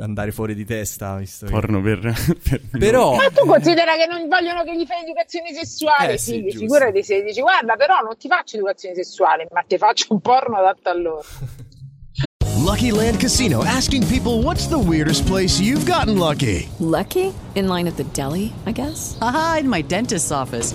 andare 0.00 0.32
fuori 0.32 0.54
di 0.56 0.64
testa, 0.64 1.16
visto 1.16 1.46
che- 1.46 1.52
Porno 1.52 1.80
per... 1.80 2.00
per- 2.42 2.60
Però... 2.78 3.14
Ma 3.14 3.28
tu 3.32 3.46
considera 3.46 3.94
che 3.94 4.06
non 4.10 4.26
vogliono 4.28 4.64
che 4.64 4.76
gli 4.76 4.84
fai 4.86 5.04
educazione 5.04 5.52
sessuale, 5.52 6.14
Eh, 6.14 6.18
sì, 6.18 6.42
giusto. 6.42 6.58
figurati 6.58 7.02
se 7.04 7.22
dici 7.28 7.40
guarda 7.40 7.76
però 7.76 8.00
non 8.00 8.16
ti 8.16 8.28
faccio 8.28 8.56
educazione 8.56 8.94
sessuale, 8.94 9.46
ma 9.52 9.62
ti 9.66 9.78
faccio 9.78 10.06
un 10.10 10.20
porno 10.20 10.56
adatto 10.56 10.88
a 10.88 10.94
loro. 10.94 11.24
Lucky 12.68 12.90
Land 12.90 13.18
Casino 13.18 13.64
asking 13.64 14.06
people 14.08 14.42
what's 14.42 14.66
the 14.66 14.78
weirdest 14.78 15.26
place 15.26 15.58
you've 15.58 15.86
gotten 15.86 16.18
lucky? 16.18 16.68
Lucky? 16.80 17.32
In 17.54 17.66
line 17.66 17.86
at 17.86 17.96
the 17.96 18.04
deli, 18.12 18.52
I 18.66 18.72
guess? 18.72 19.16
Aha, 19.20 19.58
in 19.60 19.68
my 19.68 19.80
dentist's 19.82 20.30
office. 20.30 20.74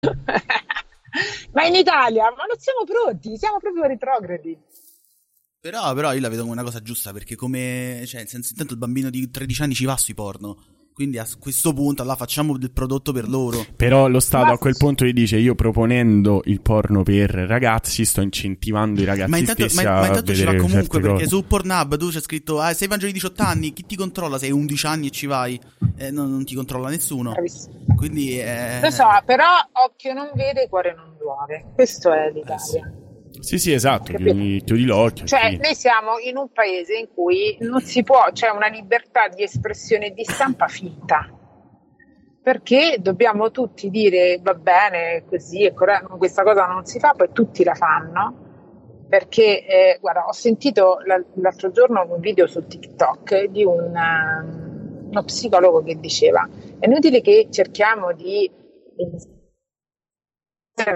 Ma 1.52 1.64
in 1.64 1.74
Italia, 1.74 2.24
ma 2.36 2.44
non 2.44 2.58
siamo 2.58 2.84
pronti, 2.84 3.36
siamo 3.36 3.58
proprio 3.58 3.84
retrogradi. 3.84 4.56
Però, 5.60 5.92
però 5.92 6.12
io 6.12 6.20
la 6.20 6.28
vedo 6.28 6.42
come 6.42 6.52
una 6.54 6.62
cosa 6.62 6.80
giusta 6.80 7.12
perché 7.12 7.34
come, 7.34 8.04
cioè, 8.06 8.20
nel 8.20 8.28
senso, 8.28 8.50
intanto 8.52 8.74
il 8.74 8.78
bambino 8.78 9.10
di 9.10 9.28
13 9.28 9.62
anni 9.62 9.74
ci 9.74 9.84
va 9.84 9.96
sui 9.96 10.14
porno. 10.14 10.77
Quindi 10.98 11.18
a 11.18 11.26
questo 11.38 11.72
punto 11.72 12.02
allora 12.02 12.16
facciamo 12.16 12.58
del 12.58 12.72
prodotto 12.72 13.12
per 13.12 13.28
loro. 13.28 13.64
Però 13.76 14.08
lo 14.08 14.18
Stato 14.18 14.52
a 14.52 14.58
quel 14.58 14.76
punto 14.76 15.04
gli 15.04 15.12
dice: 15.12 15.36
Io 15.36 15.54
proponendo 15.54 16.40
il 16.46 16.60
porno 16.60 17.04
per 17.04 17.30
ragazzi, 17.30 18.04
sto 18.04 18.20
incentivando 18.20 19.00
i 19.00 19.04
ragazzi 19.04 19.30
Ma 19.30 19.36
intanto, 19.36 19.68
stessi 19.68 19.84
ma, 19.84 19.96
a 19.96 20.00
ma 20.00 20.06
intanto 20.08 20.34
ci 20.34 20.42
va 20.42 20.50
vedere 20.50 20.68
comunque 20.68 20.98
perché 20.98 21.22
cose. 21.22 21.28
su 21.28 21.46
Pornhub 21.46 21.96
tu 21.96 22.08
c'è 22.08 22.20
scritto 22.20 22.58
ah, 22.58 22.72
sei 22.74 22.88
maggiore 22.88 23.12
di 23.12 23.20
18 23.20 23.42
anni, 23.44 23.72
chi 23.72 23.86
ti 23.86 23.94
controlla? 23.94 24.38
Sei 24.38 24.50
11 24.50 24.86
anni 24.86 25.06
e 25.06 25.10
ci 25.10 25.26
vai, 25.26 25.60
eh, 25.98 26.10
non, 26.10 26.32
non 26.32 26.44
ti 26.44 26.56
controlla 26.56 26.88
nessuno. 26.88 27.32
Quindi 27.94 28.40
eh, 28.40 28.80
Lo 28.82 28.90
so, 28.90 29.06
però 29.24 29.46
occhio 29.84 30.12
non 30.14 30.32
vede, 30.34 30.66
cuore 30.68 30.96
non 30.96 31.14
duole. 31.16 31.64
Questo 31.76 32.12
è 32.12 32.28
l'Italia. 32.32 32.58
Sì, 32.58 32.80
sì, 33.58 33.72
esatto. 33.72 34.12
Capito? 34.12 34.30
Chiudi, 34.30 34.62
chiudi 34.64 34.84
l'occhio. 34.84 35.26
Cioè, 35.26 35.50
sì. 35.50 35.56
noi 35.56 35.74
siamo 35.74 36.18
in 36.18 36.36
un 36.36 36.50
paese 36.52 36.96
in 36.96 37.08
cui 37.12 37.56
non 37.60 37.80
si 37.80 38.02
può, 38.02 38.28
c'è 38.32 38.50
una 38.50 38.68
libertà 38.68 39.28
di 39.28 39.42
espressione 39.42 40.06
e 40.06 40.10
di 40.12 40.24
stampa 40.24 40.66
finta. 40.68 41.32
Perché 42.42 42.96
dobbiamo 43.00 43.50
tutti 43.50 43.90
dire 43.90 44.38
va 44.42 44.54
bene, 44.54 45.24
così 45.28 45.70
questa 46.16 46.42
cosa 46.42 46.66
non 46.66 46.84
si 46.86 46.98
fa, 46.98 47.12
poi 47.16 47.28
tutti 47.32 47.62
la 47.64 47.74
fanno. 47.74 48.46
Perché, 49.08 49.66
eh, 49.66 49.98
guarda, 50.00 50.26
ho 50.26 50.32
sentito 50.32 50.98
l'al- 51.04 51.26
l'altro 51.34 51.70
giorno 51.70 52.06
un 52.08 52.20
video 52.20 52.46
su 52.46 52.66
TikTok 52.66 53.44
di 53.46 53.64
un, 53.64 53.94
ehm, 53.96 55.08
uno 55.10 55.24
psicologo 55.24 55.82
che 55.82 55.98
diceva: 55.98 56.46
è 56.78 56.86
inutile 56.86 57.20
che 57.20 57.48
cerchiamo 57.50 58.12
di 58.12 58.50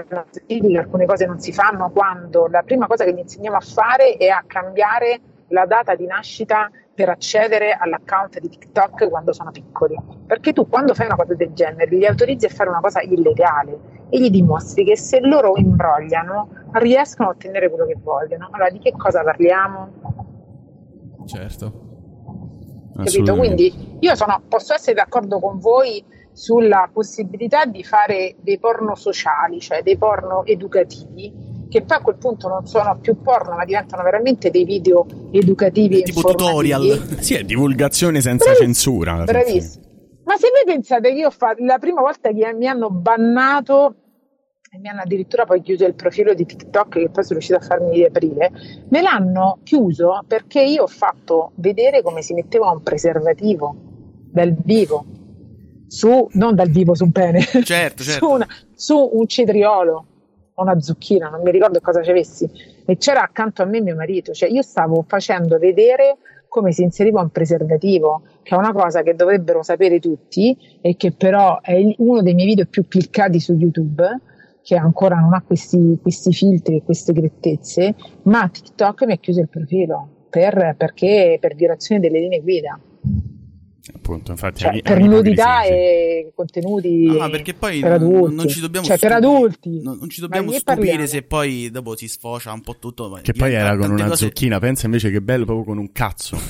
nostri 0.09 0.43
figli 0.45 0.75
alcune 0.75 1.05
cose 1.05 1.25
non 1.25 1.39
si 1.39 1.51
fanno 1.51 1.89
quando 1.91 2.47
la 2.47 2.61
prima 2.63 2.87
cosa 2.87 3.03
che 3.03 3.13
gli 3.13 3.19
insegniamo 3.19 3.57
a 3.57 3.61
fare 3.61 4.17
è 4.17 4.27
a 4.27 4.43
cambiare 4.45 5.19
la 5.47 5.65
data 5.65 5.95
di 5.95 6.05
nascita 6.05 6.69
per 6.93 7.09
accedere 7.09 7.73
all'account 7.73 8.39
di 8.39 8.49
TikTok 8.49 9.09
quando 9.09 9.33
sono 9.33 9.51
piccoli. 9.51 9.95
Perché 10.25 10.53
tu 10.53 10.67
quando 10.67 10.93
fai 10.93 11.07
una 11.07 11.15
cosa 11.15 11.33
del 11.33 11.53
genere 11.53 11.95
li 11.95 12.05
autorizzi 12.05 12.45
a 12.45 12.49
fare 12.49 12.69
una 12.69 12.81
cosa 12.81 13.01
illegale 13.01 14.05
e 14.09 14.19
gli 14.19 14.29
dimostri 14.29 14.83
che 14.83 14.95
se 14.95 15.19
loro 15.19 15.53
imbrogliano 15.55 16.49
riescono 16.73 17.29
a 17.29 17.31
ottenere 17.31 17.69
quello 17.69 17.85
che 17.85 17.97
vogliono. 18.01 18.49
Allora 18.51 18.69
di 18.69 18.79
che 18.79 18.91
cosa 18.91 19.23
parliamo? 19.23 19.91
Certo. 21.25 21.91
Capito? 22.95 23.35
Quindi 23.35 23.97
io 23.99 24.15
sono, 24.15 24.41
posso 24.47 24.73
essere 24.73 24.93
d'accordo 24.93 25.39
con 25.39 25.57
voi 25.57 26.03
sulla 26.33 26.89
possibilità 26.91 27.65
di 27.65 27.83
fare 27.83 28.35
dei 28.41 28.59
porno 28.59 28.95
sociali, 28.95 29.59
cioè 29.59 29.81
dei 29.81 29.97
porno 29.97 30.45
educativi, 30.45 31.31
che 31.69 31.83
poi 31.83 31.97
a 31.97 32.01
quel 32.01 32.17
punto 32.17 32.47
non 32.47 32.65
sono 32.65 32.97
più 32.99 33.21
porno, 33.21 33.55
ma 33.55 33.65
diventano 33.65 34.03
veramente 34.03 34.49
dei 34.49 34.65
video 34.65 35.05
educativi. 35.31 36.01
e 36.01 36.03
tipo 36.03 36.21
tutorial. 36.21 37.17
Sì, 37.19 37.35
è 37.35 37.43
divulgazione 37.43 38.21
senza 38.21 38.45
Bravi- 38.51 38.59
censura. 38.59 39.23
Bravissimo. 39.23 39.83
Ma 40.25 40.35
se 40.37 40.49
voi 40.49 40.63
pensate 40.65 41.09
che 41.09 41.17
io 41.19 41.29
fa- 41.29 41.55
la 41.59 41.77
prima 41.79 42.01
volta 42.01 42.31
che 42.31 42.53
mi 42.53 42.67
hanno 42.67 42.89
bannato 42.89 43.95
e 44.71 44.79
mi 44.79 44.87
hanno 44.87 45.01
addirittura 45.01 45.45
poi 45.45 45.61
chiuso 45.61 45.85
il 45.85 45.93
profilo 45.93 46.33
di 46.33 46.45
TikTok 46.45 46.89
che 46.89 47.09
poi 47.09 47.23
sono 47.23 47.39
riuscita 47.39 47.57
a 47.57 47.61
farmi 47.61 47.91
riaprire, 47.93 48.51
me 48.89 49.01
l'hanno 49.01 49.59
chiuso 49.63 50.23
perché 50.27 50.63
io 50.63 50.83
ho 50.83 50.87
fatto 50.87 51.51
vedere 51.55 52.01
come 52.01 52.21
si 52.21 52.33
metteva 52.33 52.71
un 52.71 52.81
preservativo 52.81 53.75
dal 54.31 54.55
vivo, 54.63 55.05
su, 55.93 56.27
non 56.33 56.55
dal 56.55 56.69
vivo 56.69 56.95
su 56.95 57.03
un 57.03 57.11
pene, 57.11 57.39
Certo, 57.41 58.01
su, 58.03 58.09
certo. 58.09 58.29
una- 58.31 58.47
su 58.73 59.09
un 59.13 59.27
cetriolo 59.27 60.05
o 60.55 60.61
una 60.61 60.79
zucchina, 60.79 61.29
non 61.29 61.41
mi 61.43 61.51
ricordo 61.51 61.79
cosa 61.81 62.01
ci 62.01 62.09
avessi, 62.09 62.49
e 62.85 62.97
c'era 62.97 63.21
accanto 63.21 63.61
a 63.61 63.65
me 63.65 63.79
mio 63.81 63.95
marito, 63.95 64.31
cioè 64.33 64.49
io 64.49 64.61
stavo 64.63 65.03
facendo 65.07 65.57
vedere 65.59 66.17
come 66.47 66.71
si 66.71 66.81
inseriva 66.83 67.21
un 67.21 67.29
preservativo, 67.29 68.21
che 68.43 68.55
è 68.55 68.57
una 68.57 68.73
cosa 68.73 69.01
che 69.03 69.15
dovrebbero 69.15 69.63
sapere 69.63 69.99
tutti 69.99 70.55
e 70.81 70.95
che 70.95 71.11
però 71.11 71.59
è 71.61 71.73
il- 71.73 71.95
uno 71.99 72.21
dei 72.21 72.33
miei 72.33 72.47
video 72.47 72.65
più 72.65 72.87
cliccati 72.87 73.39
su 73.39 73.53
YouTube, 73.53 74.03
che 74.63 74.75
ancora 74.75 75.15
non 75.17 75.33
ha 75.33 75.41
questi, 75.45 75.97
questi 76.01 76.31
filtri 76.31 76.77
e 76.77 76.83
queste 76.83 77.11
grettezze, 77.13 77.95
ma 78.23 78.47
TikTok 78.49 79.03
mi 79.05 79.13
ha 79.13 79.17
chiuso 79.17 79.41
il 79.41 79.49
profilo 79.49 80.07
per, 80.29 80.75
perché 80.77 81.37
per 81.39 81.53
violazione 81.55 81.99
delle 82.01 82.19
linee 82.19 82.41
guida, 82.41 82.79
Appunto, 83.95 84.31
infatti, 84.31 84.61
cioè 84.61 84.81
per 84.81 84.97
nudità 84.99 85.63
sì. 85.63 85.69
e 85.71 86.31
contenuti 86.33 87.03
No, 87.05 87.17
ma 87.17 87.29
perché 87.29 87.53
poi 87.53 87.81
per 87.81 87.91
adulti. 87.93 88.33
non 88.35 88.47
ci 88.47 88.61
dobbiamo 88.61 88.85
cioè 88.87 88.97
per 88.97 89.11
stupire. 89.11 89.35
adulti. 89.35 89.81
Non, 89.81 89.97
non 89.99 90.09
ci 90.09 90.21
dobbiamo 90.21 90.51
stupire 90.51 90.75
parliamo? 90.77 91.05
se 91.05 91.21
poi 91.23 91.69
dopo 91.69 91.95
si 91.97 92.07
sfocia 92.07 92.53
un 92.53 92.61
po' 92.61 92.77
tutto. 92.79 93.19
Che 93.21 93.33
poi 93.33 93.53
era 93.53 93.75
con 93.75 93.91
una 93.91 94.07
cose- 94.07 94.25
zucchina, 94.27 94.59
pensa 94.59 94.85
invece 94.85 95.11
che 95.11 95.21
bello 95.21 95.43
proprio 95.43 95.65
con 95.65 95.77
un 95.79 95.91
cazzo. 95.91 96.37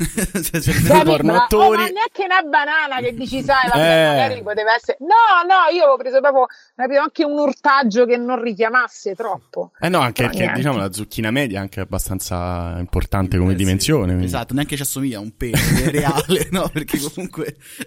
Capi- 0.87 1.03
porno 1.05 1.33
ma- 1.33 1.43
attori. 1.43 1.65
oh, 1.65 1.71
ma 1.79 1.87
neanche 1.87 2.23
una 2.23 2.41
banana 2.49 2.99
che 2.99 3.13
dici 3.15 3.41
sai 3.41 3.67
vabbè, 3.67 3.79
Eh. 4.03 4.07
magari 4.07 4.43
poteva 4.43 4.75
essere 4.75 4.97
no 4.99 5.07
no 5.47 5.73
io 5.75 5.81
avevo 5.83 5.97
preso 5.97 6.19
proprio 6.21 6.45
avevo 6.75 7.01
anche 7.01 7.23
un 7.23 7.37
urtaggio 7.39 8.05
che 8.05 8.17
non 8.17 8.41
richiamasse 8.41 9.15
troppo 9.15 9.71
Eh 9.79 9.89
no, 9.89 9.99
anche 9.99 10.23
perché 10.27 10.51
diciamo 10.55 10.77
la 10.77 10.91
zucchina 10.91 11.31
media 11.31 11.57
è 11.59 11.61
anche 11.61 11.79
abbastanza 11.79 12.75
importante 12.79 13.37
come 13.37 13.53
Eh, 13.53 13.57
sì, 13.57 13.63
dimensione. 13.63 14.05
quindi- 14.07 14.25
Esatto, 14.25 14.53
neanche 14.53 14.75
ci 14.75 14.81
assomiglia 14.83 15.17
a 15.17 15.21
un 15.21 15.35
pene 15.35 15.57
è 15.83 15.89
reale, 15.89 16.47
no? 16.51 16.69
Perché 16.71 16.97
comunque 16.99 17.21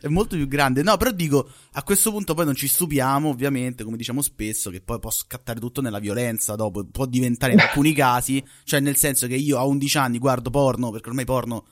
è 0.01 0.09
molto 0.09 0.37
più 0.37 0.47
grande. 0.49 0.83
No, 0.83 0.97
però 0.97 1.11
dico, 1.11 1.49
a 1.73 1.83
questo 1.83 2.11
punto 2.11 2.35
poi 2.35 2.45
non 2.45 2.55
ci 2.55 2.69
stupiamo, 2.69 3.29
ovviamente, 3.29 3.85
come 3.85 3.97
diciamo 3.97 4.23
spesso, 4.23 4.71
che 4.71 4.81
poi 4.81 4.99
può 4.99 5.11
scattare 5.11 5.61
tutto 5.61 5.81
nella 5.81 5.99
violenza 5.99 6.55
dopo, 6.57 6.85
può 6.85 7.07
diventare 7.07 7.53
in 7.53 7.61
alcuni 7.61 7.93
casi, 7.93 8.45
cioè 8.65 8.81
nel 8.81 8.97
senso 8.97 9.27
che 9.27 9.37
io 9.37 9.59
a 9.59 9.65
11 9.65 9.99
anni 9.99 10.19
guardo 10.19 10.51
porno, 10.51 10.91
perché 10.91 11.09
ormai 11.09 11.25
porno 11.25 11.67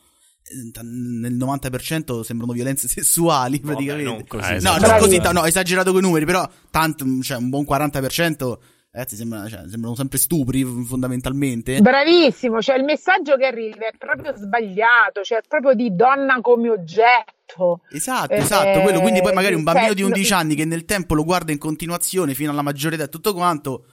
eh, 0.44 0.82
nel 0.82 1.34
90% 1.34 2.20
sembrano 2.20 2.52
violenze 2.52 2.86
sessuali 2.88 3.60
praticamente. 3.60 4.10
non 4.10 4.26
così 4.26 4.50
no, 4.50 4.56
esagerato. 4.56 4.90
non 4.90 4.98
così, 5.00 5.32
no, 5.32 5.44
esagerato 5.44 5.90
con 5.92 6.00
i 6.00 6.04
numeri, 6.06 6.24
però 6.24 6.48
tanto, 6.70 7.06
cioè 7.22 7.38
un 7.38 7.48
buon 7.48 7.64
40% 7.64 8.58
ragazzi 8.94 9.16
sembra- 9.16 9.48
cioè, 9.48 9.68
sembrano 9.68 9.96
sempre 9.96 10.18
stupri 10.18 10.64
fondamentalmente. 10.64 11.80
bravissimo 11.80 12.62
cioè 12.62 12.76
il 12.76 12.84
messaggio 12.84 13.36
che 13.36 13.44
arriva 13.44 13.88
è 13.88 13.92
proprio 13.98 14.34
sbagliato 14.36 15.22
cioè 15.22 15.40
proprio 15.46 15.74
di 15.74 15.94
donna 15.94 16.40
come 16.40 16.70
oggetto 16.70 17.32
Esatto, 17.90 18.32
Eh, 18.32 18.38
esatto, 18.38 18.80
quello. 18.80 19.00
Quindi 19.02 19.20
poi 19.20 19.34
magari 19.34 19.54
un 19.54 19.64
bambino 19.64 19.88
cioè, 19.88 19.94
di 19.96 20.02
11 20.02 20.32
anni 20.32 20.54
che 20.54 20.64
nel 20.64 20.86
tempo 20.86 21.14
lo 21.14 21.24
guarda 21.24 21.52
in 21.52 21.58
continuazione 21.58 22.32
fino 22.32 22.50
alla 22.50 22.62
maggiore 22.62 22.94
età 22.94 23.04
e 23.04 23.08
tutto 23.10 23.34
quanto. 23.34 23.84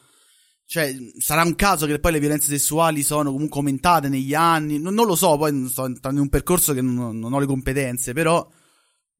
Cioè, 0.66 0.96
sarà 1.18 1.44
un 1.44 1.56
caso 1.56 1.86
che 1.86 2.00
poi 2.00 2.14
le 2.14 2.20
violenze 2.20 2.48
sessuali 2.48 3.04
sono 3.04 3.30
comunque 3.32 3.60
aumentate 3.60 4.08
negli 4.08 4.34
anni. 4.34 4.80
Non, 4.80 4.94
non 4.94 5.06
lo 5.06 5.16
so, 5.16 5.36
poi 5.36 5.68
sto 5.68 5.86
entrando 5.86 6.20
in 6.20 6.26
un 6.26 6.30
percorso 6.30 6.74
che 6.74 6.82
non, 6.82 7.20
non 7.20 7.34
ho 7.34 7.40
le 7.40 7.46
competenze, 7.46 8.14
però 8.14 8.48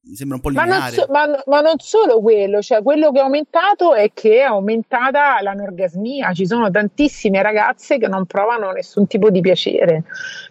mi 0.04 0.16
sembra 0.16 0.34
un 0.36 0.42
po' 0.42 0.50
Ma 0.50 0.64
non, 0.64 0.74
lineare. 0.74 0.94
so- 0.94 1.06
ma, 1.10 1.42
ma 1.46 1.60
non 1.60 1.78
solo 1.78 2.20
quello, 2.20 2.60
cioè 2.60 2.82
quello 2.82 3.12
che 3.12 3.20
è 3.20 3.22
aumentato 3.22 3.94
è 3.94 4.10
che 4.12 4.38
è 4.38 4.42
aumentata 4.42 5.40
l'anorgasmia. 5.40 6.32
Ci 6.32 6.44
sono 6.44 6.70
tantissime 6.72 7.40
ragazze 7.40 7.98
che 7.98 8.08
non 8.08 8.26
provano 8.26 8.72
nessun 8.72 9.06
tipo 9.06 9.30
di 9.30 9.40
piacere. 9.40 10.02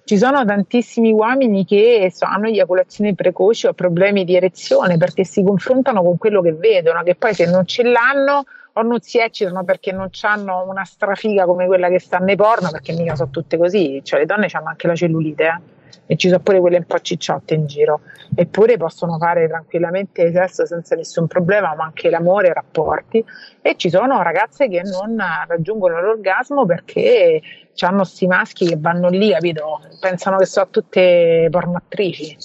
Ci 0.06 0.18
sono 0.18 0.45
tantissimi 0.45 1.12
uomini 1.12 1.66
che 1.66 2.10
so, 2.14 2.26
hanno 2.26 2.47
eiaculazioni 2.47 3.14
precoci 3.14 3.68
o 3.68 3.74
problemi 3.74 4.24
di 4.24 4.38
erezione 4.38 4.95
perché 4.97 5.26
si 5.26 5.43
confrontano 5.43 6.02
con 6.02 6.18
quello 6.18 6.41
che 6.41 6.54
vedono, 6.54 7.04
che 7.04 7.16
poi 7.16 7.34
se 7.34 7.45
non 7.45 7.66
ce 7.66 7.84
l'hanno 7.84 8.45
o 8.74 8.82
non 8.84 9.02
si 9.02 9.20
eccitano 9.20 9.66
perché 9.66 9.91
non 9.91 10.10
hanno 10.22 10.66
una 10.66 10.86
strafiga 10.86 11.43
come 11.43 11.68
quella 11.68 11.89
che 11.89 11.99
sta 11.99 12.20
nei 12.20 12.38
porno, 12.38 12.70
perché 12.72 12.93
mica 12.93 13.16
sono 13.18 13.30
tutte 13.30 13.58
così. 13.58 13.99
Cioè 14.02 14.20
le 14.20 14.26
donne 14.26 14.47
hanno 14.49 14.70
anche 14.70 14.88
la 14.88 14.95
cellulite, 14.95 15.43
eh. 15.43 15.80
E 16.06 16.16
ci 16.16 16.28
sono 16.28 16.42
pure 16.42 16.60
quelle 16.60 16.78
un 16.78 16.86
po' 16.86 17.00
cicciotte 17.00 17.54
in 17.54 17.66
giro 17.66 18.02
eppure 18.34 18.78
possono 18.78 19.18
fare 19.18 19.48
tranquillamente 19.48 20.32
sesso 20.32 20.66
senza 20.66 20.96
nessun 20.96 21.28
problema, 21.28 21.76
ma 21.76 21.86
anche 21.86 22.10
l'amore, 22.10 22.48
i 22.48 22.54
rapporti. 22.54 23.24
E 23.62 23.76
ci 23.76 23.89
sono 23.89 24.22
ragazze 24.22 24.68
che 24.68 24.82
non 24.84 25.18
raggiungono 25.48 26.02
l'orgasmo 26.02 26.66
perché 26.66 27.42
hanno 27.80 28.04
sti 28.04 28.28
maschi 28.28 28.68
che 28.68 28.78
vanno 28.78 29.10
lì, 29.10 29.32
capito? 29.32 29.82
Pensano 30.00 30.38
che 30.38 30.46
sono 30.46 30.70
tutte 30.70 31.48
pornoattrici, 31.50 32.38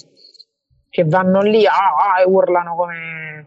che 0.89 1.03
vanno 1.05 1.41
lì 1.41 1.65
ah, 1.65 2.15
ah, 2.15 2.21
e 2.21 2.25
urlano 2.25 2.75
come. 2.75 3.45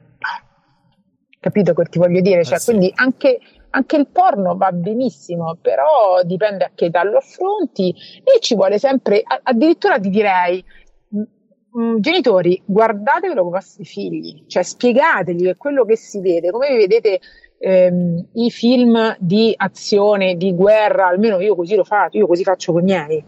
Capito 1.41 1.73
che 1.73 1.85
ti 1.85 1.99
voglio 1.99 2.21
dire? 2.21 2.45
Cioè, 2.45 2.61
quindi 2.63 2.93
anche, 2.95 3.41
anche 3.71 3.97
il 3.97 4.09
porno 4.09 4.57
va 4.57 4.73
benissimo, 4.73 5.57
però 5.61 6.23
dipende 6.25 6.65
a 6.65 6.71
che 6.75 6.87
età 6.87 7.03
lo 7.05 7.19
affronti. 7.19 7.95
E 8.23 8.41
ci 8.41 8.55
vuole 8.55 8.79
sempre, 8.79 9.23
addirittura 9.43 9.99
ti 9.99 10.11
direi, 10.11 10.65
Mm, 11.79 11.99
genitori, 12.01 12.61
guardatevelo 12.65 13.43
con 13.43 13.51
i 13.51 13.55
vostri 13.55 13.85
figli, 13.85 14.45
cioè 14.49 14.65
spiegategli 14.65 15.45
che 15.45 15.57
quello 15.57 15.85
che 15.85 15.97
si 15.97 16.21
vede, 16.21 16.51
come 16.51 16.75
vedete 16.75 17.21
ehm, 17.59 18.27
i 18.33 18.51
film 18.51 19.15
di 19.21 19.55
azione, 19.57 20.35
di 20.35 20.53
guerra, 20.53 21.07
almeno 21.07 21.39
io 21.39 21.55
così 21.55 21.77
lo 21.77 21.85
faccio, 21.85 22.19
io 22.19 22.27
così 22.27 22.43
faccio 22.43 22.73
con 22.73 22.81
i 22.81 22.85
miei, 22.87 23.25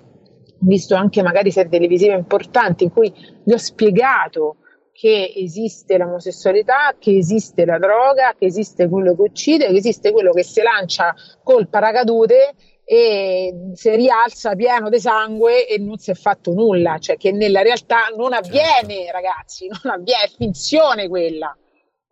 visto 0.58 0.96
anche 0.96 1.22
magari 1.22 1.52
serie 1.52 1.70
televisive 1.70 2.14
importanti 2.14 2.82
in 2.82 2.90
cui 2.90 3.12
gli 3.44 3.52
ho 3.52 3.58
spiegato 3.58 4.56
che 4.92 5.32
esiste 5.34 5.96
l'omosessualità, 5.96 6.94
che 6.98 7.16
esiste 7.16 7.64
la 7.64 7.78
droga, 7.78 8.34
che 8.38 8.46
esiste 8.46 8.88
quello 8.88 9.14
che 9.14 9.22
uccide, 9.22 9.66
che 9.68 9.76
esiste 9.76 10.12
quello 10.12 10.32
che 10.32 10.44
si 10.44 10.60
lancia 10.60 11.14
col 11.42 11.68
paracadute 11.68 12.54
e 12.84 13.70
si 13.72 13.96
rialza 13.96 14.54
pieno 14.54 14.90
di 14.90 15.00
sangue 15.00 15.66
e 15.66 15.78
non 15.78 15.96
si 15.98 16.10
è 16.10 16.14
fatto 16.14 16.52
nulla, 16.52 16.98
cioè 16.98 17.16
che 17.16 17.32
nella 17.32 17.62
realtà 17.62 18.12
non 18.14 18.32
avviene, 18.34 19.10
ragazzi, 19.10 19.66
non 19.66 19.94
avviene, 19.94 20.24
è 20.24 20.28
finzione 20.28 21.08
quella. 21.08 21.56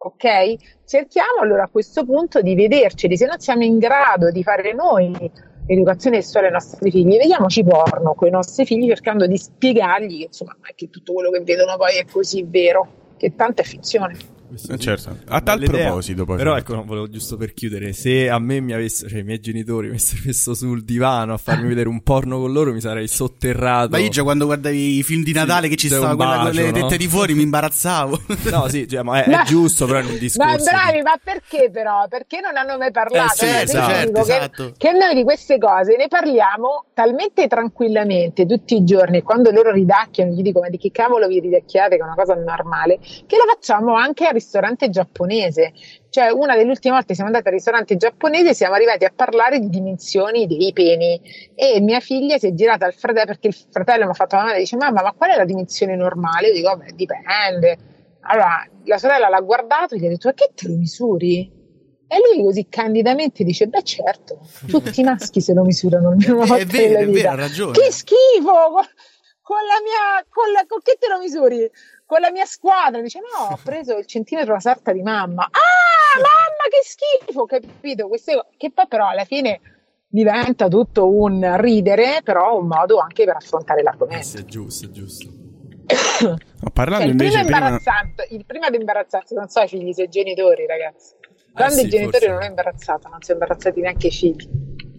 Ok? 0.03 0.55
Cerchiamo 0.87 1.41
allora 1.43 1.65
a 1.65 1.69
questo 1.69 2.07
punto 2.07 2.41
di 2.41 2.55
vederceli, 2.55 3.19
se 3.19 3.27
non 3.27 3.39
siamo 3.39 3.65
in 3.65 3.79
grado 3.79 4.31
di 4.31 4.43
fare 4.43 4.73
noi 4.73 5.49
educazione 5.73 6.21
sessuale 6.21 6.49
ai 6.49 6.53
nostri 6.53 6.91
figli, 6.91 7.17
vediamoci 7.17 7.63
porno 7.63 8.15
con 8.15 8.29
i 8.29 8.31
nostri 8.31 8.65
figli 8.65 8.89
cercando 8.89 9.27
di 9.27 9.39
spiegargli 9.39 10.23
insomma 10.23 10.57
che 10.75 10.91
tutto 10.91 11.13
quello 11.13 11.31
che 11.31 11.41
vedono 11.41 11.77
poi 11.77 11.97
è 11.97 12.05
così 12.05 12.45
vero, 12.47 12.89
che 13.17 13.35
tanto 13.37 13.63
è 13.63 13.65
finzione. 13.65 14.17
Eh, 14.69 14.79
certo. 14.79 15.17
A 15.29 15.41
tal 15.41 15.61
proposito, 15.61 16.25
poi. 16.25 16.37
Però 16.37 16.57
ecco, 16.57 16.75
no, 16.75 16.85
volevo 16.85 17.09
giusto 17.09 17.37
per 17.37 17.53
chiudere, 17.53 17.93
se 17.93 18.29
a 18.29 18.39
me 18.39 18.61
mi 18.61 18.73
avessero, 18.73 19.09
cioè 19.09 19.21
i 19.21 19.23
miei 19.23 19.41
genitori 19.41 19.87
mi 19.87 19.95
avessero 19.95 20.23
messo 20.27 20.55
sul 20.55 20.85
divano 20.85 21.35
a 21.35 21.37
farmi 21.37 21.69
vedere 21.69 21.89
un 21.89 22.03
porno 22.03 22.39
con 22.39 22.53
loro, 22.53 22.73
mi 22.73 22.81
sarei 22.81 23.09
sotterrato. 23.09 23.91
Ma 23.91 23.99
io 23.99 24.09
già 24.09 24.23
quando 24.23 24.47
guardavi 24.47 24.99
i 24.99 25.03
film 25.03 25.23
di 25.23 25.33
Natale 25.33 25.69
che 25.69 25.77
ci 25.77 25.87
stava 25.89 26.15
quella 26.17 26.37
con 26.37 26.45
bacio, 26.45 26.61
le 26.61 26.71
no? 26.71 26.73
tette 26.81 26.97
di 26.97 27.07
fuori, 27.09 27.35
mi 27.35 27.43
imbarazzavo. 27.43 28.21
No, 28.51 28.69
sì, 28.69 28.89
cioè, 28.89 29.03
ma 29.03 29.23
è, 29.23 29.27
è 29.27 29.31
Ma- 29.31 29.43
giusto 29.45 29.87
però 29.87 30.01
in 30.01 30.07
un 30.07 30.13
Ma 30.13 30.19
discorso. 30.19 30.65
bravi, 30.65 31.03
ma 31.03 31.19
perché 31.23 31.71
però? 31.71 32.07
Perché 32.09 32.41
non 32.41 32.57
hanno 32.57 32.77
mai 32.79 32.91
parlato? 32.91 33.45
Eh 33.45 33.47
sì, 33.47 33.63
esatto, 33.63 34.07
dico 34.07 34.23
che- 34.25 34.37
esatto. 34.37 34.73
che, 34.77 34.93
noi 34.93 35.15
di 35.15 35.23
queste 35.23 35.59
cose 35.59 35.97
ne 35.97 36.09
parliamo 36.09 36.87
talmente 36.95 37.47
tranquillamente 37.47 38.47
tutti 38.47 38.75
i 38.77 38.85
giorni, 38.85 39.19
e 39.19 39.23
quando 39.23 39.51
loro 39.51 39.71
ridacchiano, 39.71 40.33
gli 40.33 40.43
dico 40.43 40.61
ma 40.61 40.69
di 40.69 40.79
che 40.79 40.91
cavolo 40.91 41.27
vi 41.29 41.39
ridacchiate, 41.41 41.97
che 41.97 42.03
è 42.03 42.05
una 42.05 42.15
cosa 42.15 42.35
normale, 42.35 42.99
che 42.99 43.37
lo 43.37 43.45
facciamo 43.53 43.95
anche 43.95 44.27
al 44.27 44.40
ristorante 44.41 44.91
giapponese. 44.91 45.73
Cioè, 46.09 46.31
una 46.31 46.57
delle 46.57 46.71
ultime 46.71 46.95
volte 46.95 47.15
siamo 47.15 47.29
andati 47.29 47.49
al 47.49 47.55
ristorante 47.55 47.97
giapponese 47.97 48.53
siamo 48.55 48.75
arrivati 48.75 49.05
a 49.05 49.13
parlare 49.15 49.61
di 49.61 49.69
dimensioni 49.69 50.47
dei 50.47 50.73
peni. 50.73 51.21
E 51.55 51.81
mia 51.81 52.01
figlia 52.01 52.39
si 52.39 52.49
è 52.49 52.55
girata 52.55 52.87
al 52.87 52.95
fratello 52.95 53.27
perché 53.27 53.49
il 53.49 53.57
fratello 53.71 54.05
mi 54.05 54.11
ha 54.11 54.15
fatto 54.15 54.35
la 54.35 54.41
domanda 54.43 54.59
e 54.59 54.63
dice: 54.63 54.77
Mamma, 54.77 55.03
ma 55.03 55.13
qual 55.13 55.31
è 55.31 55.37
la 55.37 55.45
dimensione 55.45 55.95
normale? 55.95 56.49
Io 56.49 56.55
dico: 56.55 56.69
Vabbè, 56.69 56.93
dipende. 56.93 57.79
Allora 58.23 58.69
la 58.85 58.99
sorella 58.99 59.29
l'ha 59.29 59.41
guardato 59.41 59.95
e 59.95 59.99
gli 59.99 60.07
ha 60.07 60.09
detto: 60.09 60.29
Ma 60.29 60.35
che 60.35 60.51
te 60.55 60.69
lo 60.69 60.75
misuri? 60.75 61.59
E 62.13 62.17
lui 62.35 62.43
così 62.43 62.67
candidamente 62.69 63.45
dice: 63.45 63.69
Beh, 63.69 63.85
certo, 63.85 64.41
tutti 64.67 65.01
i 65.01 65.05
maschi 65.05 65.41
se 65.41 65.53
lo 65.53 65.63
misurano 65.63 66.09
almeno 66.11 66.37
una 66.37 66.47
volta 66.47 66.63
È 66.63 66.67
vero, 66.67 66.99
è 66.99 67.07
vero, 67.07 67.31
ha 67.31 67.35
ragione. 67.37 67.73
Che 67.73 67.93
schifo! 67.93 68.73
Con, 68.73 68.85
con 69.43 69.63
la 69.63 69.79
mia. 69.81 70.27
Con, 70.29 70.51
la, 70.51 70.65
con 70.67 70.81
che 70.83 70.97
te 70.99 71.07
lo 71.09 71.19
misuri? 71.21 71.71
Con 72.11 72.21
la 72.21 72.33
mia 72.33 72.45
squadra. 72.45 73.01
Dice: 73.01 73.21
No, 73.21 73.53
ho 73.55 73.59
preso 73.63 73.97
il 73.97 74.05
centimetro 74.05 74.53
la 74.53 74.59
sarta 74.59 74.91
di 74.93 75.01
mamma. 75.01 75.45
Ah, 75.45 76.17
mamma, 76.17 76.67
che 76.69 76.81
schifo! 76.83 77.45
Capito? 77.45 78.09
Queste, 78.09 78.47
che 78.57 78.73
poi, 78.73 78.89
però, 78.89 79.07
alla 79.11 79.25
fine 79.25 79.61
diventa 80.09 80.67
tutto 80.67 81.09
un 81.09 81.57
ridere, 81.61 82.21
però 82.25 82.59
un 82.59 82.67
modo 82.67 82.99
anche 82.99 83.25
per 83.25 83.37
affrontare 83.37 83.79
Eh 83.79 83.83
l'argomento. 83.85 84.27
sì, 84.27 84.39
è 84.39 84.45
giusto, 84.45 84.87
è 84.87 84.91
giusto. 84.91 85.29
No, 86.21 86.71
parlando 86.73 87.05
Cioè, 87.05 87.11
il, 87.13 87.17
primo 87.17 87.33
invece 87.33 87.45
prima... 87.45 87.59
imbarazzante, 87.59 88.27
il 88.31 88.45
primo 88.45 88.65
ad 88.67 88.75
imbarazzarsi 88.75 89.35
non 89.35 89.49
so 89.49 89.61
i 89.61 89.69
figli, 89.69 89.93
se 89.93 90.03
i 90.03 90.09
genitori, 90.09 90.67
ragazzi. 90.67 91.15
Quando 91.53 91.75
sì, 91.75 91.87
i 91.87 91.89
genitori 91.89 92.27
forse. 92.27 92.29
non 92.29 92.43
è 92.43 92.47
imbarazzata, 92.49 93.09
non 93.09 93.23
si 93.23 93.31
è 93.31 93.35
imbarazzati 93.35 93.81
neanche 93.81 94.07
i 94.09 94.11
figli. 94.11 94.49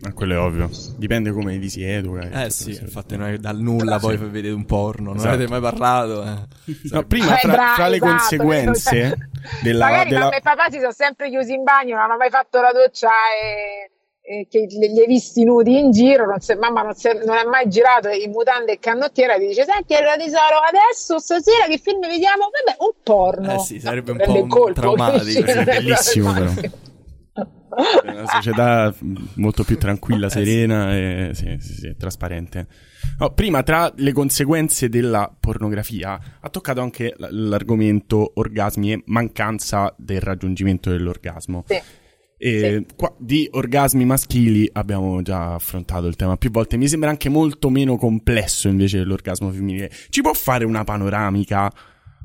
Ma 0.04 0.14
quello 0.14 0.34
è 0.34 0.40
ovvio. 0.40 0.70
Dipende 0.98 1.32
come 1.32 1.58
li 1.58 1.70
si 1.70 1.84
educa. 1.84 2.46
Eh 2.46 2.50
sì, 2.50 2.72
infatti 2.72 3.16
noi 3.16 3.40
dal 3.40 3.58
nulla 3.60 4.00
poi 4.00 4.18
vedete 4.18 4.54
un 4.54 4.66
porno, 4.66 5.10
non 5.10 5.18
Esatto. 5.18 5.34
avete 5.36 5.50
mai 5.52 5.62
parlato. 5.62 6.24
eh. 6.24 6.74
No, 6.92 7.04
prima, 7.04 7.38
Eh, 7.38 7.42
tra, 7.42 7.74
tra 7.76 7.88
le 7.88 7.98
esatto, 7.98 8.12
conseguenze 8.12 9.18
della, 9.62 9.86
Magari 9.90 10.10
della- 10.10 10.22
mamma 10.22 10.36
e 10.38 10.42
papà 10.42 10.70
si 10.72 10.80
sono 10.80 10.92
sempre 10.92 11.30
chiusi 11.30 11.54
in 11.54 11.64
bagno, 11.64 11.96
non 11.96 12.04
hanno 12.06 12.18
mai 12.18 12.30
fatto 12.32 12.60
la 12.60 12.72
doccia 12.72 13.10
e, 13.10 13.92
e 14.24 14.48
che 14.50 14.66
li, 14.68 14.88
li 14.92 15.00
hai 15.02 15.06
visti 15.08 15.44
nudi 15.44 15.78
in 15.78 15.92
giro, 15.92 16.26
non 16.26 16.40
si- 16.40 16.56
mamma 16.56 16.82
non, 16.82 16.94
è- 17.00 17.24
non 17.24 17.36
è 17.38 17.44
mai 17.44 17.70
girato 17.70 18.10
in 18.10 18.32
mutande 18.32 18.72
e 18.72 18.80
canottiera, 18.80 19.36
ti 19.38 19.46
dice 19.46 19.66
senti 19.66 19.94
allora 19.94 20.16
tesoro, 20.16 20.58
adesso 20.68 21.20
stasera 21.20 21.68
che 21.68 21.78
film 21.78 22.00
vediamo? 22.02 22.50
Vabbè, 22.50 22.78
un 22.80 22.92
porno. 23.04 23.54
Eh 23.54 23.60
sì, 23.60 23.80
sarebbe 23.80 24.12
un 24.12 24.18
Prende 24.18 24.40
po' 24.40 24.48
colpo, 24.48 24.74
traumatico. 24.82 25.46
Sì, 25.46 25.64
bellissimo 25.64 26.34
però. 26.34 26.52
È 28.04 28.10
una 28.10 28.28
società 28.28 28.94
molto 29.36 29.64
più 29.64 29.78
tranquilla, 29.78 30.30
serena 30.30 30.96
e 30.96 31.32
sì, 31.34 31.56
sì, 31.60 31.74
sì, 31.74 31.96
trasparente. 31.98 32.68
No, 33.20 33.34
prima, 33.34 33.64
tra 33.64 33.92
le 33.96 34.12
conseguenze 34.12 34.90
della 34.90 35.34
pornografia, 35.40 36.20
ha 36.40 36.50
toccato 36.50 36.82
anche 36.82 37.14
l- 37.18 37.48
l'argomento 37.48 38.32
orgasmi 38.36 38.92
e 38.92 39.04
mancanza 39.06 39.94
del 39.98 40.22
raggiungimento 40.22 40.90
dell'orgasmo. 40.90 41.64
Sì. 41.68 41.80
E 42.44 42.86
qua 42.96 43.14
di 43.20 43.48
orgasmi 43.52 44.04
maschili 44.04 44.68
abbiamo 44.74 45.22
già 45.22 45.54
affrontato 45.54 46.08
il 46.08 46.16
tema 46.16 46.38
più 46.38 46.50
volte. 46.50 46.76
Mi 46.76 46.88
sembra 46.88 47.12
anche 47.12 47.30
molto 47.30 47.70
meno 47.70 47.98
complesso 47.98 48.68
invece 48.68 48.98
dell'orgasmo 48.98 49.52
femminile. 49.52 49.92
Ci 50.10 50.22
può 50.22 50.34
fare 50.34 50.66
una 50.66 50.84
panoramica 50.84 51.72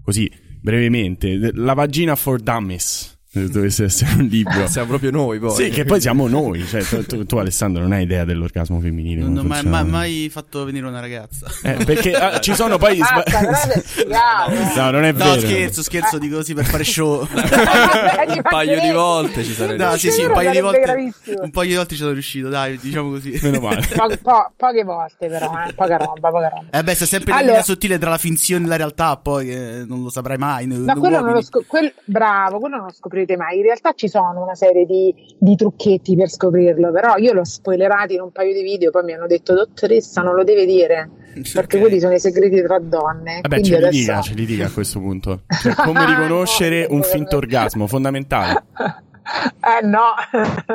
così 0.03 0.31
brevemente? 0.59 1.53
La 1.53 1.75
vagina 1.75 2.17
for 2.17 2.41
dummies. 2.41 3.16
Se 3.37 3.49
dovesse 3.51 3.85
essere 3.85 4.15
un 4.15 4.25
libro. 4.27 4.67
Siamo 4.69 4.89
proprio 4.89 5.11
noi 5.11 5.39
poi. 5.39 5.51
Sì, 5.55 5.69
che 5.71 5.85
poi 5.85 6.01
siamo 6.01 6.27
noi. 6.27 6.65
Cioè, 6.67 6.83
tu, 6.83 7.05
tu- 7.05 7.27
tu, 7.27 7.37
Alessandro, 7.37 7.83
non 7.83 7.93
hai 7.93 8.03
idea 8.05 8.25
dell'orgasmo 8.25 8.81
femminile. 8.81 9.21
Non 9.21 9.35
come 9.37 9.41
ho 9.41 9.47
mai, 9.47 9.63
mai- 9.65 9.85
mai 9.85 10.29
fatto 10.31 10.65
venire 10.65 10.87
una 10.87 11.01
ragazza. 11.01 11.47
Eh, 11.63 11.85
perché 11.85 12.13
ah, 12.15 12.41
ci 12.41 12.55
sono 12.55 12.79
poi. 12.79 12.97
sba- 12.97 13.25
no, 14.77 14.91
non 14.91 15.05
è 15.05 15.13
No, 15.13 15.25
vero. 15.25 15.41
scherzo, 15.41 15.83
scherzo, 15.83 16.19
dico 16.19 16.37
così 16.37 16.55
per 16.55 16.65
fare 16.65 16.85
show. 16.85 17.27
un 17.29 18.43
paio 18.43 18.81
di 18.81 18.91
volte 18.91 19.45
ci 19.45 19.53
sarebbe 19.53 19.85
No, 19.85 19.97
sì, 19.97 20.11
sì, 20.11 20.25
un 20.25 20.33
paio 20.33 20.51
di 20.51 20.61
volte. 20.61 21.13
Un 21.41 21.51
paio 21.51 21.69
di 21.69 21.75
volte 21.77 21.95
ci 21.95 22.01
sono 22.01 22.13
riuscito, 22.13 22.49
dai, 22.49 22.79
diciamo 22.79 23.11
così. 23.11 23.39
Meno 23.43 23.61
male. 23.61 23.87
Po- 23.95 24.17
po- 24.23 24.53
poche 24.57 24.85
volte 24.85 25.29
però, 25.29 25.53
eh, 25.67 25.73
poca 25.75 25.97
roba, 25.97 26.31
poca 26.31 26.49
roba. 26.49 26.65
Eh 26.71 26.83
beh, 26.83 26.95
c'è 26.95 27.07
sempre 27.07 27.31
la 27.33 27.37
Allora- 27.39 27.51
linea 27.53 27.65
sottile 27.65 27.99
tra 27.99 28.11
la 28.11 28.19
finzione 28.19 28.65
e 28.65 28.69
la 28.69 28.77
realtà, 28.77 29.17
poi 29.17 29.51
eh, 29.51 29.85
non 29.87 30.03
lo 30.03 30.11
saprai 30.11 30.37
mai. 30.39 30.67
noi 30.67 30.85
quello 30.99 31.21
non 31.21 31.33
lo 31.33 31.43
scop- 31.43 31.67
quel- 31.67 31.93
bravo, 32.05 32.59
quello 32.59 32.77
non 32.77 32.87
lo 32.87 32.93
scoprirete 33.27 33.37
mai. 33.37 33.57
In 33.59 33.63
realtà 33.65 33.93
ci 33.93 34.09
sono 34.09 34.43
una 34.43 34.55
serie 34.55 34.87
di, 34.87 35.13
di 35.39 35.57
trucchetti 35.57 36.15
per 36.17 36.31
scoprirlo, 36.31 36.93
però 36.93 37.17
io 37.17 37.33
l'ho 37.33 37.45
spoilerato 37.45 38.13
in 38.13 38.21
un 38.21 38.31
paio 38.31 38.55
di 38.55 38.63
video, 38.63 38.91
poi 38.91 39.05
mi 39.05 39.13
hanno 39.13 39.27
detto 39.27 39.53
dottoressa 39.55 40.23
non 40.23 40.35
lo 40.35 40.45
deve 40.45 40.65
dire, 40.65 41.11
perché 41.53 41.79
quelli 41.81 41.99
sono 41.99 42.15
i 42.15 42.21
segreti 42.21 42.63
tra 42.63 42.79
donne. 42.79 43.41
Vabbè, 43.43 43.61
ce 43.61 43.71
li 43.71 43.77
adesso- 43.85 43.91
dica, 43.99 44.21
ce 44.23 44.35
li 44.35 44.47
dica 44.47 44.67
a 44.67 44.71
questo 44.71 45.01
punto. 45.01 45.43
Cioè, 45.61 45.75
come 45.75 46.07
riconoscere 46.07 46.87
un 46.89 47.03
finto 47.03 47.37
orgasmo, 47.37 47.87
fondamentale. 47.87 48.63
Eh 49.27 49.85
no. 49.85 50.15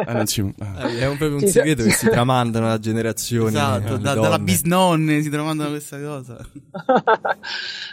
Ah, 0.06 0.12
non 0.12 0.26
si- 0.26 0.42
ah. 0.60 0.90
Eh, 0.90 1.00
È 1.00 1.08
un, 1.08 1.16
proprio 1.16 1.36
un 1.36 1.40
Ci 1.40 1.46
so- 1.48 1.54
segreto 1.54 1.84
che 1.84 1.92
si 1.92 2.10
tramandano 2.10 2.68
da 2.68 2.78
generazioni. 2.80 3.48
Esatto, 3.56 3.96
da- 3.96 4.14
dalla 4.14 4.40
bisnonne 4.40 5.22
si 5.22 5.30
tramandano 5.30 5.70
questa 5.70 5.98
cosa. 5.98 6.38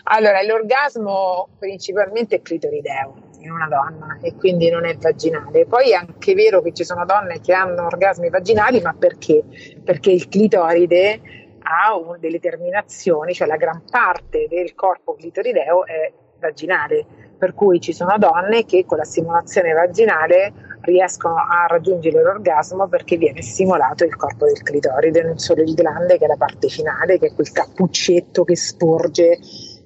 allora, 0.04 0.42
l'orgasmo 0.42 1.50
principalmente 1.60 2.34
è 2.36 2.42
clitorideo 2.42 3.14
in 3.48 3.54
una 3.54 3.66
donna 3.66 4.18
e 4.20 4.34
quindi 4.34 4.70
non 4.70 4.84
è 4.84 4.96
vaginale. 4.96 5.66
Poi 5.66 5.90
è 5.90 5.94
anche 5.94 6.34
vero 6.34 6.62
che 6.62 6.72
ci 6.72 6.84
sono 6.84 7.04
donne 7.04 7.40
che 7.40 7.52
hanno 7.52 7.86
orgasmi 7.86 8.28
vaginali, 8.28 8.80
ma 8.80 8.94
perché? 8.96 9.42
Perché 9.82 10.10
il 10.10 10.28
clitoride 10.28 11.20
ha 11.60 12.18
delle 12.18 12.38
terminazioni, 12.38 13.34
cioè 13.34 13.48
la 13.48 13.56
gran 13.56 13.82
parte 13.90 14.46
del 14.48 14.74
corpo 14.74 15.14
clitorideo 15.14 15.84
è 15.86 16.12
vaginale, 16.38 17.04
per 17.36 17.54
cui 17.54 17.80
ci 17.80 17.92
sono 17.92 18.16
donne 18.18 18.64
che 18.64 18.84
con 18.86 18.98
la 18.98 19.04
stimolazione 19.04 19.72
vaginale 19.72 20.52
riescono 20.82 21.36
a 21.36 21.66
raggiungere 21.68 22.22
l'orgasmo 22.22 22.88
perché 22.88 23.16
viene 23.16 23.42
stimolato 23.42 24.04
il 24.04 24.16
corpo 24.16 24.46
del 24.46 24.62
clitoride, 24.62 25.22
non 25.22 25.38
solo 25.38 25.62
il 25.62 25.74
glande 25.74 26.16
che 26.18 26.24
è 26.24 26.28
la 26.28 26.36
parte 26.36 26.68
finale, 26.68 27.18
che 27.18 27.26
è 27.26 27.34
quel 27.34 27.50
cappuccetto 27.52 28.44
che 28.44 28.56
sporge 28.56 29.38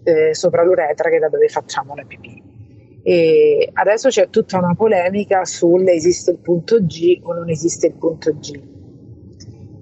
eh, 0.05 0.35
sopra 0.35 0.63
l'uretra 0.63 1.09
che 1.09 1.17
è 1.17 1.21
da 1.21 1.29
dove 1.29 1.49
facciamo 1.49 1.95
la 1.95 2.05
pipì. 2.07 2.42
E 3.03 3.69
adesso 3.73 4.09
c'è 4.09 4.29
tutta 4.31 4.59
una 4.59 4.75
polemica 4.75 5.45
sul 5.45 5.89
esiste 5.89 6.31
il 6.31 6.39
punto 6.39 6.85
G 6.85 7.21
o 7.23 7.33
non 7.33 7.51
esiste 7.51 7.89
il 7.89 7.95
punto 7.95 8.33
G. 8.39 8.71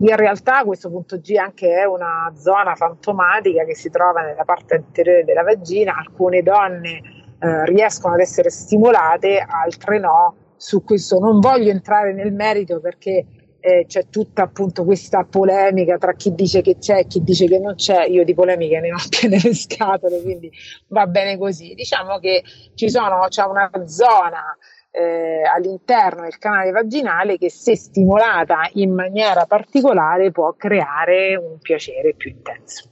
In 0.03 0.17
realtà 0.17 0.65
questo 0.65 0.89
punto 0.89 1.19
G 1.19 1.35
anche 1.37 1.69
è 1.75 1.85
una 1.85 2.33
zona 2.35 2.75
fantomatica 2.75 3.65
che 3.65 3.75
si 3.75 3.91
trova 3.91 4.23
nella 4.23 4.45
parte 4.45 4.77
anteriore 4.77 5.25
della 5.25 5.43
vagina, 5.43 5.97
alcune 5.99 6.43
donne 6.43 7.03
eh, 7.39 7.65
riescono 7.67 8.15
ad 8.15 8.21
essere 8.21 8.49
stimolate, 8.49 9.45
altre 9.47 9.99
no. 9.99 10.35
Su 10.57 10.83
questo 10.83 11.19
non 11.19 11.41
voglio 11.41 11.71
entrare 11.71 12.13
nel 12.15 12.33
merito 12.33 12.81
perché 12.81 13.27
eh, 13.61 13.85
c'è 13.87 14.09
tutta 14.09 14.43
appunto 14.43 14.85
questa 14.85 15.25
polemica 15.25 15.99
tra 15.99 16.15
chi 16.15 16.35
dice 16.35 16.63
che 16.63 16.79
c'è 16.79 17.01
e 17.01 17.07
chi 17.07 17.23
dice 17.23 17.47
che 17.47 17.59
non 17.59 17.75
c'è. 17.75 18.07
Io 18.07 18.25
di 18.25 18.35
polemiche 18.35 18.81
ne 18.81 18.93
ho 18.93 18.99
piene 19.09 19.39
le 19.43 19.55
scatole, 19.55 20.21
quindi 20.23 20.51
va 20.89 21.07
bene 21.07 21.39
così. 21.39 21.75
Diciamo 21.75 22.19
che 22.19 22.43
ci 22.75 22.89
sono, 22.91 23.27
c'è 23.29 23.45
una 23.45 23.71
zona 23.87 24.57
eh, 24.91 25.43
all'interno 25.43 26.23
del 26.23 26.39
canale 26.39 26.71
vaginale 26.71 27.37
che 27.37 27.51
se 27.51 27.77
stimolata 27.77 28.69
in 28.75 28.93
maniera 28.93 29.47
particolare 29.47 30.31
può 30.33 30.55
creare 30.55 31.37
un 31.37 31.59
piacere 31.59 32.15
più 32.15 32.31
intenso. 32.31 32.89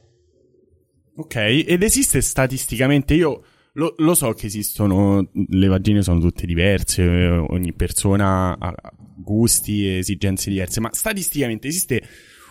Ok, 1.16 1.34
ed 1.34 1.82
esiste 1.82 2.20
statisticamente, 2.20 3.14
io 3.14 3.42
lo, 3.78 3.94
lo 3.98 4.14
so 4.14 4.32
che 4.32 4.46
esistono, 4.46 5.30
le 5.32 5.66
vagine 5.68 6.02
sono 6.02 6.18
tutte 6.18 6.46
diverse, 6.46 7.02
eh, 7.02 7.28
ogni 7.28 7.72
persona 7.72 8.58
ha 8.58 8.74
gusti 9.16 9.86
e 9.86 9.98
esigenze 9.98 10.50
diverse, 10.50 10.80
ma 10.80 10.90
statisticamente 10.92 11.68
esiste 11.68 12.02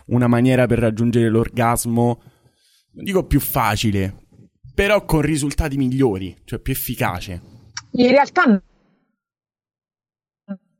una 0.07 0.27
maniera 0.27 0.65
per 0.67 0.79
raggiungere 0.79 1.29
l'orgasmo, 1.29 2.21
non 2.93 3.03
dico 3.03 3.25
più 3.25 3.41
facile, 3.41 4.25
però 4.73 5.03
con 5.03 5.21
risultati 5.21 5.75
migliori, 5.75 6.33
cioè 6.45 6.59
più 6.59 6.71
efficace. 6.71 7.41
In 7.91 8.07
realtà 8.07 8.61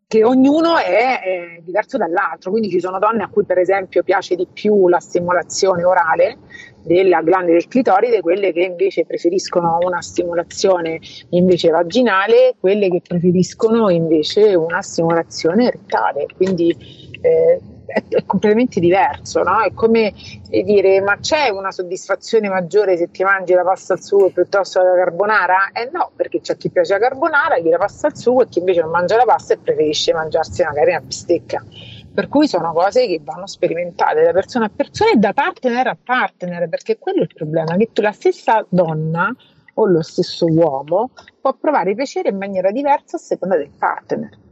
che 0.08 0.24
ognuno 0.24 0.78
è, 0.78 1.20
eh, 1.22 1.62
diverso 1.66 1.98
dall'altro, 1.98 2.52
quindi 2.52 2.70
ci 2.70 2.80
sono 2.80 2.98
donne 2.98 3.24
a 3.24 3.28
cui 3.28 3.44
per 3.44 3.58
esempio 3.58 4.04
piace 4.04 4.36
di 4.36 4.48
più 4.52 4.88
la 4.88 5.02
stimolazione 5.02 5.84
orale 5.84 6.38
della 6.82 7.22
glande 7.22 7.52
del 7.52 7.68
clitoride, 7.68 8.22
quelle 8.22 8.54
che 8.54 8.62
invece 8.62 9.06
preferiscono 9.06 9.78
una 9.82 10.02
stimolazione 10.02 11.02
invece 11.32 11.72
vaginale, 11.72 12.56
quelle 12.58 12.90
che 12.90 13.02
preferiscono 13.06 13.90
invece 13.90 14.56
una 14.56 14.82
stimolazione 14.82 15.72
rettale, 15.72 16.26
quindi 16.38 16.74
eh, 17.20 17.60
è, 17.88 18.04
è 18.10 18.26
completamente 18.26 18.80
diverso, 18.80 19.42
no? 19.42 19.62
È 19.62 19.74
come 19.74 20.14
eh, 20.50 20.64
dire, 20.64 21.02
ma 21.02 21.18
c'è 21.20 21.50
una 21.50 21.72
soddisfazione 21.72 22.50
maggiore 22.50 22.98
se 22.98 23.10
ti 23.10 23.24
mangi 23.24 23.54
la 23.54 23.64
pasta 23.64 23.94
al 23.94 24.04
sugo 24.04 24.30
piuttosto 24.30 24.80
che 24.82 24.86
la 24.86 24.96
carbonara? 24.96 25.72
Eh 25.74 25.90
no, 25.92 26.12
perché 26.16 26.42
c'è 26.42 26.58
chi 26.58 26.70
piace 26.70 26.94
la 26.94 27.00
carbonara, 27.00 27.56
chi 27.56 27.70
la 27.70 27.78
pasta 27.78 28.08
al 28.08 28.18
sugo 28.18 28.44
e 28.44 28.48
chi 28.50 28.60
invece 28.60 28.82
non 28.82 28.92
mangia 28.92 29.16
la 29.16 29.26
pasta 29.26 29.54
e 29.54 29.58
preferisce 29.58 30.14
mangiarsi 30.14 30.64
magari 30.64 30.92
una 30.92 31.02
bistecca. 31.02 31.64
Per 32.14 32.28
cui 32.30 32.48
sono 32.48 32.74
cose 32.74 33.06
che 33.06 33.22
vanno 33.24 33.46
sperimentate 33.46 34.24
da 34.24 34.32
persona 34.32 34.66
a 34.66 34.72
persona 34.76 35.12
e 35.12 35.18
da 35.18 35.34
partner 35.34 35.88
a 35.88 35.98
partner, 36.04 36.68
perché 36.68 36.98
quello 36.98 37.20
è 37.20 37.24
il 37.24 37.34
problema, 37.34 37.76
che 37.76 37.90
tu 37.94 38.02
la 38.02 38.12
stessa 38.12 38.66
donna 38.70 39.34
o 39.76 39.86
lo 39.86 40.02
stesso 40.02 40.46
uomo 40.48 41.12
può 41.40 41.54
provare 41.54 41.94
piacere 41.94 42.30
in 42.30 42.38
maniera 42.38 42.72
diversa 42.72 43.18
a 43.18 43.20
seconda 43.20 43.56
del 43.56 43.70
partner. 43.78 44.46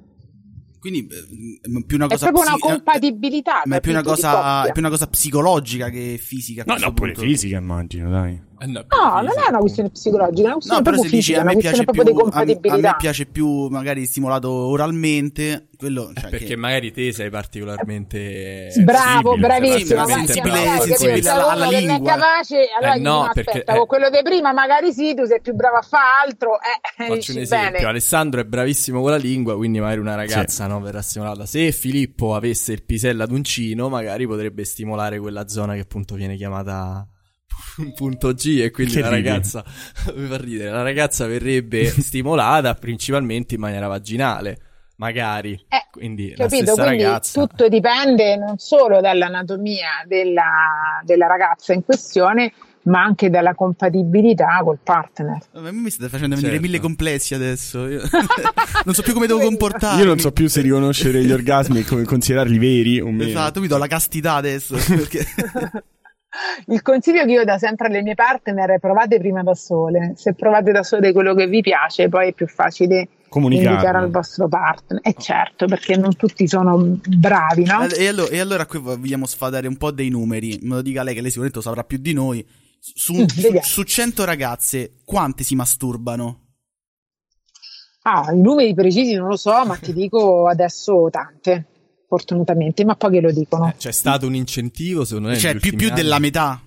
Quindi 0.86 1.07
eh, 1.07 1.79
è 1.79 1.83
più 1.83 1.95
una 1.97 2.05
È 2.05 2.09
cosa 2.09 2.29
proprio 2.29 2.43
una 2.43 2.57
psi- 2.57 2.67
eh, 2.67 2.69
compatibilità. 2.69 3.61
Ma 3.65 3.77
è 3.77 3.81
più 3.81 3.89
una, 3.89 4.03
cosa, 4.03 4.67
è 4.67 4.71
più 4.71 4.81
una 4.81 4.91
cosa 4.91 5.07
psicologica 5.07 5.89
che 5.89 6.19
fisica. 6.21 6.63
No, 6.67 6.75
no, 6.77 6.93
pure 6.93 7.13
punto. 7.13 7.27
fisica 7.27 7.57
immagino, 7.57 8.11
dai. 8.11 8.39
No, 8.66 8.86
non 9.22 9.28
è 9.28 9.49
una 9.49 9.57
questione 9.59 9.89
psicologica, 9.89 10.41
è 10.41 10.45
una 10.45 10.53
questione 10.53 10.78
No, 10.78 10.84
però 10.84 10.95
proprio 10.95 11.03
se 11.03 11.16
dici 11.16 11.34
fisica, 11.34 11.38
a 11.38 11.39
è 11.39 11.43
una 11.43 11.53
me 11.53 11.59
piace 11.59 11.84
più, 11.86 12.01
a, 12.32 12.74
a 12.74 12.78
me 12.78 12.95
piace 12.97 13.26
più 13.26 13.68
magari 13.68 14.05
stimolato 14.05 14.49
oralmente, 14.51 15.68
quello 15.78 16.11
cioè 16.16 16.30
Perché 16.30 16.45
che- 16.45 16.55
magari 16.55 16.91
te 16.91 17.11
sei 17.13 17.30
particolarmente 17.30 18.70
Bravo, 18.84 19.32
sensibile, 19.34 19.47
bravissimo. 19.47 20.05
sensibile- 20.07 20.51
particolarmente 20.51 20.95
sensibile 20.95 21.30
alla- 21.30 21.47
alla 21.51 21.68
che 21.68 21.72
non 21.72 21.84
è 21.84 21.88
lingua. 21.93 22.11
capace, 22.13 22.59
allora 22.80 22.93
Eh, 22.95 22.99
no, 22.99 23.30
perché- 23.34 23.49
aspetta, 23.51 23.74
eh. 23.74 23.78
con 23.78 23.86
quello 23.88 24.09
di 24.09 24.20
prima 24.24 24.53
magari 24.53 24.93
sì, 24.93 25.13
tu 25.13 25.26
sei 25.26 25.41
più 25.41 25.53
bravo 25.53 25.78
a 25.78 25.82
fare 25.82 26.03
altro, 26.26 26.51
eh, 26.59 27.03
Faccio 27.03 27.13
dici 27.16 27.32
un 27.32 27.38
esempio, 27.39 27.72
bene. 27.72 27.86
Alessandro 27.86 28.41
è 28.41 28.43
bravissimo 28.45 29.01
con 29.01 29.11
la 29.11 29.18
lingua, 29.18 29.55
quindi 29.55 29.80
magari 29.80 29.99
una 29.99 30.16
ragazza 30.16 30.68
no, 30.68 30.80
verrà 30.80 31.01
stimolata. 31.01 31.45
Se 31.45 31.72
Filippo 31.72 32.36
avesse 32.36 32.72
il 32.74 32.84
pisello 32.84 33.24
ad 33.24 33.32
uncino, 33.32 33.89
magari 33.89 34.26
potrebbe 34.28 34.63
stimolare 34.66 35.20
quella 35.20 35.47
zona 35.47 35.74
che 35.74 35.82
appunto 35.82 36.16
viene 36.16 36.36
chiamata 36.36 37.07
punto 37.95 38.34
G 38.34 38.60
e 38.62 38.72
quindi 38.72 38.93
Che 38.93 39.01
la 39.01 39.10
ridi? 39.10 39.28
ragazza 39.28 39.64
mi 40.16 40.28
fa 40.28 40.38
ridere, 40.38 40.70
la 40.72 40.82
ragazza 40.84 41.26
verrebbe 41.28 41.86
stimolata 42.01 42.74
principalmente 42.76 43.56
in 43.56 43.62
maniera 43.62 43.88
vaginale. 43.88 44.58
magari. 44.97 45.51
Eh, 45.68 45.88
quindi 45.91 46.34
la 46.36 46.47
Capito? 46.47 46.74
Quindi 46.74 47.03
ragazza. 47.03 47.39
tutto 47.45 47.68
dipende 47.68 48.38
non 48.38 48.58
solo 48.58 49.01
dall'anatomia 49.01 50.03
della, 50.08 51.01
della 51.03 51.28
ragazza 51.28 51.74
in 51.74 51.84
questione, 51.84 52.53
ma 52.84 53.01
anche 53.01 53.30
dalla 53.30 53.56
compatibilità 53.56 54.60
col 54.64 54.78
partner. 54.82 55.39
Ma 55.53 55.72
mi 55.72 55.89
state 55.89 56.08
facendo 56.10 56.36
venire 56.36 56.53
Certo. 56.53 56.68
mille 56.68 56.80
complessi 56.80 57.34
adesso. 57.34 57.88
Io 57.88 58.01
non 58.86 58.93
so 58.93 59.01
più 59.01 59.14
come 59.14 59.26
devo 59.28 59.39
comportarmi. 59.39 59.99
Io 60.01 60.06
non 60.06 60.20
so 60.20 60.32
più 60.32 60.47
se 60.47 60.62
riconoscere 60.62 61.24
gli 61.26 61.32
orgasmi 61.32 61.80
e 61.80 61.84
come 61.84 62.03
considerarli 62.03 62.58
veri 62.58 62.99
o 63.01 63.10
meno. 63.10 63.30
Esatto, 63.30 63.60
mi 63.60 63.68
do 63.68 63.78
la 63.78 63.88
castità 63.88 64.34
adesso. 64.36 64.76
Perché... 64.76 65.26
Il 66.67 66.81
consiglio 66.81 67.25
che 67.25 67.31
io 67.31 67.43
do 67.45 67.57
sempre 67.57 67.88
alle 67.88 68.01
mie 68.01 68.15
partner 68.15 68.71
è 68.71 68.79
provate 68.79 69.17
prima 69.19 69.43
da 69.43 69.53
sole. 69.55 70.13
Se 70.15 70.33
provate 70.33 70.71
da 70.71 70.83
sole 70.83 71.11
quello 71.13 71.33
che 71.33 71.47
vi 71.47 71.61
piace, 71.61 72.09
poi 72.09 72.29
è 72.29 72.33
più 72.33 72.47
facile 72.47 73.07
Comunicarlo. 73.29 73.71
indicare 73.71 73.97
al 73.97 74.09
vostro 74.11 74.47
partner. 74.47 74.99
E 75.03 75.13
certo, 75.17 75.65
perché 75.67 75.95
non 75.97 76.15
tutti 76.15 76.47
sono 76.47 76.77
bravi, 77.07 77.63
no? 77.65 77.88
E 77.89 78.07
allora, 78.07 78.29
e 78.31 78.39
allora 78.39 78.65
qui 78.65 78.79
vogliamo 78.79 79.25
sfadare 79.25 79.67
un 79.67 79.77
po' 79.77 79.91
dei 79.91 80.09
numeri. 80.09 80.59
Me 80.61 80.75
lo 80.75 80.81
dica 80.81 81.03
lei 81.03 81.13
che 81.13 81.21
lei 81.21 81.29
sicuramente 81.29 81.59
lo 81.59 81.65
saprà 81.65 81.83
più 81.83 81.97
di 81.97 82.13
noi. 82.13 82.45
Su, 82.79 83.13
Mm, 83.13 83.25
su, 83.25 83.41
vediamo. 83.41 83.65
su 83.65 83.83
100 83.83 84.25
ragazze, 84.25 84.95
quante 85.05 85.43
si 85.43 85.55
masturbano? 85.55 86.41
Ah, 88.03 88.31
i 88.31 88.39
numeri 88.39 88.73
precisi 88.75 89.15
non 89.15 89.27
lo 89.29 89.36
so, 89.36 89.65
ma 89.65 89.75
ti 89.77 89.91
dico 89.91 90.47
adesso 90.47 91.07
tante, 91.09 91.65
fortunatamente, 92.08 92.84
ma 92.86 92.95
pochi 92.95 93.20
lo 93.22 93.32
dicono. 93.32 93.74
C'è 93.78 93.91
stato 93.91 94.28
un 94.28 94.36
incentivo, 94.36 95.03
secondo 95.06 95.30
me. 95.30 95.38
Cioè, 95.38 95.56
più, 95.56 95.76
più 95.76 95.91
della 95.91 96.20
metà. 96.20 96.60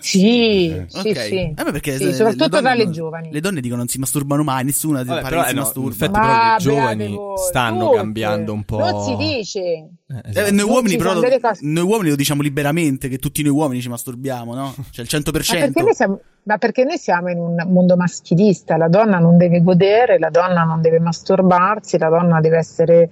Sì, 0.00 0.84
sì, 0.88 0.98
Ok. 1.08 1.16
sì. 1.22 1.36
Eh, 1.38 1.54
perché 1.54 1.96
Sì, 1.96 2.04
le- 2.06 2.12
soprattutto 2.14 2.48
donne 2.48 2.62
tra 2.62 2.74
le 2.74 2.90
giovani. 2.90 3.32
Le 3.32 3.40
donne 3.40 3.60
dicono 3.60 3.78
non 3.78 3.88
si 3.88 3.98
masturbano 3.98 4.42
mai, 4.42 4.64
nessuna 4.64 5.02
Vabbè, 5.02 5.22
però, 5.22 5.44
si 5.44 5.50
eh, 5.50 5.54
no, 5.54 5.60
masturba. 5.62 5.86
in 5.88 5.92
effetti 5.94 6.10
Ma 6.18 6.26
però 6.26 6.52
le 6.52 6.58
giovani 6.58 7.14
voi, 7.14 7.38
stanno 7.38 7.84
tutte. 7.86 7.96
cambiando 7.96 8.52
un 8.52 8.62
po'. 8.64 8.78
Non 8.78 9.02
si 9.04 9.16
dice. 9.16 9.60
Eh, 9.60 9.88
Eh, 10.08 10.20
esatto. 10.30 10.50
noi 10.50 10.56
Non 10.60 10.68
uomini 10.70 10.96
però 10.96 11.14
cose- 11.14 11.58
noi 11.62 11.84
uomini 11.84 12.10
lo 12.10 12.16
diciamo 12.16 12.42
liberamente 12.42 13.08
che 13.08 13.18
tutti 13.18 13.42
noi 13.42 13.52
uomini 13.52 13.80
ci 13.80 13.88
masturbiamo, 13.88 14.54
no? 14.54 14.74
Cioè 14.90 15.04
il 15.04 15.10
100%. 15.10 15.58
Ma 15.58 15.64
perché, 15.64 15.82
noi 15.82 15.94
siamo, 15.94 16.20
ma 16.44 16.58
perché 16.58 16.84
noi 16.84 16.98
siamo 16.98 17.28
in 17.30 17.38
un 17.38 17.64
mondo 17.68 17.96
maschilista, 17.96 18.76
la 18.76 18.88
donna 18.88 19.18
non 19.18 19.36
deve 19.36 19.62
godere, 19.62 20.18
la 20.18 20.30
donna 20.30 20.62
non 20.64 20.80
deve 20.80 21.00
masturbarsi, 21.00 21.98
la 21.98 22.08
donna 22.08 22.40
deve 22.40 22.58
essere 22.58 23.10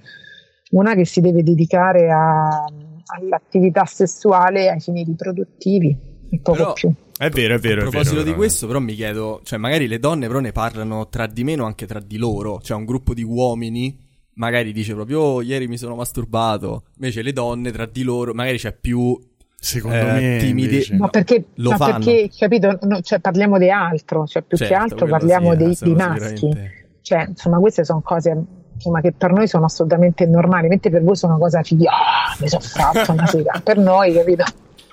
una 0.71 0.95
che 0.95 1.05
si 1.05 1.21
deve 1.21 1.43
dedicare 1.43 2.11
a- 2.11 2.65
all'attività 3.07 3.85
sessuale 3.85 4.69
ai 4.69 4.79
fini 4.79 5.03
riproduttivi 5.03 5.95
e 6.29 6.39
poco 6.39 6.57
Però- 6.57 6.73
più. 6.73 6.93
È 7.17 7.29
vero, 7.29 7.55
è 7.55 7.59
vero. 7.59 7.81
A 7.83 7.85
è 7.85 7.89
proposito 7.89 8.15
vero, 8.17 8.27
di 8.27 8.33
questo, 8.35 8.67
però 8.67 8.79
mi 8.79 8.93
chiedo, 8.93 9.39
cioè 9.43 9.57
magari 9.57 9.87
le 9.87 9.99
donne 9.99 10.27
però 10.27 10.39
ne 10.39 10.51
parlano 10.51 11.07
tra 11.07 11.27
di 11.27 11.43
meno 11.45 11.63
anche 11.65 11.85
tra 11.85 12.01
di 12.01 12.17
loro, 12.17 12.59
cioè 12.61 12.75
un 12.75 12.83
gruppo 12.85 13.13
di 13.13 13.23
uomini 13.23 13.97
magari 14.33 14.73
dice 14.73 14.93
proprio 14.93 15.21
"Oh, 15.21 15.41
ieri 15.41 15.67
mi 15.67 15.77
sono 15.77 15.95
masturbato", 15.95 16.83
invece 16.97 17.21
le 17.21 17.31
donne 17.31 17.71
tra 17.71 17.85
di 17.85 18.03
loro 18.03 18.33
magari 18.33 18.57
c'è 18.57 18.73
più 18.73 19.17
Secondo 19.57 19.95
eh, 19.97 20.03
me, 20.03 20.37
timide- 20.39 20.71
invece- 20.73 20.95
Ma 20.97 21.07
perché, 21.07 21.45
lo 21.55 21.69
ma 21.71 21.77
fanno. 21.77 21.93
perché 22.05 22.29
capito, 22.37 22.77
no, 22.81 22.99
cioè, 23.01 23.19
parliamo 23.19 23.57
di 23.57 23.69
altro, 23.71 24.27
cioè 24.27 24.41
più 24.43 24.57
che 24.57 24.65
Certo, 24.65 24.83
altro 24.83 24.97
quello 25.07 25.11
parliamo 25.17 25.51
sì, 25.51 25.57
dei, 25.57 25.71
eh, 25.71 25.77
dei 25.79 25.93
maschi. 25.95 26.35
sicuramente. 26.35 26.87
Cioè, 27.01 27.25
insomma, 27.29 27.57
queste 27.59 27.83
sono 27.85 28.01
cose 28.01 28.43
insomma, 28.75 29.01
che 29.01 29.11
per 29.11 29.31
noi 29.31 29.47
sono 29.47 29.65
assolutamente 29.65 30.25
normali, 30.25 30.67
mentre 30.67 30.91
per 30.91 31.03
voi 31.03 31.15
sono 31.15 31.37
cosa 31.37 31.63
figli, 31.63 31.85
ah, 31.87 32.35
mi 32.39 32.47
sono 32.47 32.61
fatto 32.61 33.11
una 33.11 33.25
sera. 33.25 33.59
per 33.63 33.77
noi, 33.77 34.13
capito? 34.13 34.43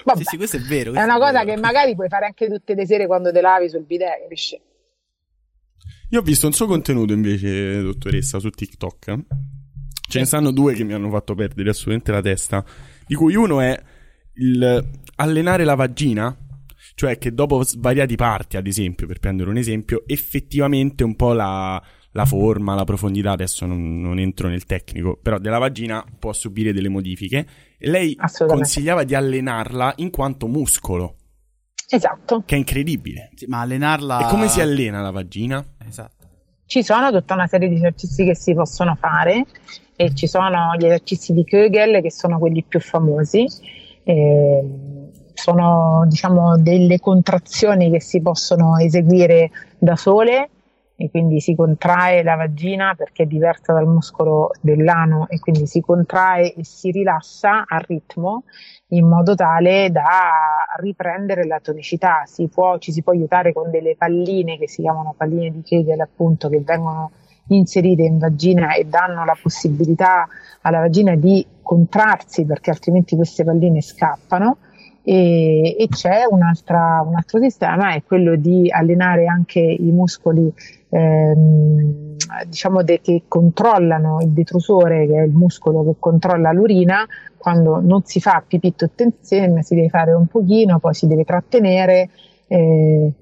Vabbè, 0.05 0.19
Sì, 0.19 0.25
sì, 0.25 0.37
questo 0.37 0.57
è 0.57 0.61
vero. 0.61 0.91
è 0.91 0.95
questo 0.95 1.05
una 1.05 1.19
cosa 1.19 1.45
vero. 1.45 1.55
che 1.55 1.61
magari 1.61 1.95
puoi 1.95 2.09
fare 2.09 2.27
anche 2.27 2.49
tutte 2.49 2.75
le 2.75 2.87
sere 2.87 3.07
quando 3.07 3.31
te 3.31 3.41
lavi 3.41 3.69
sul 3.69 3.85
bidet, 3.85 4.23
capisci? 4.23 4.61
Io 6.11 6.21
ho 6.21 6.23
visto 6.23 6.47
un 6.47 6.53
suo 6.53 6.67
contenuto 6.67 7.13
invece, 7.13 7.81
dottoressa, 7.81 8.39
su 8.39 8.51
TikTok. 8.51 9.19
Ce 10.09 10.19
ne 10.19 10.25
stanno 10.27 10.51
due 10.51 10.75
che 10.75 10.85
mi 10.85 10.93
hanno 10.93 11.09
fatto 11.11 11.35
perdere 11.35 11.71
assolutamente 11.71 12.13
la 12.13 12.21
testa. 12.21 12.65
Di 13.07 13.15
cui 13.15 13.35
uno 13.35 13.61
è 13.61 13.81
il 14.35 14.91
allenare 15.17 15.65
la 15.65 15.75
vagina. 15.75 16.37
Cioè 16.95 17.17
che 17.17 17.33
dopo 17.33 17.63
svariati 17.65 18.17
parti, 18.17 18.59
ad 18.59 18.67
esempio, 18.67 19.07
per 19.07 19.19
prendere 19.19 19.49
un 19.49 19.57
esempio, 19.57 20.03
effettivamente 20.07 21.03
un 21.03 21.17
po' 21.17 21.33
la, 21.33 21.83
la 22.13 22.25
forma, 22.25 22.75
la 22.75 22.85
profondità, 22.85 23.33
adesso 23.33 23.67
non, 23.67 24.01
non 24.01 24.19
entro 24.19 24.49
nel 24.49 24.65
tecnico, 24.65 25.19
però 25.21 25.39
della 25.39 25.59
vagina 25.59 26.05
può 26.19 26.33
subire 26.33 26.73
delle 26.73 26.89
modifiche. 26.89 27.47
E 27.79 27.91
lei 27.91 28.17
consigliava 28.47 29.05
di 29.05 29.15
allenarla 29.15 29.95
in 29.97 30.11
quanto 30.11 30.47
muscolo, 30.47 31.17
Esatto. 31.89 32.43
che 32.45 32.55
è 32.55 32.59
incredibile. 32.59 33.31
Sì, 33.35 33.47
ma 33.47 33.61
allenarla 33.61 34.27
E 34.27 34.31
come 34.31 34.49
si 34.49 34.61
allena 34.61 35.01
la 35.01 35.11
vagina? 35.11 35.65
Esatto. 35.87 36.27
Ci 36.67 36.83
sono 36.83 37.11
tutta 37.11 37.35
una 37.35 37.47
serie 37.47 37.69
di 37.69 37.75
esercizi 37.75 38.25
che 38.25 38.35
si 38.35 38.55
possono 38.55 38.97
fare 38.99 39.45
e 39.97 40.15
ci 40.15 40.27
sono 40.27 40.75
gli 40.79 40.87
esercizi 40.87 41.35
di 41.35 41.45
Kegel 41.45 42.01
che 42.01 42.11
sono 42.11 42.39
quelli 42.39 42.65
più 42.67 42.81
famosi. 42.81 43.47
Eh, 44.05 44.65
sono 45.35 46.05
diciamo 46.09 46.59
delle 46.59 46.99
contrazioni 46.99 47.91
che 47.91 48.01
si 48.01 48.21
possono 48.21 48.79
eseguire 48.79 49.51
da 49.79 49.97
sole 49.97 50.49
e 51.03 51.11
quindi 51.11 51.41
si 51.41 51.57
contrae 51.57 52.23
la 52.23 52.37
vagina 52.37 52.95
perché 52.95 53.25
è 53.25 53.27
diversa 53.27 53.73
dal 53.73 53.89
muscolo 53.89 54.53
dell'ano 54.61 55.27
e 55.29 55.41
quindi 55.41 55.67
si 55.67 55.81
contrae 55.81 56.55
e 56.55 56.65
si 56.65 56.93
rilassa 56.93 57.65
a 57.67 57.79
ritmo 57.79 58.45
in 58.91 59.09
modo 59.09 59.35
tale 59.35 59.91
da 59.91 60.05
riprendere 60.81 61.45
la 61.45 61.59
tonicità. 61.59 62.23
Si 62.27 62.47
può, 62.47 62.79
ci 62.79 62.93
si 62.93 63.03
può 63.03 63.13
aiutare 63.13 63.53
con 63.53 63.73
delle 63.73 63.97
palline 63.97 64.57
che 64.59 64.69
si 64.69 64.83
chiamano 64.83 65.13
palline 65.17 65.51
di 65.51 65.63
Kegel, 65.63 65.99
appunto, 65.99 66.49
che 66.49 66.61
vengono 66.61 67.11
inserite 67.49 68.03
in 68.03 68.19
vagina 68.19 68.75
e 68.75 68.85
danno 68.85 69.25
la 69.25 69.37
possibilità 69.41 70.29
alla 70.61 70.79
vagina 70.79 71.17
di 71.17 71.45
contrarsi 71.63 72.45
perché 72.45 72.71
altrimenti 72.71 73.17
queste 73.17 73.43
palline 73.43 73.83
scappano. 73.83 74.59
E, 75.05 75.77
e 75.79 75.89
c'è 75.89 76.25
un'altra, 76.31 77.03
un 77.05 77.17
altro 77.17 77.41
sistema, 77.41 77.95
è 77.95 78.03
quello 78.05 78.37
di 78.37 78.71
allenare 78.71 79.27
anche 79.27 79.59
i 79.59 79.91
muscoli 79.91 80.53
ehm, 80.91 82.17
diciamo 82.47 82.83
de- 82.83 83.01
che 83.01 83.23
controllano 83.27 84.21
il 84.21 84.31
detrusore, 84.31 85.07
che 85.07 85.19
è 85.19 85.23
il 85.23 85.33
muscolo 85.33 85.85
che 85.85 85.97
controlla 85.99 86.53
l'urina, 86.53 87.07
quando 87.37 87.81
non 87.81 88.05
si 88.05 88.21
fa 88.21 88.43
pipì 88.47 88.75
tutto 88.77 89.03
insieme, 89.03 89.63
si 89.63 89.75
deve 89.75 89.89
fare 89.89 90.13
un 90.13 90.27
pochino, 90.27 90.79
poi 90.79 90.95
si 90.95 91.07
deve 91.07 91.25
trattenere, 91.25 92.09
eh, 92.47 93.13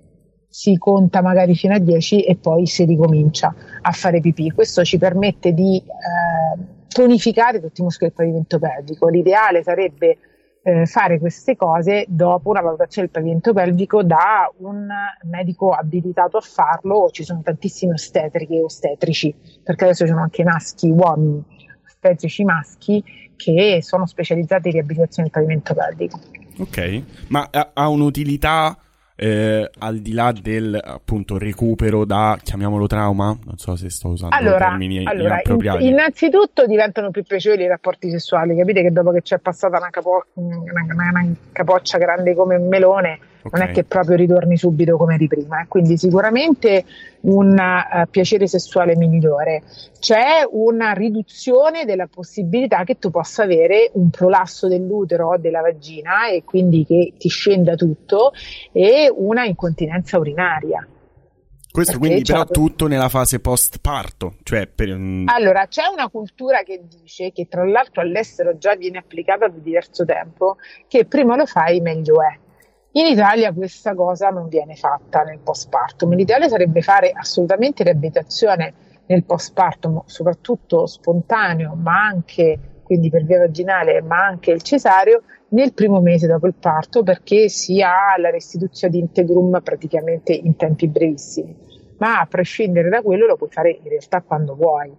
si 0.48 0.76
conta 0.78 1.22
magari 1.22 1.54
fino 1.54 1.74
a 1.74 1.78
10 1.78 2.24
e 2.24 2.36
poi 2.36 2.66
si 2.66 2.84
ricomincia 2.84 3.54
a 3.80 3.92
fare 3.92 4.20
pipì. 4.20 4.50
Questo 4.50 4.84
ci 4.84 4.98
permette 4.98 5.54
di 5.54 5.76
eh, 5.78 6.60
tonificare 6.88 7.60
tutti 7.60 7.80
i 7.80 7.84
muscoli 7.84 8.10
del 8.10 8.18
pavimento 8.18 8.58
pelvico. 8.58 9.08
L'ideale 9.08 9.62
sarebbe 9.62 10.18
eh, 10.62 10.86
fare 10.86 11.18
queste 11.18 11.56
cose 11.56 12.04
dopo 12.08 12.50
una 12.50 12.60
valutazione 12.60 13.08
del 13.08 13.16
pavimento 13.16 13.52
pelvico 13.52 14.02
da 14.02 14.50
un 14.58 14.88
medico 15.22 15.70
abilitato 15.70 16.36
a 16.36 16.40
farlo 16.40 17.08
ci 17.10 17.24
sono 17.24 17.40
tantissimi 17.42 17.92
ostetriche 17.92 18.54
e 18.54 18.62
ostetrici 18.62 19.34
perché 19.62 19.84
adesso 19.84 20.04
ci 20.04 20.10
sono 20.10 20.22
anche 20.22 20.44
maschi, 20.44 20.90
uomini, 20.90 21.42
ostetrici 21.84 22.44
maschi 22.44 23.02
che 23.36 23.78
sono 23.82 24.06
specializzati 24.06 24.68
in 24.68 24.74
riabilitazione 24.74 25.30
del 25.32 25.40
pavimento 25.40 25.74
pelvico. 25.74 26.20
Ok, 26.58 27.02
ma 27.28 27.48
ha, 27.50 27.70
ha 27.72 27.88
un'utilità 27.88 28.76
eh, 29.22 29.70
al 29.80 29.98
di 29.98 30.12
là 30.14 30.32
del 30.32 30.80
appunto 30.82 31.36
recupero 31.36 32.06
da, 32.06 32.38
chiamiamolo 32.42 32.86
trauma? 32.86 33.36
Non 33.44 33.58
so 33.58 33.76
se 33.76 33.90
sto 33.90 34.08
usando 34.08 34.34
Allora, 34.34 34.68
termini 34.68 34.98
allora 35.04 35.12
in- 35.12 35.20
inappropriati. 35.26 35.86
innanzitutto 35.86 36.64
diventano 36.64 37.10
più 37.10 37.22
piacevoli 37.24 37.64
i 37.64 37.66
rapporti 37.68 38.08
sessuali. 38.10 38.56
Capite 38.56 38.80
che 38.80 38.90
dopo 38.90 39.10
che 39.10 39.20
c'è 39.20 39.38
passata 39.38 39.76
una, 39.76 39.90
capo- 39.90 40.24
una- 40.34 40.56
una- 40.56 41.10
una 41.10 41.32
capoccia 41.52 41.98
grande 41.98 42.34
come 42.34 42.56
un 42.56 42.66
melone, 42.68 43.18
non 43.42 43.62
Ok. 43.62 43.68
è 43.68 43.72
che 43.72 43.84
proprio 43.84 44.16
ritorni 44.16 44.56
subito 44.56 44.96
come 44.96 45.16
di 45.16 45.26
prima. 45.26 45.62
eh. 45.62 45.66
Quindi 45.68 45.96
sicuramente 45.96 46.84
un 47.22 47.56
eh, 47.58 48.06
piacere 48.10 48.46
sessuale 48.46 48.96
migliore. 48.96 49.62
C'è 49.98 50.46
una 50.50 50.92
riduzione 50.92 51.84
della 51.84 52.06
possibilità 52.06 52.84
che 52.84 52.98
tu 52.98 53.10
possa 53.10 53.42
avere 53.42 53.90
un 53.94 54.10
prolasso 54.10 54.68
dell'utero 54.68 55.28
o 55.28 55.36
della 55.38 55.60
vagina 55.60 56.28
e 56.28 56.44
quindi 56.44 56.84
che 56.84 57.14
ti 57.18 57.28
scenda 57.28 57.74
tutto 57.74 58.32
e 58.72 59.12
una 59.14 59.44
incontinenza 59.44 60.18
urinaria. 60.18 60.86
Questo 61.70 61.92
perché 61.92 62.08
quindi 62.08 62.24
però 62.24 62.44
tutto 62.46 62.88
nella 62.88 63.08
fase 63.08 63.38
post 63.38 63.78
parto, 63.80 64.34
cioè 64.42 64.66
per 64.66 64.88
mm, 64.92 65.28
Allora, 65.28 65.68
c'è 65.68 65.84
una 65.86 66.08
cultura 66.08 66.64
che 66.64 66.82
dice, 66.88 67.30
che 67.30 67.46
tra 67.48 67.64
l'altro 67.64 68.00
all'estero 68.00 68.58
già 68.58 68.74
viene 68.74 68.98
applicata 68.98 69.46
da 69.46 69.56
diverso 69.56 70.04
tempo, 70.04 70.56
che 70.88 71.04
prima 71.04 71.36
lo 71.36 71.46
fai 71.46 71.80
meglio 71.80 72.20
è. 72.22 72.38
In 72.92 73.06
Italia 73.06 73.52
questa 73.52 73.94
cosa 73.94 74.30
non 74.30 74.48
viene 74.48 74.74
fatta 74.74 75.22
nel 75.22 75.38
postpartum. 75.38 76.12
L'ideale 76.14 76.48
sarebbe 76.48 76.82
fare 76.82 77.12
assolutamente 77.14 77.84
riabilitazione 77.84 78.74
nel 79.06 79.24
postpartum, 79.24 80.02
soprattutto 80.06 80.86
spontaneo, 80.86 81.74
ma 81.74 82.02
anche 82.02 82.58
quindi 82.82 83.08
per 83.08 83.24
via 83.24 83.38
vaginale, 83.38 84.02
ma 84.02 84.24
anche 84.26 84.50
il 84.50 84.62
cesareo 84.62 85.22
nel 85.50 85.72
primo 85.72 86.00
mese 86.00 86.26
dopo 86.26 86.48
il 86.48 86.54
parto 86.54 87.04
perché 87.04 87.48
si 87.48 87.80
ha 87.80 88.16
la 88.18 88.30
restituzione 88.30 88.94
di 88.94 88.98
integrum 88.98 89.60
praticamente 89.62 90.32
in 90.32 90.56
tempi 90.56 90.88
brevissimi. 90.88 91.56
Ma 91.98 92.18
a 92.18 92.26
prescindere 92.26 92.88
da 92.88 93.02
quello 93.02 93.26
lo 93.26 93.36
puoi 93.36 93.50
fare 93.50 93.70
in 93.70 93.88
realtà 93.88 94.22
quando 94.22 94.56
vuoi. 94.56 94.92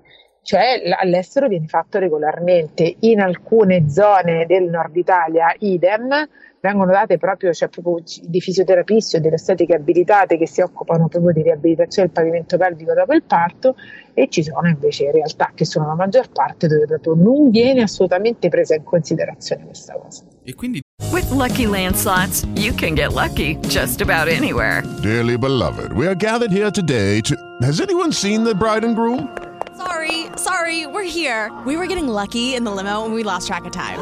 cioè 0.44 0.82
all'estero 0.98 1.48
viene 1.48 1.68
fatto 1.68 2.00
regolarmente. 2.00 2.96
In 3.02 3.22
alcune 3.22 3.90
zone 3.90 4.46
del 4.46 4.70
nord 4.70 4.96
Italia, 4.96 5.54
idem, 5.60 6.28
vengono 6.62 6.92
date 6.92 7.18
proprio, 7.18 7.52
cioè 7.52 7.68
proprio 7.68 8.04
di 8.22 8.40
fisioterapisti 8.40 9.18
o 9.18 9.20
delle 9.20 9.36
estetiche 9.36 9.76
abilitate 9.76 10.38
che 10.38 10.48
si 10.48 10.62
occupano 10.62 11.08
proprio 11.08 11.34
di 11.34 11.42
riabilitazione 11.42 12.08
del 12.08 12.16
pavimento 12.16 12.58
pelvico 12.58 12.94
dopo 12.94 13.14
il 13.14 13.24
parto 13.24 13.76
e 14.14 14.28
ci 14.30 14.44
sono 14.44 14.68
invece 14.68 15.12
realtà 15.12 15.52
che 15.56 15.66
sono 15.66 15.88
la 15.88 15.96
maggior 15.96 16.30
parte 16.32 16.68
dove 16.68 16.86
proprio 16.86 17.16
non 17.16 17.50
viene 17.50 17.82
assolutamente 17.82 18.50
presa 18.50 18.76
in 18.76 18.84
considerazione 18.84 19.66
questa 19.66 19.94
cosa. 19.94 20.24
E 20.44 20.54
quindi 20.54 20.82
With 21.12 21.30
Lucky 21.32 21.66
Land 21.66 21.96
slots, 21.96 22.46
you 22.56 22.72
can 22.74 22.96
get 22.96 23.14
lucky 23.14 23.56
just 23.68 24.02
about 24.02 24.30
anywhere. 24.30 24.84
Dearly 25.02 25.38
beloved, 25.38 25.92
we 25.94 26.08
are 26.08 26.16
gathered 26.16 26.52
here 26.52 26.72
today 26.72 27.20
to. 27.22 27.36
Has 27.62 27.82
anyone 27.82 28.14
seen 28.14 28.44
the 28.44 28.56
bride 28.56 28.86
and 28.86 28.96
groom? 28.96 29.28
Sorry, 29.76 30.28
sorry, 30.38 30.86
we're 30.86 31.04
here. 31.04 31.52
We 31.66 31.76
were 31.76 31.88
getting 31.88 32.08
lucky 32.08 32.56
in 32.56 32.64
the 32.64 32.72
limo 32.72 33.04
and 33.04 33.14
we 33.14 33.24
lost 33.24 33.48
track 33.48 33.66
of 33.66 33.72
time. 33.72 34.00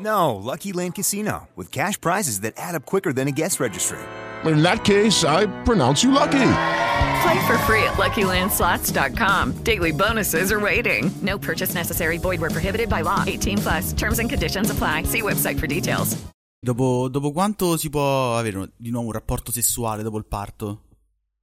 No, 0.00 0.36
Lucky 0.36 0.72
Land 0.72 0.94
Casino, 0.94 1.48
with 1.54 1.70
cash 1.70 2.00
prizes 2.00 2.40
that 2.40 2.54
add 2.56 2.74
up 2.74 2.86
quicker 2.86 3.12
than 3.12 3.28
a 3.28 3.32
guest 3.32 3.60
registry. 3.60 3.98
In 4.44 4.62
that 4.62 4.84
case, 4.84 5.24
I 5.24 5.46
pronounce 5.64 6.02
you 6.02 6.10
lucky. 6.10 6.52
Play 7.22 7.46
for 7.46 7.58
free 7.66 7.82
at 7.84 7.98
LuckyLandSlots.com. 7.98 9.62
Daily 9.62 9.92
bonuses 9.92 10.50
are 10.50 10.60
waiting. 10.60 11.10
No 11.20 11.36
purchase 11.38 11.74
necessary. 11.74 12.18
Void 12.18 12.40
where 12.40 12.50
prohibited 12.50 12.88
by 12.88 13.02
law. 13.02 13.24
18 13.26 13.58
plus. 13.58 13.92
Terms 13.92 14.18
and 14.18 14.30
conditions 14.30 14.70
apply. 14.70 15.04
See 15.04 15.20
website 15.20 15.58
for 15.58 15.66
details. 15.66 16.16
dopo, 16.62 17.08
dopo 17.08 17.32
quanto 17.32 17.76
si 17.76 17.88
può 17.88 18.36
avere 18.36 18.72
di 18.76 18.90
nuovo 18.90 19.06
un 19.08 19.12
rapporto 19.12 19.50
sessuale 19.50 20.02
dopo 20.02 20.18
il 20.18 20.26
parto? 20.26 20.82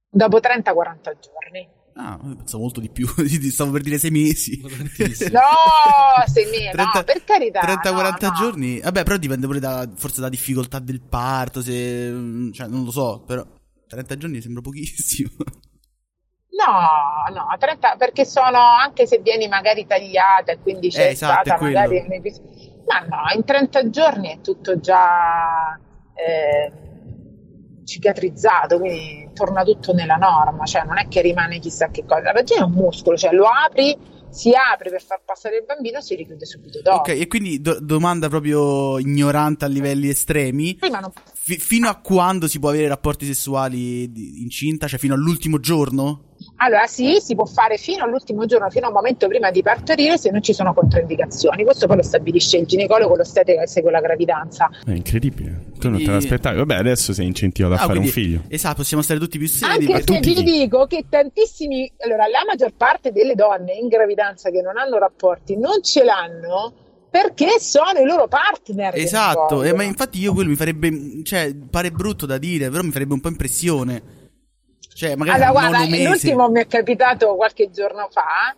Dopo 0.08 0.38
30-40 0.38 1.16
giorni. 1.20 1.68
Ah, 2.00 2.16
pensavo 2.16 2.62
molto 2.62 2.78
di 2.78 2.90
più, 2.90 3.08
stavo 3.50 3.72
per 3.72 3.82
dire 3.82 3.98
sei 3.98 4.12
mesi. 4.12 4.60
No, 4.60 4.70
sei 6.26 6.44
mesi, 6.44 6.70
no, 6.76 7.02
per 7.04 7.24
carità. 7.24 7.60
30-40 7.60 7.92
no, 7.92 8.16
no. 8.20 8.34
giorni? 8.38 8.78
Vabbè, 8.78 9.02
però 9.02 9.16
dipende 9.16 9.46
pure 9.46 9.58
da, 9.58 9.88
forse 9.96 10.20
da 10.20 10.28
difficoltà 10.28 10.78
del 10.78 11.00
parto, 11.00 11.60
se... 11.60 12.50
Cioè, 12.52 12.68
non 12.68 12.84
lo 12.84 12.92
so, 12.92 13.24
però 13.26 13.44
30 13.88 14.16
giorni 14.16 14.40
sembra 14.40 14.62
pochissimo. 14.62 15.30
No, 16.58 17.34
no, 17.34 17.56
30, 17.58 17.96
perché 17.96 18.24
sono, 18.24 18.58
anche 18.58 19.06
se 19.06 19.18
vieni 19.18 19.48
magari 19.48 19.86
tagliata 19.86 20.52
e 20.52 20.58
quindi 20.60 20.90
c'è 20.90 21.06
Eh, 21.06 21.10
esatto, 21.10 21.42
stata 21.44 21.62
magari. 21.62 22.04
Ma 22.86 23.00
no, 23.00 23.22
in 23.34 23.44
30 23.44 23.90
giorni 23.90 24.28
è 24.28 24.40
tutto 24.40 24.78
già 24.80 25.78
eh, 26.14 26.87
cicatrizzato, 27.88 28.78
quindi 28.78 29.30
torna 29.32 29.64
tutto 29.64 29.92
nella 29.94 30.16
norma, 30.16 30.64
cioè 30.66 30.84
non 30.84 30.98
è 30.98 31.08
che 31.08 31.22
rimane 31.22 31.58
chissà 31.58 31.88
che 31.90 32.04
cosa. 32.04 32.20
La 32.20 32.32
vagina 32.32 32.60
è 32.60 32.64
un 32.64 32.72
muscolo, 32.72 33.16
cioè 33.16 33.32
lo 33.32 33.46
apri, 33.46 33.96
si 34.30 34.52
apre 34.52 34.90
per 34.90 35.02
far 35.02 35.22
passare 35.24 35.56
il 35.56 35.64
bambino, 35.64 36.00
si 36.02 36.14
richiude 36.14 36.44
subito 36.44 36.82
dopo. 36.82 36.98
Ok, 36.98 37.08
e 37.08 37.26
quindi 37.26 37.60
do- 37.62 37.78
domanda 37.80 38.28
proprio 38.28 38.98
ignorante 38.98 39.64
a 39.64 39.68
livelli 39.68 40.08
estremi. 40.10 40.74
Prima 40.76 41.00
non- 41.00 41.12
Fi- 41.32 41.58
fino 41.58 41.88
a 41.88 41.96
quando 41.96 42.46
si 42.46 42.58
può 42.58 42.68
avere 42.68 42.88
rapporti 42.88 43.24
sessuali 43.24 44.42
incinta? 44.42 44.86
Cioè 44.86 44.98
fino 44.98 45.14
all'ultimo 45.14 45.58
giorno? 45.58 46.24
Allora 46.60 46.86
sì, 46.86 47.18
si 47.20 47.34
può 47.34 47.44
fare 47.44 47.76
fino 47.76 48.02
all'ultimo 48.04 48.44
giorno, 48.46 48.68
fino 48.70 48.86
a 48.86 48.88
un 48.88 48.94
momento 48.94 49.28
prima 49.28 49.50
di 49.52 49.62
partorire 49.62 50.18
se 50.18 50.30
non 50.30 50.42
ci 50.42 50.52
sono 50.52 50.74
controindicazioni. 50.74 51.62
Questo 51.64 51.86
poi 51.86 51.96
lo 51.96 52.02
stabilisce 52.02 52.56
il 52.58 52.66
ginecologo, 52.66 53.14
l'ostetrica 53.14 53.60
che 53.60 53.68
segue 53.68 53.90
la 53.92 54.00
gravidanza. 54.00 54.68
È 54.84 54.90
incredibile. 54.90 55.66
Tu 55.78 55.88
non 55.88 56.02
te 56.02 56.10
l'aspettavi. 56.10 56.56
Vabbè, 56.58 56.74
adesso 56.74 57.12
sei 57.12 57.26
incentivato 57.26 57.74
a 57.74 57.76
Ah, 57.76 57.80
fare 57.86 57.90
quindi- 57.98 58.08
un 58.08 58.12
figlio. 58.12 58.42
Esatto, 58.48 58.76
possiamo 58.76 59.02
stare 59.04 59.20
tutti 59.20 59.38
più 59.38 59.46
seri. 59.46 59.72
Anche 59.72 60.04
perché- 60.04 60.20
vi 60.20 60.42
dico 60.42 60.86
che 60.86 61.04
tantissimi, 61.08 61.90
allora 61.98 62.26
la 62.26 62.42
maggior 62.46 62.72
parte 62.76 63.12
delle 63.12 63.34
donne 63.36 63.74
in 63.74 63.86
gravidanza 63.86 64.50
che 64.50 64.60
non 64.60 64.76
hanno 64.78 64.98
rapporti 64.98 65.56
non 65.56 65.80
ce 65.82 66.02
l'hanno 66.02 66.72
perché 67.08 67.60
sono 67.60 68.00
i 68.00 68.04
loro 68.04 68.26
partner. 68.26 68.96
Esatto, 68.96 69.62
eh, 69.62 69.72
ma 69.72 69.84
infatti 69.84 70.18
io 70.18 70.32
quello 70.34 70.50
mi 70.50 70.56
farebbe, 70.56 71.22
cioè, 71.22 71.54
pare 71.70 71.90
brutto 71.92 72.26
da 72.26 72.36
dire, 72.36 72.68
però 72.68 72.82
mi 72.82 72.90
farebbe 72.90 73.14
un 73.14 73.20
po' 73.20 73.28
impressione. 73.28 74.16
Cioè, 74.98 75.12
Allora, 75.12 75.46
al 75.46 75.52
guarda, 75.52 75.84
l'ultimo 75.84 76.50
mi 76.50 76.60
è 76.60 76.66
capitato 76.66 77.36
qualche 77.36 77.70
giorno 77.70 78.08
fa, 78.10 78.56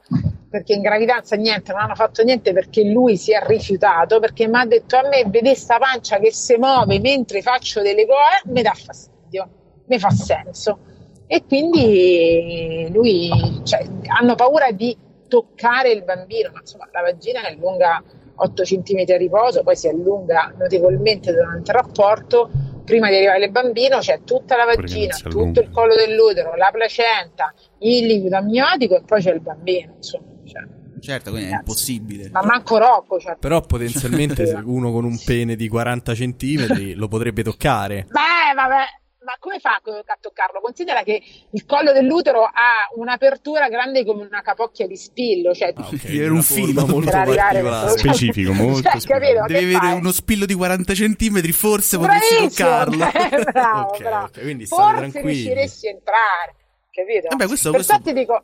perché 0.49 0.73
in 0.73 0.81
gravidanza 0.81 1.37
niente, 1.37 1.71
non 1.73 1.83
hanno 1.83 1.95
fatto 1.95 2.23
niente 2.23 2.55
perché 2.55 2.83
lui 2.83 3.19
si 3.19 3.35
è 3.35 3.45
rifiutato, 3.47 4.21
perché 4.21 4.49
mi 4.49 4.59
ha 4.59 4.65
detto 4.65 4.97
a 4.97 5.07
me, 5.07 5.23
vedere 5.27 5.55
sta 5.55 5.77
pancia 5.77 6.19
che 6.19 6.33
si 6.33 6.57
muove 6.57 6.99
mentre 6.99 7.43
faccio 7.43 7.83
delle 7.83 8.07
cose, 8.07 8.41
mi 8.55 8.63
dà 8.63 8.73
fastidio, 8.73 9.49
mi 9.85 9.99
fa 9.99 10.09
senso. 10.09 10.79
E 11.27 11.45
quindi 11.45 12.89
lui, 12.91 13.61
cioè, 13.65 13.87
hanno 14.07 14.35
paura 14.35 14.71
di 14.71 14.97
toccare 15.29 15.91
il 15.91 16.05
bambino, 16.05 16.53
ma 16.55 16.61
insomma 16.61 16.89
la 16.91 17.03
vagina 17.03 17.47
è 17.47 17.55
lunga 17.57 18.03
8 18.35 18.63
cm 18.63 19.05
a 19.13 19.17
riposo, 19.19 19.63
poi 19.63 19.77
si 19.77 19.89
allunga 19.89 20.55
notevolmente 20.57 21.35
durante 21.35 21.71
il 21.71 21.77
rapporto. 21.77 22.51
Prima 22.85 23.09
di 23.09 23.17
arrivare 23.17 23.45
al 23.45 23.51
bambino 23.51 23.99
c'è 23.99 24.21
tutta 24.25 24.57
la 24.57 24.65
vagina, 24.65 25.17
tutto 25.17 25.61
il 25.61 25.71
collo 25.71 25.95
dell'utero, 25.95 26.55
la 26.57 26.71
placenta, 26.73 27.55
il 27.79 28.07
liquido 28.07 28.37
amniotico 28.37 28.97
e 28.97 29.03
poi 29.05 29.23
c'è 29.23 29.33
il 29.33 29.41
bambino. 29.41 29.95
Insomma, 29.97 30.25
cioè. 30.45 30.79
Certo, 31.01 31.31
quindi 31.31 31.51
è 31.51 31.55
impossibile. 31.55 32.29
Ma 32.31 32.43
manco 32.43 32.77
Rocco. 32.79 33.19
Cioè. 33.19 33.37
Però 33.39 33.61
potenzialmente 33.63 34.45
uno 34.65 34.93
con 34.93 35.05
un 35.05 35.19
pene 35.25 35.57
di 35.57 35.67
40 35.69 36.15
centimetri 36.15 36.95
lo 36.95 37.09
potrebbe 37.09 37.43
toccare. 37.43 38.07
Beh, 38.09 38.55
vabbè, 38.55 39.00
ma 39.31 39.37
come 39.39 39.59
fa 39.61 39.75
a 39.81 40.19
toccarlo? 40.21 40.61
Considera 40.61 41.03
che 41.03 41.23
il 41.53 41.65
collo 41.65 41.93
dell'utero 41.93 42.43
ha 42.45 42.89
un'apertura 42.97 43.69
grande 43.69 44.05
come 44.05 44.27
una 44.27 44.43
capocchia 44.43 44.87
di 44.89 44.97
spillo, 44.97 45.55
cioè 45.55 45.73
Deve 45.73 45.99
avere 46.09 46.31
un 46.31 46.43
filo 46.43 46.87
molto 46.87 47.11
verso- 47.11 47.99
Specifico, 47.99 48.53
molto 48.53 48.83
Cioè, 48.91 49.01
capito? 49.01 49.45
Deve 49.47 49.47
Che 49.47 49.57
avere 49.59 49.79
fai? 49.79 49.93
uno 49.99 50.11
spillo 50.13 50.47
di 50.47 50.55
40 50.55 50.95
centimetri, 50.95 51.53
forse 51.53 51.97
potresti 51.99 52.35
Bravissimo, 52.35 52.69
toccarlo. 52.69 53.05
eh, 53.05 53.45
bravo, 53.53 53.89
Ok, 53.91 53.99
bravo. 54.03 54.25
ok, 54.27 54.41
quindi 54.41 54.67
Forse 54.67 54.97
tranquilli. 54.97 55.27
riusciresti 55.29 55.87
a 55.87 55.91
entrare, 55.91 56.55
capito? 56.91 57.27
Vabbè, 57.31 57.47
questo- 57.47 57.71
Perciò 57.71 57.95
questo- 57.95 58.13
ti 58.13 58.19
dico, 58.19 58.43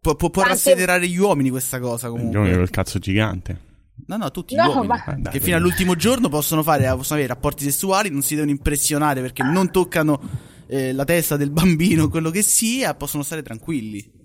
Può, 0.00 0.14
può, 0.14 0.30
può 0.30 0.42
Tante- 0.42 0.56
rassederare 0.56 1.06
gli 1.08 1.18
uomini 1.18 1.50
questa 1.50 1.78
cosa 1.78 2.06
Gli 2.08 2.12
comunque. 2.12 2.38
uomini 2.38 2.56
col 2.56 2.70
cazzo 2.70 2.98
gigante. 2.98 3.68
No, 4.06 4.16
no, 4.16 4.30
tutti 4.30 4.54
No, 4.54 4.64
gli 4.64 4.68
uomini. 4.68 4.86
ma- 4.86 5.04
dai, 5.18 5.32
che 5.32 5.40
fino 5.40 5.56
all'ultimo 5.56 5.94
giorno 5.94 6.28
possono, 6.28 6.62
fare, 6.62 6.84
possono 6.94 7.18
avere 7.18 7.26
rapporti 7.34 7.64
sessuali, 7.64 8.10
non 8.10 8.22
si 8.22 8.34
devono 8.34 8.52
impressionare 8.52 9.20
perché 9.20 9.42
non 9.42 9.70
toccano 9.70 10.20
eh, 10.66 10.92
la 10.92 11.04
testa 11.04 11.36
del 11.36 11.50
bambino, 11.50 12.08
quello 12.08 12.30
che 12.30 12.42
sia, 12.42 12.94
possono 12.94 13.22
stare 13.22 13.42
tranquilli. 13.42 14.18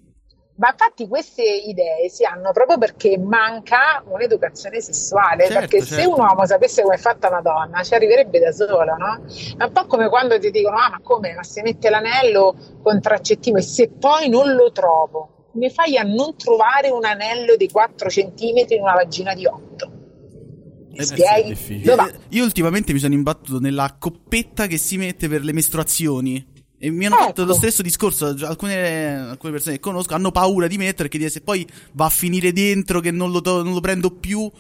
Ma 0.58 0.70
infatti 0.70 1.06
queste 1.10 1.44
idee 1.44 2.08
si 2.08 2.24
hanno 2.24 2.54
proprio 2.54 2.78
perché 2.78 3.18
manca 3.18 4.02
un'educazione 4.08 4.80
sessuale, 4.80 5.48
Certo, 5.48 5.60
perché 5.60 5.82
se 5.82 5.96
certo. 5.96 6.12
un 6.14 6.20
uomo 6.20 6.46
sapesse 6.46 6.82
come 6.82 6.96
è 6.96 6.98
fatta 6.98 7.28
una 7.28 7.42
donna 7.42 7.84
ci 7.84 7.94
arriverebbe 7.94 8.40
da 8.40 8.54
solo, 8.54 8.96
no? 8.96 9.26
È 9.58 9.64
un 9.66 9.72
po' 9.74 9.86
come 9.86 10.08
quando 10.08 10.40
ti 10.40 10.52
dicono, 10.52 10.78
ah 10.78 10.92
ma 10.92 11.00
come, 11.04 11.34
ma 11.34 11.44
se 11.44 11.62
mette 11.62 11.90
l'anello 11.90 12.56
contraccettivo 12.82 13.58
e 13.58 13.62
se 13.62 13.90
poi 13.90 14.30
non 14.30 14.54
lo 14.54 14.72
trovo, 14.72 15.35
come 15.56 15.70
fai 15.70 15.96
a 15.96 16.04
non 16.04 16.36
trovare 16.36 16.90
un 16.90 17.06
anello 17.06 17.56
di 17.56 17.70
4 17.70 18.10
cm 18.10 18.66
in 18.76 18.82
una 18.82 18.92
vagina 18.94 19.34
di 19.34 19.46
8? 19.46 19.92
Mi 20.92 20.98
Eh, 20.98 21.06
spieghi? 21.06 21.82
Io 22.30 22.44
ultimamente 22.44 22.92
mi 22.92 23.00
sono 23.00 23.14
imbattuto 23.14 23.60
nella 23.62 23.96
coppetta 23.98 24.68
che 24.68 24.78
si 24.78 24.98
mette 24.98 25.30
per 25.30 25.46
le 25.46 25.54
mestruazioni. 25.54 26.46
E 26.78 26.92
mi 26.92 27.06
hanno 27.06 27.16
fatto 27.16 27.42
Ecco. 27.44 27.52
lo 27.52 27.54
stesso 27.56 27.82
discorso. 27.82 28.36
Cioè, 28.36 28.50
Alcune, 28.50 29.16
alcune 29.16 29.54
persone 29.54 29.76
che 29.76 29.82
conosco 29.82 30.14
hanno 30.14 30.32
paura 30.32 30.68
di 30.68 30.78
mettere 30.78 31.08
perché 31.08 31.30
se 31.30 31.40
poi 31.40 31.66
va 31.94 32.06
a 32.06 32.10
finire 32.10 32.52
dentro 32.52 33.00
che 33.00 33.12
non 33.12 33.32
lo, 33.32 33.40
to- 33.40 33.64
non 33.64 33.74
lo 33.74 33.80
prendo 33.80 34.12
più. 34.12 34.52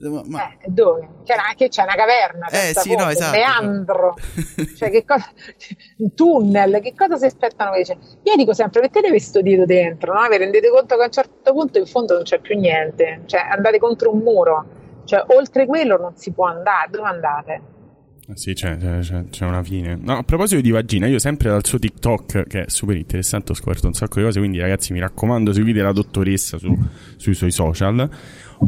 Ma, 0.00 0.50
Eh, 0.50 0.68
dove? 0.68 1.08
C'è 1.24 1.34
una, 1.34 1.54
che 1.56 1.68
c'è 1.68 1.82
una 1.82 1.96
caverna, 1.96 2.46
Eh, 2.46 2.72
sì, 2.72 2.94
no, 2.94 3.08
esatto. 3.08 3.24
un 3.24 3.30
meandro, 3.30 4.14
cioè 4.76 4.90
che 4.90 5.04
cosa, 5.04 5.28
un 5.98 6.14
tunnel, 6.14 6.80
che 6.80 6.94
cosa 6.96 7.16
si 7.16 7.24
aspettano 7.24 7.72
invece? 7.72 7.98
Io 8.22 8.36
dico 8.36 8.52
sempre, 8.54 8.80
mettete 8.80 9.08
questo 9.08 9.40
dito 9.40 9.64
dentro, 9.64 10.14
no? 10.14 10.28
vi 10.28 10.36
rendete 10.36 10.70
conto 10.70 10.94
che 10.94 11.02
a 11.02 11.06
un 11.06 11.10
certo 11.10 11.52
punto 11.52 11.78
in 11.78 11.86
fondo 11.86 12.14
non 12.14 12.22
c'è 12.22 12.38
più 12.38 12.56
niente, 12.56 13.22
cioè 13.26 13.40
andate 13.50 13.78
contro 13.80 14.12
un 14.12 14.18
muro, 14.20 14.66
cioè 15.04 15.24
oltre 15.28 15.66
quello 15.66 15.96
non 15.96 16.14
si 16.16 16.30
può 16.30 16.46
andare, 16.46 16.90
dove 16.90 17.08
andate? 17.08 17.62
Ah, 18.30 18.36
Sì, 18.36 18.52
c'è- 18.52 18.76
c'è- 18.76 19.24
c'è 19.30 19.46
una 19.46 19.62
fine. 19.62 19.98
No, 20.00 20.18
a 20.18 20.22
proposito 20.22 20.60
di 20.60 20.70
vagina, 20.70 21.06
io 21.06 21.18
sempre 21.18 21.48
dal 21.48 21.64
suo 21.64 21.78
TikTok, 21.78 22.46
che 22.46 22.64
è 22.64 22.68
super 22.68 22.94
interessante, 22.96 23.52
ho 23.52 23.54
scoperto 23.54 23.86
un 23.86 23.94
sacco 23.94 24.18
di 24.18 24.26
cose, 24.26 24.38
quindi 24.38 24.58
ragazzi 24.58 24.92
mi 24.92 25.00
raccomando 25.00 25.52
seguite 25.52 25.80
la 25.80 25.92
dottoressa 25.92 26.58
su- 26.58 26.76
sui 27.16 27.32
suoi 27.34 27.50
social. 27.50 28.08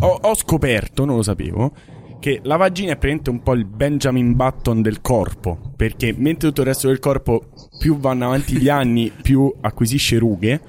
Ho, 0.01 0.07
ho 0.23 0.35
scoperto, 0.35 1.05
non 1.05 1.17
lo 1.17 1.23
sapevo, 1.23 1.75
che 2.21 2.41
la 2.45 2.57
vagina 2.57 2.93
è 2.93 2.97
praticamente 2.97 3.29
un 3.31 3.43
po' 3.43 3.53
il 3.53 3.67
Benjamin 3.67 4.35
Button 4.35 4.81
del 4.81 5.03
corpo, 5.03 5.59
perché 5.77 6.15
mentre 6.17 6.49
tutto 6.49 6.63
il 6.63 6.67
resto 6.69 6.87
del 6.89 6.99
corpo 6.99 7.51
più 7.79 7.99
vanno 7.99 8.27
avanti 8.27 8.57
gli 8.57 8.69
anni, 8.71 9.13
più 9.23 9.53
acquisisce 9.61 10.17
rughe, 10.19 10.61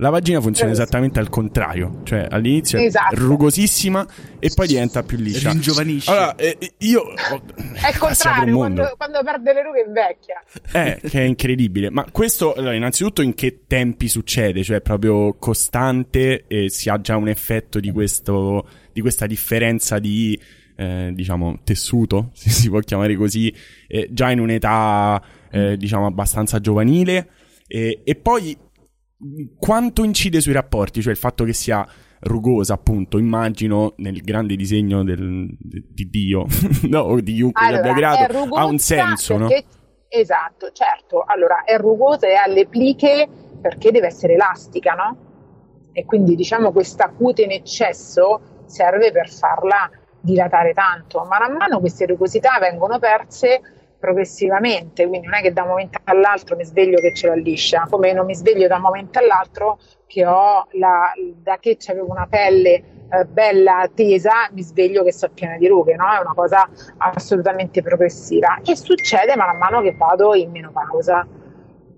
La 0.00 0.08
vagina 0.08 0.40
funziona 0.40 0.72
esattamente 0.72 1.18
al 1.18 1.28
contrario, 1.28 2.00
cioè 2.04 2.26
all'inizio 2.30 2.78
Esatto. 2.78 3.14
è 3.14 3.18
rugosissima 3.18 4.06
e 4.38 4.50
poi 4.54 4.66
diventa 4.66 5.02
più 5.02 5.18
liscia. 5.18 5.50
Ringiovanisce. 5.50 6.10
Allora, 6.10 6.34
eh, 6.36 6.56
io 6.78 7.00
ho- 7.02 7.42
È 7.74 7.88
il 7.90 7.98
contrario, 8.00 8.56
quando, 8.56 8.94
quando 8.96 9.22
perde 9.22 9.52
le 9.52 9.62
rughe 9.62 9.84
invecchia. 9.86 10.42
Eh, 10.72 11.00
che 11.06 11.20
è 11.20 11.24
incredibile. 11.24 11.90
Ma 11.90 12.06
questo, 12.10 12.54
allora, 12.54 12.74
innanzitutto, 12.74 13.20
in 13.20 13.34
che 13.34 13.64
tempi 13.66 14.08
succede? 14.08 14.62
Cioè, 14.64 14.78
è 14.78 14.80
proprio 14.80 15.34
costante 15.34 16.44
e 16.46 16.70
si 16.70 16.88
ha 16.88 16.98
già 16.98 17.16
un 17.16 17.28
effetto 17.28 17.78
di, 17.78 17.90
questo, 17.92 18.66
di 18.94 19.02
questa 19.02 19.26
differenza 19.26 19.98
di, 19.98 20.40
eh, 20.76 21.10
diciamo, 21.12 21.60
tessuto, 21.62 22.30
se 22.34 22.48
si 22.48 22.70
può 22.70 22.80
chiamare 22.80 23.16
così, 23.16 23.54
eh, 23.86 24.08
già 24.10 24.30
in 24.30 24.40
un'età, 24.40 25.22
eh, 25.50 25.76
diciamo, 25.76 26.06
abbastanza 26.06 26.58
giovanile. 26.58 27.28
E, 27.66 28.00
e 28.02 28.14
poi, 28.16 28.56
quanto 29.58 30.04
incide 30.04 30.40
sui 30.40 30.52
rapporti? 30.52 31.02
Cioè, 31.02 31.12
il 31.12 31.18
fatto 31.18 31.44
che 31.44 31.52
sia 31.52 31.86
rugosa, 32.20 32.74
appunto, 32.74 33.18
immagino 33.18 33.94
nel 33.96 34.20
grande 34.20 34.56
disegno 34.56 35.02
del- 35.04 35.48
di 35.58 36.08
Dio, 36.08 36.46
no, 36.88 37.00
o 37.00 37.20
di 37.20 37.34
chiunque 37.34 37.64
abbia 37.66 37.78
Allora, 37.78 37.94
creato, 37.94 38.22
è 38.32 38.36
rugosa 38.36 38.60
ha 38.60 38.64
un 38.64 38.78
senso, 38.78 39.36
no? 39.36 39.48
perché- 39.48 39.64
Esatto, 40.12 40.72
certo. 40.72 41.22
Allora, 41.24 41.62
è 41.64 41.76
rugosa 41.78 42.26
e 42.26 42.34
ha 42.34 42.46
le 42.48 42.66
pliche 42.66 43.28
perché 43.60 43.92
deve 43.92 44.08
essere 44.08 44.34
elastica, 44.34 44.94
no? 44.94 45.16
E 45.92 46.04
quindi 46.04 46.34
diciamo 46.34 46.72
questa 46.72 47.10
cute 47.10 47.42
in 47.42 47.52
eccesso 47.52 48.40
serve 48.66 49.12
per 49.12 49.28
farla 49.30 49.88
dilatare 50.20 50.72
tanto. 50.72 51.24
Ma 51.28 51.38
man 51.38 51.52
mano 51.56 51.78
queste 51.78 52.06
rugosità 52.06 52.58
vengono 52.60 52.98
perse 52.98 53.60
progressivamente, 54.00 55.06
quindi 55.06 55.26
non 55.26 55.36
è 55.36 55.42
che 55.42 55.52
da 55.52 55.62
un 55.62 55.68
momento 55.68 55.98
all'altro 56.04 56.56
mi 56.56 56.64
sveglio 56.64 56.98
che 56.98 57.14
ce 57.14 57.28
l'ho 57.28 57.34
liscia, 57.34 57.86
come 57.88 58.12
non 58.12 58.24
mi 58.24 58.34
sveglio 58.34 58.66
da 58.66 58.76
un 58.76 58.82
momento 58.82 59.18
all'altro 59.18 59.78
che 60.06 60.26
ho 60.26 60.66
la, 60.72 61.12
da 61.36 61.58
che 61.58 61.76
avevo 61.86 62.10
una 62.10 62.26
pelle 62.26 62.82
eh, 63.12 63.24
bella 63.24 63.90
tesa, 63.92 64.48
mi 64.52 64.62
sveglio 64.62 65.02
che 65.02 65.12
so 65.12 65.28
piena 65.34 65.56
di 65.56 65.66
rughe, 65.66 65.96
no? 65.96 66.04
È 66.10 66.20
una 66.20 66.32
cosa 66.34 66.68
assolutamente 66.98 67.82
progressiva 67.82 68.60
e 68.64 68.76
succede 68.76 69.36
man 69.36 69.56
mano 69.58 69.80
che 69.82 69.94
vado 69.96 70.34
in 70.34 70.50
menopausa. 70.50 71.26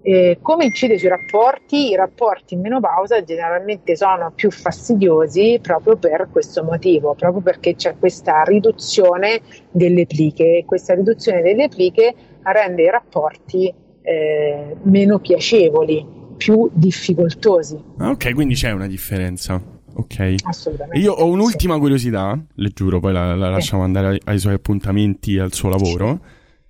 Eh, 0.04 0.38
come 0.42 0.64
incide 0.64 0.98
sui 0.98 1.08
rapporti? 1.08 1.90
I 1.90 1.94
rapporti 1.94 2.54
in 2.54 2.60
menopausa 2.60 3.22
generalmente 3.22 3.94
sono 3.94 4.32
più 4.34 4.50
fastidiosi 4.50 5.60
proprio 5.62 5.96
per 5.96 6.28
questo 6.30 6.64
motivo, 6.64 7.14
proprio 7.14 7.40
perché 7.40 7.76
c'è 7.76 7.96
questa 7.98 8.42
riduzione 8.42 9.40
delle 9.70 10.06
pliche 10.06 10.58
e 10.58 10.64
questa 10.64 10.94
riduzione 10.94 11.40
delle 11.42 11.68
pliche 11.68 12.14
rende 12.42 12.82
i 12.82 12.90
rapporti 12.90 13.72
eh, 14.02 14.76
meno 14.82 15.20
piacevoli, 15.20 16.04
più 16.36 16.68
difficoltosi. 16.72 17.80
Ah, 17.98 18.10
ok, 18.10 18.34
quindi 18.34 18.54
c'è 18.54 18.72
una 18.72 18.88
differenza. 18.88 19.62
Ok. 19.94 20.34
Assolutamente. 20.44 20.98
Io 20.98 21.12
ho 21.12 21.26
un'ultima 21.26 21.78
curiosità, 21.78 22.36
le 22.54 22.70
giuro, 22.70 22.98
poi 22.98 23.12
la, 23.12 23.36
la 23.36 23.50
lasciamo 23.50 23.82
andare 23.82 24.08
ai, 24.08 24.20
ai 24.24 24.38
suoi 24.38 24.54
appuntamenti 24.54 25.36
e 25.36 25.40
al 25.40 25.52
suo 25.52 25.68
lavoro. 25.68 26.18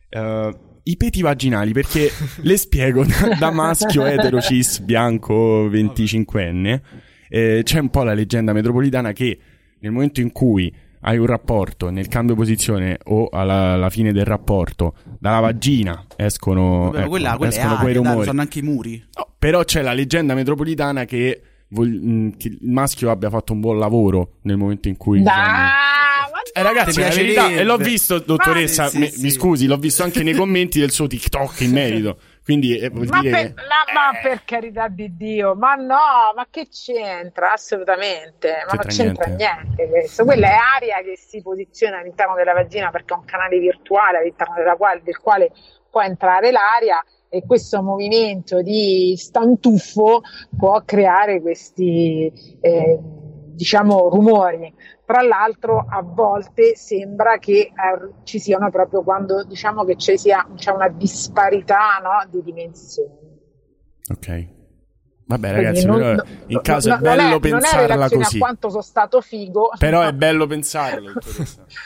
Eh, 0.08 0.56
I 0.84 0.96
peti 0.96 1.22
vaginali, 1.22 1.72
perché 1.72 2.10
le 2.42 2.56
spiego 2.56 3.04
da, 3.04 3.36
da 3.38 3.50
maschio 3.50 4.04
etero 4.04 4.40
cis 4.40 4.80
bianco 4.80 5.68
25enne. 5.68 6.80
eh, 7.28 7.60
c'è 7.64 7.78
un 7.78 7.88
po' 7.90 8.02
la 8.02 8.14
leggenda 8.14 8.52
metropolitana 8.52 9.12
che 9.12 9.38
nel 9.78 9.92
momento 9.92 10.20
in 10.20 10.32
cui 10.32 10.72
hai 11.04 11.18
un 11.18 11.26
rapporto, 11.26 11.90
nel 11.90 12.06
cambio 12.08 12.34
posizione 12.36 12.98
o 13.04 13.28
alla, 13.32 13.72
alla 13.72 13.90
fine 13.90 14.12
del 14.12 14.24
rapporto, 14.24 14.94
dalla 15.18 15.40
vagina 15.40 16.04
escono, 16.16 16.84
Vabbè, 16.84 16.92
ma 16.92 17.00
ecco, 17.00 17.08
quella, 17.10 17.36
quella 17.36 17.52
è 17.52 17.56
escono 17.58 17.76
quei 17.76 17.92
dai, 17.92 18.02
rumori. 18.04 18.26
sanno 18.26 18.40
anche 18.40 18.58
i 18.60 18.62
muri. 18.62 19.04
No, 19.16 19.28
però 19.38 19.64
c'è 19.64 19.82
la 19.82 19.92
leggenda 19.92 20.34
metropolitana 20.34 21.04
che, 21.04 21.42
vol- 21.70 21.88
mh, 21.90 22.36
che 22.36 22.48
il 22.48 22.58
maschio 22.62 23.10
abbia 23.10 23.30
fatto 23.30 23.52
un 23.52 23.58
buon 23.60 23.78
lavoro 23.80 24.34
nel 24.42 24.56
momento 24.56 24.86
in 24.88 24.96
cui. 24.96 25.18
diciamo- 25.18 25.40
Eh, 26.52 26.62
ragazzi, 26.62 27.00
la 27.00 27.08
verità, 27.08 27.48
e 27.48 27.62
l'ho 27.64 27.76
visto, 27.76 28.18
dottoressa. 28.18 28.84
Ma- 28.84 28.88
sì, 28.88 28.98
mi, 28.98 29.08
sì. 29.10 29.22
mi 29.22 29.30
scusi, 29.30 29.66
l'ho 29.66 29.76
visto 29.76 30.02
anche 30.02 30.22
nei 30.22 30.34
commenti 30.34 30.80
del 30.80 30.90
suo 30.90 31.06
TikTok 31.06 31.60
in 31.60 31.70
merito. 31.72 32.18
Quindi 32.44 32.76
eh, 32.76 32.88
vuol 32.90 33.06
Ma 33.06 33.20
dire. 33.20 33.30
per, 33.30 33.54
ma- 33.54 33.92
ma 33.92 34.18
per 34.20 34.42
carità 34.44 34.88
di 34.88 35.16
Dio, 35.16 35.54
ma 35.54 35.74
no, 35.74 36.32
ma 36.34 36.46
che 36.50 36.66
c'entra? 36.68 37.52
Assolutamente, 37.52 38.48
ma 38.66 38.72
non 38.72 38.84
C'entra 38.88 39.24
c'entra 39.26 39.54
niente. 39.62 39.88
questo. 39.88 40.24
Quella 40.24 40.48
è 40.48 40.56
aria 40.76 40.96
che 41.02 41.16
si 41.16 41.40
posiziona 41.40 41.98
all'interno 41.98 42.34
della 42.34 42.52
vagina 42.52 42.90
perché 42.90 43.14
è 43.14 43.16
un 43.16 43.24
canale 43.24 43.58
virtuale 43.58 44.18
all'interno 44.18 44.54
della 44.56 44.74
quale- 44.74 45.02
del 45.04 45.18
quale 45.18 45.52
può 45.88 46.00
entrare 46.02 46.50
l'aria 46.50 47.02
e 47.28 47.44
questo 47.46 47.80
movimento 47.82 48.60
di 48.60 49.14
stantuffo 49.16 50.22
può 50.58 50.82
creare 50.84 51.40
questi, 51.40 52.30
eh, 52.60 52.98
diciamo, 53.54 54.08
rumori. 54.10 54.72
Tra 55.12 55.20
l'altro, 55.20 55.84
a 55.86 56.00
volte 56.00 56.74
sembra 56.74 57.36
che 57.36 57.52
eh, 57.52 57.72
ci 58.22 58.38
siano 58.38 58.70
proprio 58.70 59.02
quando 59.02 59.44
diciamo 59.44 59.84
che 59.84 59.96
ci 59.96 60.16
sia 60.16 60.48
c'è 60.54 60.70
una 60.70 60.88
disparità 60.88 62.00
no, 62.02 62.26
di 62.30 62.42
dimensioni. 62.42 63.10
Ok. 64.08 64.61
Vabbè, 65.32 65.52
ragazzi, 65.52 65.86
non- 65.86 65.98
però 65.98 66.22
in 66.48 66.60
caso 66.62 66.88
no- 66.90 66.96
è 66.96 66.98
bello 66.98 67.22
non 67.22 67.24
è, 67.24 67.30
non 67.30 67.36
è 67.36 67.40
pensarla 67.40 68.08
così. 68.08 68.36
a 68.36 68.38
quanto 68.40 68.68
sono 68.70 68.82
stato 68.82 69.20
figo. 69.20 69.70
Però 69.78 70.02
è 70.02 70.12
bello 70.12 70.46
pensarlo. 70.46 71.12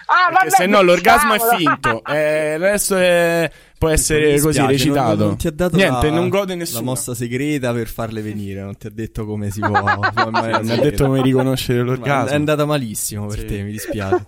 Ah, 0.09 0.33
vabbè, 0.33 0.51
se 0.51 0.67
no 0.67 0.83
l'orgasmo 0.83 1.35
è 1.35 1.39
finto. 1.57 2.03
eh, 2.11 2.55
il 2.55 2.59
resto 2.61 2.97
è- 2.97 3.51
può 3.79 3.89
essere 3.89 4.33
Mi 4.33 4.39
così 4.41 4.61
dispiace, 4.61 4.73
recitato. 4.73 5.17
Non, 5.17 5.27
non 5.29 5.37
ti 5.37 5.47
ha 5.47 5.51
dato 5.53 5.77
Niente, 5.77 6.09
la, 6.09 6.15
non 6.15 6.29
gode 6.29 6.53
la 6.53 6.59
nessuno. 6.61 6.83
mossa 6.83 7.15
segreta 7.15 7.73
per 7.73 7.87
farle 7.89 8.21
venire. 8.23 8.63
Non 8.63 8.77
ti 8.77 8.87
ha 8.87 8.91
detto 8.93 9.25
come 9.27 9.51
si 9.51 9.61
può. 9.61 9.69
Non 9.71 10.31
mi 10.63 10.71
ha 10.73 10.77
detto 10.81 11.05
come 11.07 11.23
riconoscere 11.23 11.83
l'orgasmo. 11.83 12.31
È 12.31 12.35
andata 12.35 12.65
malissimo 12.65 13.27
per 13.27 13.39
Sì. 13.41 13.45
te, 13.47 13.63
mi 13.63 13.71
dispiace. 13.73 14.25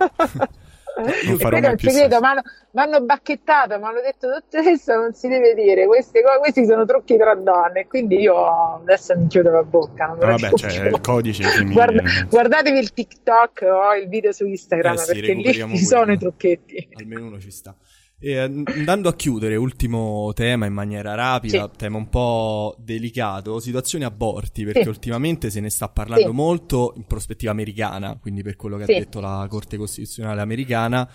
Non 1.27 1.39
farò 1.39 1.61
mai 1.61 1.77
più 1.77 1.91
segreto, 1.91 2.21
mi 2.21 2.83
hanno, 2.83 3.01
bacchettato, 3.03 3.79
mi 3.79 3.85
hanno 3.85 4.01
detto 4.01 4.29
dottoressa 4.29 4.97
non 4.97 5.15
si 5.15 5.29
deve 5.29 5.55
dire 5.55 5.87
queste 5.87 6.23
questi 6.41 6.67
sono 6.67 6.85
trucchi 6.85 7.17
tra 7.17 7.35
donne, 7.35 7.87
quindi 7.87 8.19
io 8.21 8.77
adesso 8.81 9.17
mi 9.17 9.27
chiudo 9.29 9.51
la 9.51 9.63
bocca. 9.63 10.17
Lo 10.19 10.27
vabbè, 10.27 10.51
più. 10.51 10.87
il 10.87 11.01
codice. 11.01 11.65
Guarda- 11.65 12.03
guardatevi 12.29 12.79
il 12.79 12.93
TikTok 12.93 13.67
o 13.71 13.95
il 13.95 14.09
video 14.09 14.33
su 14.33 14.47
Instagram 14.47 14.95
Eh 14.95 14.99
sì, 14.99 15.13
perché 15.13 15.33
lì 15.35 15.53
ci 15.53 15.85
sono 15.85 16.13
i 16.13 16.19
trucchetti. 16.19 16.89
Almeno 16.95 17.27
uno 17.27 17.41
ci 17.41 17.51
sta. 17.51 17.75
E 18.21 18.31
eh, 18.33 18.39
andando 18.41 19.09
a 19.09 19.15
chiudere, 19.15 19.55
ultimo 19.55 20.33
tema 20.35 20.67
in 20.67 20.73
maniera 20.73 21.15
rapida, 21.15 21.69
tema 21.69 21.99
un 21.99 22.09
po' 22.09 22.75
delicato, 22.81 23.61
situazione 23.61 24.05
aborti, 24.05 24.65
perché 24.65 24.83
Sì. 24.83 24.89
ultimamente 24.89 25.51
se 25.51 25.61
ne 25.61 25.71
sta 25.71 25.89
parlando 25.89 26.31
Sì. 26.31 26.35
molto 26.35 26.95
in 26.97 27.05
prospettiva 27.05 27.53
americana, 27.53 28.19
quindi 28.21 28.43
per 28.43 28.57
quello 28.57 28.77
che 28.77 28.87
Sì. 28.87 28.93
ha 28.93 28.99
detto 28.99 29.21
la 29.21 29.47
Corte 29.49 29.77
Costituzionale 29.77 30.41
americana. 30.41 31.09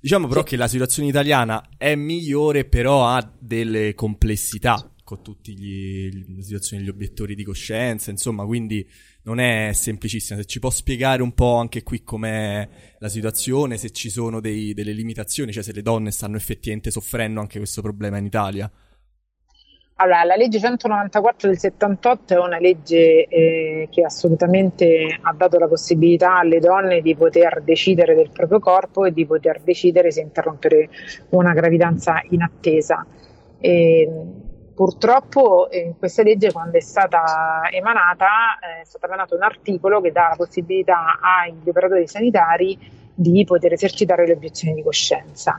Diciamo 0.00 0.28
però 0.28 0.42
che 0.42 0.56
la 0.56 0.68
situazione 0.68 1.08
italiana 1.08 1.68
è 1.76 1.94
migliore, 1.94 2.64
però 2.64 3.06
ha 3.06 3.30
delle 3.38 3.94
complessità 3.94 4.90
con 5.04 5.22
tutti 5.22 5.56
gli, 5.56 6.08
le 6.36 6.42
situazioni 6.42 6.82
degli 6.82 6.90
obiettori 6.92 7.34
di 7.34 7.44
coscienza, 7.44 8.10
insomma, 8.10 8.44
quindi 8.44 8.84
non 9.26 9.40
è 9.40 9.70
semplicissima. 9.72 10.40
Se 10.40 10.46
ci 10.46 10.60
può 10.60 10.70
spiegare 10.70 11.22
un 11.22 11.32
po' 11.32 11.56
anche 11.56 11.82
qui 11.82 12.02
com'è 12.02 12.66
la 12.98 13.08
situazione, 13.08 13.76
se 13.76 13.90
ci 13.90 14.08
sono 14.08 14.40
dei- 14.40 14.72
delle 14.72 14.92
limitazioni, 14.92 15.52
cioè 15.52 15.62
se 15.62 15.72
le 15.72 15.82
donne 15.82 16.10
stanno 16.10 16.36
effettivamente 16.36 16.90
soffrendo 16.90 17.40
anche 17.40 17.58
questo 17.58 17.82
problema 17.82 18.18
in 18.18 18.24
Italia. 18.24 18.70
Allora, 19.98 20.24
la 20.24 20.36
legge 20.36 20.58
194 20.58 21.48
del 21.48 21.58
78 21.58 22.34
è 22.34 22.38
una 22.38 22.58
legge 22.58 23.26
eh, 23.26 23.88
che 23.90 24.02
assolutamente 24.02 25.18
ha 25.22 25.32
dato 25.32 25.58
la 25.58 25.68
possibilità 25.68 26.36
alle 26.36 26.60
donne 26.60 27.00
di 27.00 27.16
poter 27.16 27.62
decidere 27.62 28.14
del 28.14 28.30
proprio 28.30 28.58
corpo 28.58 29.06
e 29.06 29.12
di 29.12 29.24
poter 29.24 29.62
decidere 29.62 30.10
se 30.12 30.20
interrompere 30.20 30.90
una 31.30 31.54
gravidanza 31.54 32.20
in 32.28 32.42
attesa. 32.42 33.06
E, 33.58 34.08
purtroppo 34.76 35.70
eh, 35.70 35.78
in 35.78 35.98
questa 35.98 36.22
legge 36.22 36.52
quando 36.52 36.76
è 36.76 36.80
stata 36.80 37.62
emanata 37.72 38.58
eh, 38.60 38.82
è 38.82 38.84
stato 38.84 39.06
emanato 39.06 39.34
un 39.34 39.42
articolo 39.42 40.02
che 40.02 40.12
dà 40.12 40.28
la 40.28 40.36
possibilità 40.36 41.18
agli 41.18 41.66
operatori 41.66 42.06
sanitari 42.06 42.78
di 43.14 43.42
poter 43.44 43.72
esercitare 43.72 44.26
le 44.26 44.34
obiezioni 44.34 44.74
di 44.74 44.82
coscienza. 44.82 45.56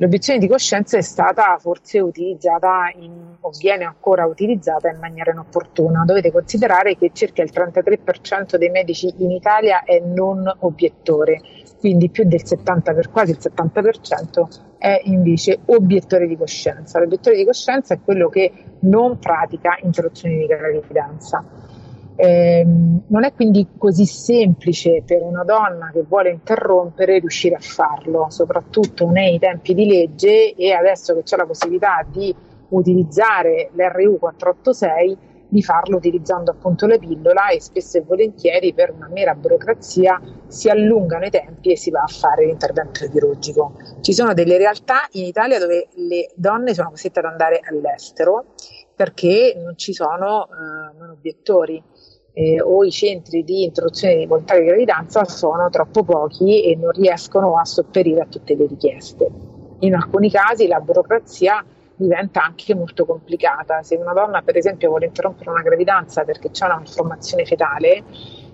L'obiezione 0.00 0.38
di 0.38 0.46
coscienza 0.46 0.96
è 0.96 1.00
stata 1.00 1.58
forse 1.58 1.98
utilizzata 1.98 2.90
in, 2.94 3.36
o 3.40 3.50
viene 3.58 3.84
ancora 3.84 4.26
utilizzata 4.26 4.88
in 4.88 4.98
maniera 4.98 5.32
inopportuna. 5.32 6.04
Dovete 6.04 6.30
considerare 6.30 6.96
che 6.96 7.10
circa 7.12 7.42
il 7.42 7.50
33% 7.52 8.56
dei 8.56 8.70
medici 8.70 9.12
in 9.18 9.32
Italia 9.32 9.82
è 9.82 9.98
non 9.98 10.48
obiettore, 10.60 11.40
quindi 11.78 12.10
più 12.10 12.24
del 12.24 12.44
70 12.44 12.92
per 12.92 13.10
quasi 13.10 13.32
il 13.32 13.38
70% 13.40 14.76
è 14.78 15.00
invece 15.04 15.60
obiettore 15.66 16.26
di 16.26 16.36
coscienza. 16.36 16.98
L'obiettore 16.98 17.36
di 17.36 17.44
coscienza 17.44 17.94
è 17.94 18.00
quello 18.02 18.28
che 18.28 18.52
non 18.80 19.18
pratica 19.18 19.76
interruzioni 19.82 20.38
di 20.38 20.46
gravidanza. 20.46 21.44
Ehm, 22.20 23.02
non 23.06 23.24
è 23.24 23.32
quindi 23.32 23.68
così 23.78 24.04
semplice 24.04 25.02
per 25.06 25.22
una 25.22 25.44
donna 25.44 25.90
che 25.92 26.02
vuole 26.02 26.30
interrompere 26.30 27.20
riuscire 27.20 27.54
a 27.54 27.60
farlo, 27.60 28.26
soprattutto 28.28 29.08
nei 29.08 29.38
tempi 29.38 29.72
di 29.72 29.86
legge 29.86 30.54
e 30.54 30.72
adesso 30.72 31.14
che 31.14 31.22
c'è 31.22 31.36
la 31.36 31.46
possibilità 31.46 32.04
di 32.10 32.34
utilizzare 32.70 33.70
l'RU 33.72 34.18
486 34.18 35.16
di 35.48 35.62
farlo 35.62 35.96
utilizzando 35.96 36.50
appunto 36.50 36.86
la 36.86 36.98
pillola 36.98 37.48
e 37.48 37.60
spesso 37.60 37.98
e 37.98 38.02
volentieri 38.02 38.74
per 38.74 38.92
una 38.92 39.08
mera 39.08 39.34
burocrazia 39.34 40.20
si 40.46 40.68
allungano 40.68 41.24
i 41.24 41.30
tempi 41.30 41.72
e 41.72 41.76
si 41.76 41.90
va 41.90 42.02
a 42.02 42.06
fare 42.06 42.44
l'intervento 42.44 43.08
chirurgico. 43.08 43.72
Ci 44.00 44.12
sono 44.12 44.34
delle 44.34 44.58
realtà 44.58 45.08
in 45.12 45.24
Italia 45.24 45.58
dove 45.58 45.88
le 45.94 46.30
donne 46.34 46.74
sono 46.74 46.90
costrette 46.90 47.20
ad 47.20 47.24
andare 47.26 47.60
all'estero 47.64 48.46
perché 48.94 49.54
non 49.56 49.76
ci 49.76 49.92
sono 49.92 50.46
eh, 50.46 50.98
non 50.98 51.10
obiettori 51.10 51.82
eh, 52.32 52.60
o 52.60 52.84
i 52.84 52.90
centri 52.90 53.42
di 53.42 53.64
interruzione 53.64 54.16
di 54.16 54.26
volontaria 54.26 54.62
di 54.62 54.68
gravidanza 54.68 55.24
sono 55.24 55.68
troppo 55.70 56.04
pochi 56.04 56.62
e 56.64 56.76
non 56.76 56.90
riescono 56.90 57.58
a 57.58 57.64
sopperire 57.64 58.20
a 58.20 58.26
tutte 58.26 58.54
le 58.54 58.66
richieste. 58.66 59.28
In 59.80 59.94
alcuni 59.94 60.30
casi 60.30 60.66
la 60.66 60.80
burocrazia 60.80 61.64
diventa 61.98 62.44
anche 62.44 62.74
molto 62.74 63.04
complicata. 63.04 63.82
Se 63.82 63.96
una 63.96 64.12
donna, 64.12 64.42
per 64.42 64.56
esempio, 64.56 64.88
vuole 64.88 65.06
interrompere 65.06 65.50
una 65.50 65.62
gravidanza 65.62 66.24
perché 66.24 66.50
c'è 66.50 66.64
una 66.66 66.76
malformazione 66.76 67.44
fetale, 67.44 68.04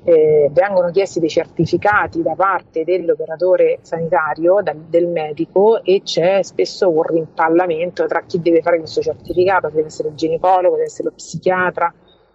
eh, 0.06 0.50
vengono 0.52 0.90
chiesti 0.90 1.20
dei 1.20 1.28
certificati 1.28 2.22
da 2.22 2.34
parte 2.34 2.84
dell'operatore 2.84 3.78
sanitario, 3.82 4.60
da, 4.62 4.74
del 4.74 5.06
medico 5.06 5.82
e 5.82 6.02
c'è 6.02 6.42
spesso 6.42 6.90
un 6.90 7.02
rimpallamento 7.02 8.06
tra 8.06 8.22
chi 8.26 8.40
deve 8.40 8.60
fare 8.60 8.78
questo 8.78 9.00
certificato, 9.00 9.68
deve 9.68 9.86
essere 9.86 10.08
il 10.08 10.14
ginecologo, 10.14 10.74
deve 10.74 10.84
essere 10.84 11.08
lo 11.08 11.14
psichiatra, 11.14 11.92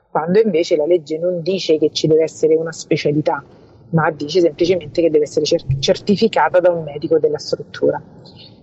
quando 0.10 0.40
invece 0.40 0.76
la 0.76 0.86
legge 0.86 1.18
non 1.18 1.42
dice 1.42 1.78
che 1.78 1.92
ci 1.92 2.08
deve 2.08 2.24
essere 2.24 2.56
una 2.56 2.72
specialità, 2.72 3.44
ma 3.92 4.10
dice 4.12 4.42
semplicemente 4.42 5.02
che 5.02 5.10
deve 5.12 5.26
essere 5.26 5.46
certificata 5.80 6.60
da 6.60 6.72
un 6.72 6.84
medico 6.84 7.20
della 7.20 7.38
struttura. 7.38 8.02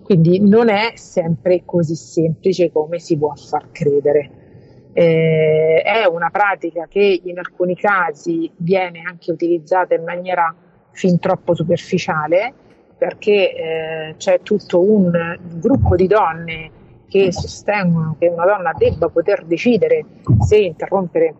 Quindi 0.06 0.38
non 0.38 0.68
è 0.68 0.92
sempre 0.94 1.62
così 1.64 1.96
semplice 1.96 2.70
come 2.70 3.00
si 3.00 3.18
può 3.18 3.34
far 3.34 3.72
credere. 3.72 4.30
Eh, 4.92 5.82
è 5.82 6.06
una 6.06 6.30
pratica 6.30 6.86
che 6.88 7.22
in 7.24 7.38
alcuni 7.38 7.74
casi 7.74 8.48
viene 8.58 9.02
anche 9.04 9.32
utilizzata 9.32 9.96
in 9.96 10.04
maniera 10.04 10.54
fin 10.92 11.18
troppo 11.18 11.56
superficiale 11.56 12.54
perché 12.96 13.52
eh, 13.52 14.14
c'è 14.16 14.42
tutto 14.42 14.80
un 14.80 15.10
gruppo 15.58 15.96
di 15.96 16.06
donne 16.06 16.70
che 17.08 17.32
sostengono 17.32 18.14
che 18.16 18.28
una 18.28 18.44
donna 18.44 18.72
debba 18.78 19.08
poter 19.08 19.44
decidere 19.44 20.04
se 20.46 20.56
interrompere 20.56 21.34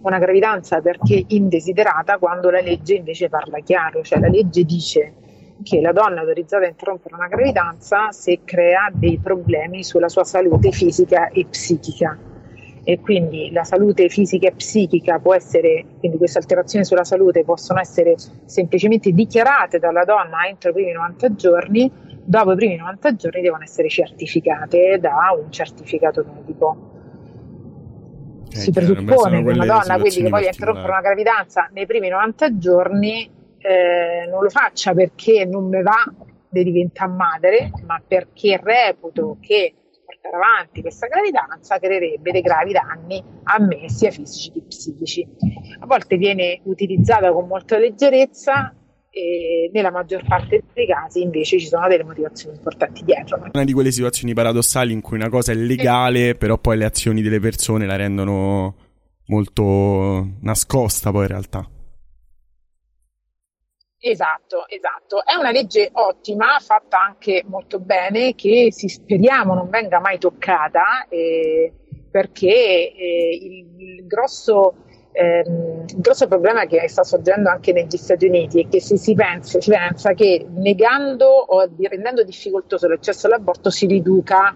una 0.00 0.18
gravidanza 0.18 0.80
perché 0.80 1.22
indesiderata 1.28 2.16
quando 2.16 2.48
la 2.48 2.62
legge 2.62 2.94
invece 2.94 3.28
parla 3.28 3.58
chiaro, 3.60 4.02
cioè 4.02 4.20
la 4.20 4.28
legge 4.28 4.64
dice 4.64 5.12
che 5.62 5.80
la 5.80 5.92
donna 5.92 6.20
autorizzata 6.20 6.64
a 6.64 6.68
interrompere 6.68 7.14
una 7.14 7.28
gravidanza 7.28 8.12
se 8.12 8.40
crea 8.44 8.90
dei 8.92 9.18
problemi 9.18 9.82
sulla 9.82 10.08
sua 10.08 10.24
salute 10.24 10.70
fisica 10.70 11.28
e 11.28 11.46
psichica 11.46 12.16
e 12.88 13.00
quindi 13.00 13.50
la 13.52 13.64
salute 13.64 14.08
fisica 14.08 14.48
e 14.48 14.52
psichica 14.52 15.18
può 15.18 15.34
essere, 15.34 15.84
quindi 15.98 16.16
queste 16.16 16.38
alterazioni 16.38 16.86
sulla 16.86 17.04
salute 17.04 17.44
possono 17.44 17.80
essere 17.80 18.14
semplicemente 18.46 19.12
dichiarate 19.12 19.78
dalla 19.78 20.04
donna 20.04 20.46
entro 20.48 20.70
i 20.70 20.72
primi 20.72 20.92
90 20.92 21.34
giorni 21.34 21.92
dopo 22.24 22.52
i 22.52 22.56
primi 22.56 22.76
90 22.76 23.14
giorni 23.16 23.42
devono 23.42 23.62
essere 23.62 23.90
certificate 23.90 24.98
da 24.98 25.36
un 25.38 25.52
certificato 25.52 26.24
medico. 26.34 26.76
Okay, 28.46 28.60
si 28.62 28.70
presuppone 28.70 29.44
che 29.44 29.50
una 29.50 29.66
donna 29.66 29.98
quindi 29.98 30.22
che 30.22 30.28
voglia 30.30 30.48
interrompere 30.50 30.88
una 30.88 31.00
gravidanza 31.02 31.68
nei 31.72 31.84
primi 31.84 32.08
90 32.08 32.56
giorni 32.56 33.30
eh, 33.58 34.26
non 34.28 34.42
lo 34.42 34.48
faccia 34.50 34.94
perché 34.94 35.44
non 35.44 35.68
mi 35.68 35.82
va 35.82 36.04
di 36.50 36.64
diventare 36.64 37.12
madre, 37.12 37.70
ma 37.86 38.02
perché 38.06 38.60
reputo 38.62 39.36
che 39.40 39.74
portare 40.04 40.34
avanti 40.34 40.80
questa 40.80 41.06
gravidanza 41.06 41.78
creerebbe 41.78 42.30
dei 42.30 42.40
gravi 42.40 42.72
danni 42.72 43.22
a 43.44 43.60
me, 43.60 43.88
sia 43.88 44.10
fisici 44.10 44.52
che 44.52 44.62
psichici. 44.66 45.26
A 45.80 45.86
volte 45.86 46.16
viene 46.16 46.60
utilizzata 46.64 47.32
con 47.32 47.46
molta 47.46 47.78
leggerezza 47.78 48.74
e 49.10 49.70
nella 49.72 49.90
maggior 49.90 50.24
parte 50.26 50.62
dei 50.74 50.86
casi 50.86 51.22
invece 51.22 51.58
ci 51.58 51.66
sono 51.66 51.88
delle 51.88 52.04
motivazioni 52.04 52.56
importanti 52.56 53.04
dietro. 53.04 53.40
Una 53.52 53.64
di 53.64 53.72
quelle 53.72 53.90
situazioni 53.90 54.34
paradossali 54.34 54.92
in 54.92 55.00
cui 55.00 55.16
una 55.16 55.28
cosa 55.28 55.52
è 55.52 55.54
legale, 55.54 56.34
però 56.34 56.58
poi 56.58 56.76
le 56.76 56.84
azioni 56.84 57.22
delle 57.22 57.40
persone 57.40 57.86
la 57.86 57.96
rendono 57.96 58.74
molto 59.26 60.26
nascosta 60.40 61.10
poi 61.10 61.22
in 61.22 61.28
realtà. 61.28 61.68
Esatto, 64.00 64.68
esatto. 64.68 65.24
È 65.24 65.34
una 65.34 65.50
legge 65.50 65.88
ottima, 65.92 66.58
fatta 66.60 67.00
anche 67.00 67.42
molto 67.46 67.80
bene, 67.80 68.34
che 68.36 68.68
si 68.70 68.88
speriamo 68.88 69.54
non 69.54 69.68
venga 69.70 69.98
mai 69.98 70.18
toccata, 70.18 71.06
eh, 71.08 71.72
perché 72.08 72.92
eh, 72.94 73.38
il, 73.42 73.66
il 73.76 74.06
grosso 74.06 74.74
ehm, 75.12 75.84
il 75.88 76.00
grosso 76.00 76.28
problema 76.28 76.66
che 76.66 76.86
sta 76.88 77.02
sorgendo 77.02 77.48
anche 77.48 77.72
negli 77.72 77.96
Stati 77.96 78.26
Uniti 78.26 78.62
è 78.62 78.68
che 78.68 78.80
si, 78.80 78.96
si, 78.96 79.14
pensa, 79.14 79.60
si 79.60 79.70
pensa, 79.70 80.12
che 80.14 80.46
negando 80.48 81.26
o 81.26 81.68
rendendo 81.88 82.22
difficoltoso 82.22 82.86
l'accesso 82.86 83.26
all'aborto 83.26 83.68
si 83.70 83.86
riduca 83.86 84.54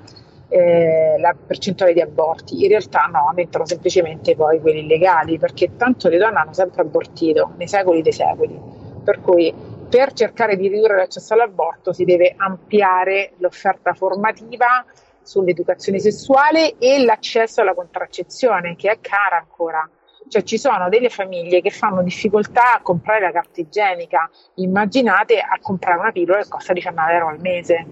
eh, 0.49 1.16
la 1.18 1.34
percentuale 1.34 1.95
di 1.95 2.01
aborti. 2.01 2.62
In 2.62 2.68
realtà 2.68 3.09
no, 3.12 3.26
aumentano 3.26 3.66
semplicemente 3.66 4.36
poi 4.36 4.61
quelli 4.61 4.86
legali, 4.86 5.36
perché 5.38 5.74
tanto 5.76 6.09
le 6.09 6.18
donne 6.18 6.38
hanno 6.38 6.53
sempre 6.53 6.82
abortito 6.82 7.55
nei 7.57 7.66
secoli 7.66 8.03
dei 8.03 8.12
secoli. 8.12 8.82
Per 9.05 9.20
cui 9.20 9.53
per 9.88 10.12
cercare 10.12 10.57
di 10.57 10.68
ridurre 10.68 10.96
l'accesso 10.96 11.34
all'aborto 11.34 11.92
si 11.92 12.05
deve 12.05 12.34
ampliare 12.36 13.32
l'offerta 13.38 13.92
formativa 13.94 14.84
sull'educazione 15.22 15.98
sessuale 15.98 16.78
e 16.78 17.05
l'accesso 17.05 17.61
alla 17.61 17.74
contraccezione, 17.74 18.74
che 18.76 18.90
è 18.90 18.98
cara 19.00 19.38
ancora 19.38 19.88
cioè 20.32 20.44
ci 20.44 20.57
sono 20.57 20.88
delle 20.88 21.11
famiglie 21.11 21.61
che 21.61 21.68
fanno 21.68 22.03
difficoltà 22.03 22.74
a 22.76 22.80
comprare 22.80 23.20
la 23.20 23.32
carta 23.32 23.61
igienica, 23.61 24.30
immaginate 24.55 25.38
a 25.38 25.59
comprare 25.61 25.98
una 25.98 26.11
pillola 26.11 26.40
che 26.40 26.48
costa 26.48 26.72
19 26.72 27.12
euro 27.12 27.28
al 27.28 27.40
mese. 27.40 27.86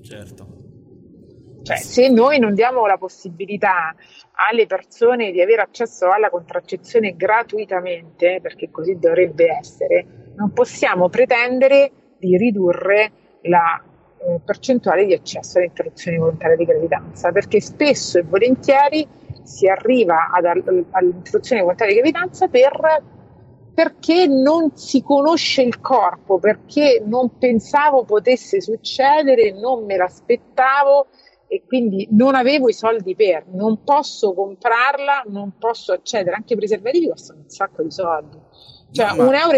Certo. 0.00 0.53
Cioè, 1.64 1.78
se 1.78 2.08
noi 2.08 2.38
non 2.38 2.52
diamo 2.52 2.86
la 2.86 2.98
possibilità 2.98 3.94
alle 4.50 4.66
persone 4.66 5.32
di 5.32 5.40
avere 5.40 5.62
accesso 5.62 6.10
alla 6.10 6.28
contraccezione 6.28 7.16
gratuitamente, 7.16 8.38
perché 8.42 8.70
così 8.70 8.98
dovrebbe 8.98 9.46
essere, 9.50 10.32
non 10.36 10.52
possiamo 10.52 11.08
pretendere 11.08 11.90
di 12.18 12.36
ridurre 12.36 13.12
la 13.42 13.82
eh, 14.18 14.40
percentuale 14.44 15.06
di 15.06 15.14
accesso 15.14 15.56
all'interruzione 15.56 16.18
volontaria 16.18 16.56
di 16.56 16.66
gravidanza, 16.66 17.32
perché 17.32 17.62
spesso 17.62 18.18
e 18.18 18.22
volentieri 18.22 19.08
si 19.42 19.66
arriva 19.66 20.30
ad, 20.32 20.44
all'interruzione 20.90 21.62
volontaria 21.62 21.94
di 21.94 22.00
gravidanza 22.00 22.48
per, 22.48 23.02
perché 23.72 24.26
non 24.26 24.76
si 24.76 25.02
conosce 25.02 25.62
il 25.62 25.80
corpo, 25.80 26.38
perché 26.38 27.02
non 27.06 27.38
pensavo 27.38 28.04
potesse 28.04 28.60
succedere, 28.60 29.52
non 29.52 29.86
me 29.86 29.96
l'aspettavo 29.96 31.06
e 31.54 31.62
quindi 31.64 32.08
non 32.10 32.34
avevo 32.34 32.68
i 32.68 32.72
soldi 32.72 33.14
per, 33.14 33.46
non 33.52 33.84
posso 33.84 34.34
comprarla, 34.34 35.24
non 35.28 35.56
posso 35.56 35.92
accedere, 35.92 36.34
anche 36.34 36.54
i 36.54 36.56
preservativi 36.56 37.08
costano 37.08 37.42
un 37.42 37.48
sacco 37.48 37.84
di 37.84 37.92
soldi. 37.92 38.36
Cioè, 38.90 39.14
ma, 39.14 39.24
1,50 39.24 39.34
euro 39.34 39.56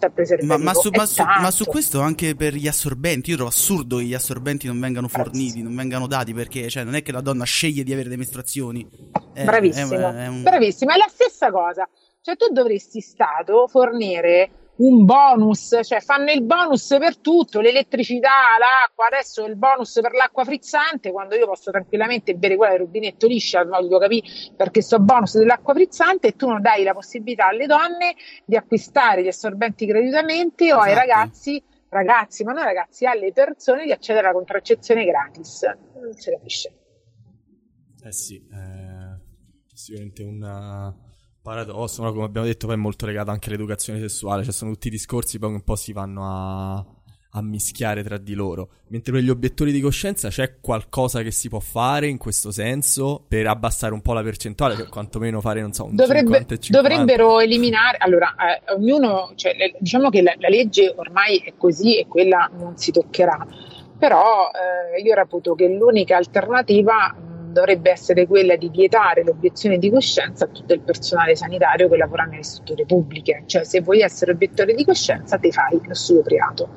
a 0.00 0.10
preservativo. 0.10 0.58
Ma, 0.58 0.64
ma, 0.64 0.74
su, 0.74 0.90
ma, 0.90 1.06
su, 1.06 1.22
ma, 1.22 1.50
su, 1.52 1.64
questo 1.64 2.00
anche 2.00 2.34
per 2.34 2.54
gli 2.54 2.66
assorbenti, 2.66 3.30
io 3.30 3.36
trovo 3.36 3.50
assurdo 3.50 3.98
che 3.98 4.04
gli 4.04 4.14
assorbenti 4.14 4.66
non 4.66 4.80
vengano 4.80 5.06
forniti, 5.06 5.62
non 5.62 5.74
vengano 5.74 6.08
dati, 6.08 6.34
perché 6.34 6.68
cioè, 6.68 6.82
non 6.82 6.96
è 6.96 7.02
che 7.02 7.12
la 7.12 7.20
donna 7.20 7.44
sceglie 7.44 7.84
di 7.84 7.92
avere 7.92 8.08
le 8.08 8.16
mestruazioni. 8.16 8.88
È, 9.32 9.44
Bravissimo, 9.44 9.92
è, 9.92 10.24
è 10.24 10.26
un... 10.26 10.42
bravissimo, 10.42 10.92
è 10.92 10.96
la 10.96 11.08
stessa 11.08 11.50
cosa. 11.52 11.88
Cioè, 12.20 12.36
tu 12.36 12.52
dovresti 12.52 13.00
Stato 13.00 13.68
fornire 13.68 14.50
un 14.76 15.04
bonus, 15.04 15.78
cioè 15.82 16.00
fanno 16.00 16.30
il 16.30 16.42
bonus 16.42 16.88
per 16.98 17.18
tutto, 17.18 17.60
l'elettricità, 17.60 18.58
l'acqua, 18.58 19.06
adesso 19.06 19.44
il 19.46 19.56
bonus 19.56 19.98
per 20.00 20.12
l'acqua 20.12 20.44
frizzante, 20.44 21.12
quando 21.12 21.34
io 21.34 21.46
posso 21.46 21.70
tranquillamente 21.70 22.34
bere 22.34 22.56
quella 22.56 22.72
del 22.72 22.80
rubinetto 22.80 23.26
liscia, 23.26 23.64
voglio 23.64 23.98
capire 23.98 24.26
perché 24.54 24.82
sto 24.82 24.98
bonus 24.98 25.38
dell'acqua 25.38 25.72
frizzante 25.72 26.28
e 26.28 26.36
tu 26.36 26.48
non 26.48 26.60
dai 26.60 26.82
la 26.82 26.92
possibilità 26.92 27.46
alle 27.46 27.66
donne 27.66 28.14
di 28.44 28.56
acquistare 28.56 29.22
gli 29.22 29.28
assorbenti 29.28 29.86
gratuitamente 29.86 30.64
esatto. 30.64 30.80
o 30.80 30.84
ai 30.84 30.92
esatto. 30.92 31.06
ragazzi, 31.06 31.62
ragazzi, 31.88 32.44
ma 32.44 32.52
non 32.52 32.64
ragazzi, 32.64 33.06
alle 33.06 33.32
persone 33.32 33.84
di 33.84 33.92
accedere 33.92 34.26
alla 34.26 34.36
contraccezione 34.36 35.04
gratis. 35.04 35.62
Non 35.94 36.12
si 36.12 36.30
capisce. 36.30 36.74
Eh 38.04 38.12
sì, 38.12 38.36
eh, 38.36 39.20
sicuramente 39.72 40.22
una 40.22 41.05
paradosso, 41.46 42.02
no? 42.02 42.12
come 42.12 42.24
abbiamo 42.24 42.44
detto, 42.44 42.66
poi 42.66 42.74
è 42.74 42.78
molto 42.78 43.06
legato 43.06 43.30
anche 43.30 43.48
all'educazione 43.48 44.00
sessuale, 44.00 44.42
cioè 44.42 44.52
sono 44.52 44.72
tutti 44.72 44.90
discorsi 44.90 45.38
poi 45.38 45.50
che 45.50 45.54
un 45.54 45.62
po' 45.62 45.76
si 45.76 45.92
vanno 45.92 46.24
a, 46.24 46.74
a 46.74 47.42
mischiare 47.42 48.02
tra 48.02 48.18
di 48.18 48.34
loro. 48.34 48.70
Mentre 48.88 49.12
per 49.12 49.22
gli 49.22 49.30
obiettori 49.30 49.70
di 49.70 49.80
coscienza 49.80 50.28
c'è 50.28 50.58
qualcosa 50.60 51.22
che 51.22 51.30
si 51.30 51.48
può 51.48 51.60
fare 51.60 52.08
in 52.08 52.18
questo 52.18 52.50
senso 52.50 53.24
per 53.28 53.46
abbassare 53.46 53.92
un 53.92 54.02
po' 54.02 54.12
la 54.12 54.24
percentuale, 54.24 54.74
per 54.74 54.88
quantomeno 54.88 55.40
fare, 55.40 55.60
non 55.60 55.72
so, 55.72 55.84
un 55.84 55.94
Dovrebbe, 55.94 56.32
50 56.32 56.58
50. 56.58 56.82
Dovrebbero 56.82 57.38
eliminare, 57.38 57.98
allora, 58.00 58.34
eh, 58.34 58.72
ognuno, 58.74 59.30
cioè, 59.36 59.54
le, 59.54 59.76
diciamo 59.78 60.10
che 60.10 60.22
la, 60.22 60.34
la, 60.38 60.48
legge 60.48 60.92
ormai 60.96 61.38
è 61.38 61.52
così 61.56 61.96
e 61.96 62.08
quella 62.08 62.50
non 62.58 62.76
si 62.76 62.90
toccherà, 62.90 63.46
però 63.96 64.50
eh, 64.50 65.00
io 65.00 65.14
reputo 65.14 65.54
che 65.54 65.68
l'unica 65.68 66.16
alternativa 66.16 67.14
dovrebbe 67.56 67.90
essere 67.90 68.26
quella 68.26 68.54
di 68.56 68.68
vietare 68.68 69.24
l'obiezione 69.24 69.78
di 69.78 69.90
coscienza 69.90 70.44
a 70.44 70.48
tutto 70.48 70.74
il 70.74 70.80
personale 70.80 71.34
sanitario 71.34 71.88
che 71.88 71.96
lavora 71.96 72.24
nelle 72.24 72.42
strutture 72.42 72.84
pubbliche. 72.84 73.44
Cioè, 73.46 73.64
se 73.64 73.80
vuoi 73.80 74.02
essere 74.02 74.32
obiettore 74.32 74.74
di 74.74 74.84
coscienza, 74.84 75.38
ti 75.38 75.50
fai 75.50 75.80
lo 75.82 75.94
studio 75.94 76.22
privato. 76.22 76.68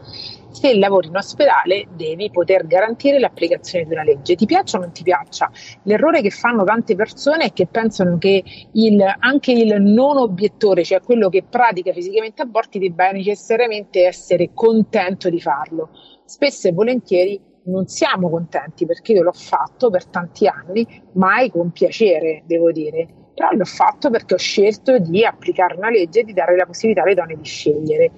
Se 0.52 0.74
lavori 0.78 1.08
in 1.08 1.18
ospedale, 1.18 1.86
devi 1.96 2.32
poter 2.32 2.66
garantire 2.66 3.20
l'applicazione 3.20 3.86
di 3.86 3.92
una 3.92 4.04
legge. 4.04 4.36
Ti 4.36 4.46
piaccia 4.46 4.78
o 4.78 4.80
non 4.80 4.92
ti 4.94 5.04
piaccia? 5.04 5.52
L'errore 5.84 6.22
che 6.22 6.30
fanno 6.30 6.64
tante 6.64 6.96
persone 6.96 7.46
è 7.46 7.54
che 7.54 7.68
pensano 7.68 8.18
che 8.18 8.44
il, 8.72 9.16
anche 9.20 9.52
il 9.52 9.82
non 9.82 10.18
obiettore, 10.18 10.84
cioè 10.84 11.02
quello 11.02 11.30
che 11.30 11.44
pratica 11.44 11.92
fisicamente 11.92 12.42
aborti, 12.42 12.80
debba 12.80 13.12
necessariamente 13.12 14.06
essere 14.06 14.52
contento 14.54 15.30
di 15.30 15.42
farlo. 15.42 15.90
Spesso 16.26 16.68
e 16.68 16.72
volentieri 16.72 17.49
non 17.70 17.88
siamo 17.88 18.30
contenti 18.30 18.86
perché 18.86 19.14
io 19.14 19.24
l'ho 19.24 19.32
fatto 19.32 19.90
per 19.90 20.06
tanti 20.08 20.48
anni, 20.48 20.86
mai 21.14 21.50
con 21.52 21.72
piacere, 21.72 22.44
devo 22.46 22.72
dire, 22.72 23.08
però 23.34 23.52
l'ho 23.52 23.66
fatto 23.66 24.10
perché 24.10 24.34
ho 24.34 24.38
scelto 24.38 25.00
di 25.00 25.24
applicare 25.24 25.76
una 25.76 25.90
legge 25.90 26.22
e 26.22 26.24
di 26.24 26.34
dare 26.34 26.56
la 26.56 26.66
possibilità 26.66 27.04
alle 27.04 27.14
donne 27.14 27.36
di 27.36 27.46
scegliere. 27.46 28.12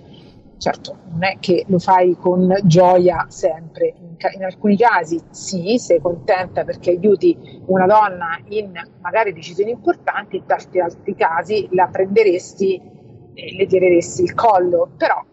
Certo, 0.57 0.97
non 1.09 1.23
è 1.23 1.37
che 1.39 1.65
lo 1.67 1.79
fai 1.79 2.15
con 2.19 2.55
gioia 2.63 3.25
sempre, 3.29 3.95
in, 3.99 4.15
ca- 4.15 4.31
in 4.31 4.43
alcuni 4.43 4.77
casi 4.77 5.19
sì, 5.31 5.79
sei 5.79 5.99
contenta 5.99 6.63
perché 6.63 6.91
aiuti 6.91 7.35
una 7.65 7.87
donna 7.87 8.39
in 8.49 8.71
magari 9.01 9.33
decisioni 9.33 9.71
importanti, 9.71 10.37
in 10.37 10.45
tanti 10.45 10.79
altri 10.79 11.15
casi 11.15 11.67
la 11.71 11.87
prenderesti 11.87 12.79
e 13.33 13.55
le 13.55 13.65
tireresti 13.65 14.21
il 14.21 14.35
collo, 14.35 14.91
però 14.97 15.23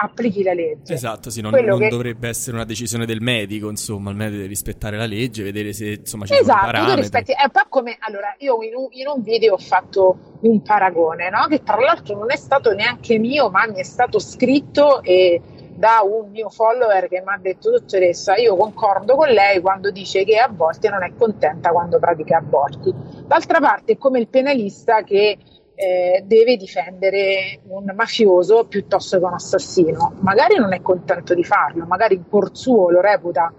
applichi 0.00 0.42
la 0.42 0.52
legge. 0.52 0.94
Esatto, 0.94 1.30
sì, 1.30 1.40
non, 1.40 1.52
non 1.52 1.78
che- 1.78 1.88
dovrebbe 1.88 2.28
essere 2.28 2.56
una 2.56 2.64
decisione 2.64 3.06
del 3.06 3.20
medico, 3.20 3.68
insomma, 3.68 4.10
il 4.10 4.16
medico 4.16 4.36
deve 4.36 4.48
rispettare 4.48 4.96
la 4.96 5.06
legge, 5.06 5.42
vedere 5.42 5.72
se 5.72 5.86
insomma 6.00 6.24
ci 6.24 6.34
sono 6.34 6.42
Esatto, 6.44 6.66
tu 6.66 6.72
parametri. 6.72 7.00
rispetti, 7.00 7.32
è 7.32 7.44
un 7.44 7.50
po' 7.50 7.66
come 7.68 7.96
allora 8.00 8.34
io 8.38 8.62
in 8.62 8.74
un, 8.74 8.86
in 8.90 9.06
un 9.08 9.22
video 9.22 9.54
ho 9.54 9.58
fatto 9.58 10.36
un 10.40 10.62
paragone, 10.62 11.30
no? 11.30 11.46
che 11.48 11.62
tra 11.62 11.76
l'altro 11.78 12.16
non 12.16 12.30
è 12.30 12.36
stato 12.36 12.72
neanche 12.72 13.18
mio, 13.18 13.50
ma 13.50 13.66
mi 13.66 13.78
è 13.80 13.82
stato 13.84 14.18
scritto 14.18 15.02
e 15.02 15.40
da 15.74 16.00
un 16.02 16.30
mio 16.30 16.48
follower 16.50 17.06
che 17.08 17.22
mi 17.24 17.32
ha 17.32 17.38
detto 17.40 17.70
dottoressa 17.70 18.34
io 18.34 18.56
concordo 18.56 19.14
con 19.14 19.28
lei 19.28 19.60
quando 19.60 19.92
dice 19.92 20.24
che 20.24 20.36
a 20.36 20.50
volte 20.52 20.88
non 20.88 21.04
è 21.04 21.12
contenta 21.16 21.70
quando 21.70 22.00
pratica 22.00 22.38
aborti. 22.38 22.92
D'altra 23.24 23.60
parte 23.60 23.92
è 23.92 23.96
come 23.96 24.18
il 24.18 24.26
penalista 24.26 25.02
che 25.04 25.38
eh, 25.80 26.24
deve 26.26 26.56
difendere 26.56 27.60
un 27.68 27.92
mafioso 27.94 28.64
piuttosto 28.64 29.18
che 29.18 29.24
un 29.24 29.34
assassino. 29.34 30.14
Magari 30.22 30.56
non 30.56 30.72
è 30.72 30.82
contento 30.82 31.34
di 31.34 31.44
farlo, 31.44 31.86
magari 31.86 32.16
in 32.16 32.28
cuor 32.28 32.50
suo 32.52 32.90
lo 32.90 33.00
reputa 33.00 33.52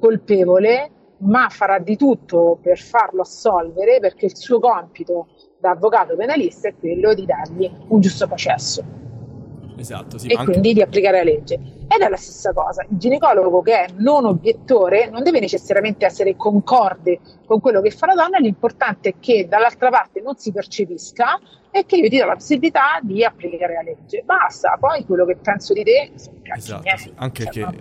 colpevole, 0.00 0.90
ma 1.18 1.48
farà 1.48 1.78
di 1.78 1.96
tutto 1.96 2.58
per 2.60 2.78
farlo 2.78 3.20
assolvere 3.20 4.00
perché 4.00 4.26
il 4.26 4.36
suo 4.36 4.58
compito 4.58 5.28
da 5.60 5.70
avvocato 5.70 6.16
penalista 6.16 6.66
è 6.68 6.74
quello 6.76 7.14
di 7.14 7.24
dargli 7.24 7.70
un 7.88 8.00
giusto 8.00 8.26
processo 8.26 9.09
Esatto, 9.80 10.18
sì, 10.18 10.28
e 10.28 10.34
anche- 10.34 10.50
quindi 10.52 10.74
di 10.74 10.82
applicare 10.82 11.18
la 11.18 11.24
legge. 11.24 11.54
Ed 11.54 12.00
è 12.02 12.08
la 12.08 12.16
stessa 12.16 12.52
cosa, 12.52 12.82
il 12.88 12.98
ginecologo 12.98 13.62
che 13.62 13.84
è 13.84 13.86
non 13.96 14.24
obiettore 14.26 15.08
non 15.10 15.22
deve 15.22 15.40
necessariamente 15.40 16.04
essere 16.06 16.36
concorde 16.36 17.18
con 17.46 17.60
quello 17.60 17.80
che 17.80 17.90
fa 17.90 18.06
la 18.06 18.14
donna, 18.14 18.38
l'importante 18.38 19.08
è 19.08 19.14
che 19.18 19.46
dall'altra 19.48 19.88
parte 19.90 20.20
non 20.20 20.36
si 20.36 20.52
percepisca 20.52 21.40
e 21.70 21.86
che 21.86 21.96
io 21.96 22.08
ti 22.08 22.18
do 22.18 22.26
la 22.26 22.34
possibilità 22.34 22.98
di 23.02 23.24
applicare 23.24 23.74
la 23.74 23.82
legge. 23.82 24.22
Basta, 24.24 24.76
poi 24.78 25.04
quello 25.06 25.24
che 25.24 25.36
penso 25.36 25.72
di 25.72 25.82
te 25.82 26.10
sono 26.16 26.36
cazzi 26.42 26.58
Esatto, 26.60 26.82
miei. 26.82 26.98
sì, 26.98 27.12
anche 27.16 27.44
Cioè, 27.44 27.52
che 27.66 27.76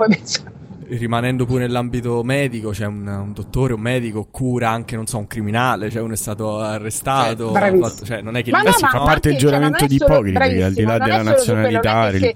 rimanendo 0.98 1.45
pure 1.45 1.61
nell'ambito 1.61 2.24
medico, 2.24 2.72
c'è 2.72 2.86
un, 2.86 3.06
un 3.07 3.34
dottore, 3.34 3.74
un 3.74 3.82
medico 3.82 4.28
cura 4.30 4.70
anche, 4.70 4.95
non 4.95 5.06
so, 5.07 5.18
un 5.18 5.28
criminale, 5.28 5.90
cioè 5.90 6.02
uno 6.02 6.14
è 6.14 6.18
stato 6.18 6.60
arrestato, 6.60 7.52
fatto- 7.53 8.06
cioè 8.06 8.22
non 8.22 8.36
è 8.36 8.44
che 8.44 8.52
Ma 8.52 8.61
no, 8.61 8.72
si 8.72 8.84
ma 8.84 8.90
fa 8.90 8.99
parte 8.99 9.30
cioè, 9.32 9.40
giuramento 9.40 9.86
di 9.86 9.95
Ippocrate, 9.95 10.64
al 10.64 10.74
di 10.74 10.84
là 10.84 10.98
della 10.98 11.22
nazionalità, 11.22 12.10
è 12.10 12.20
che 12.20 12.32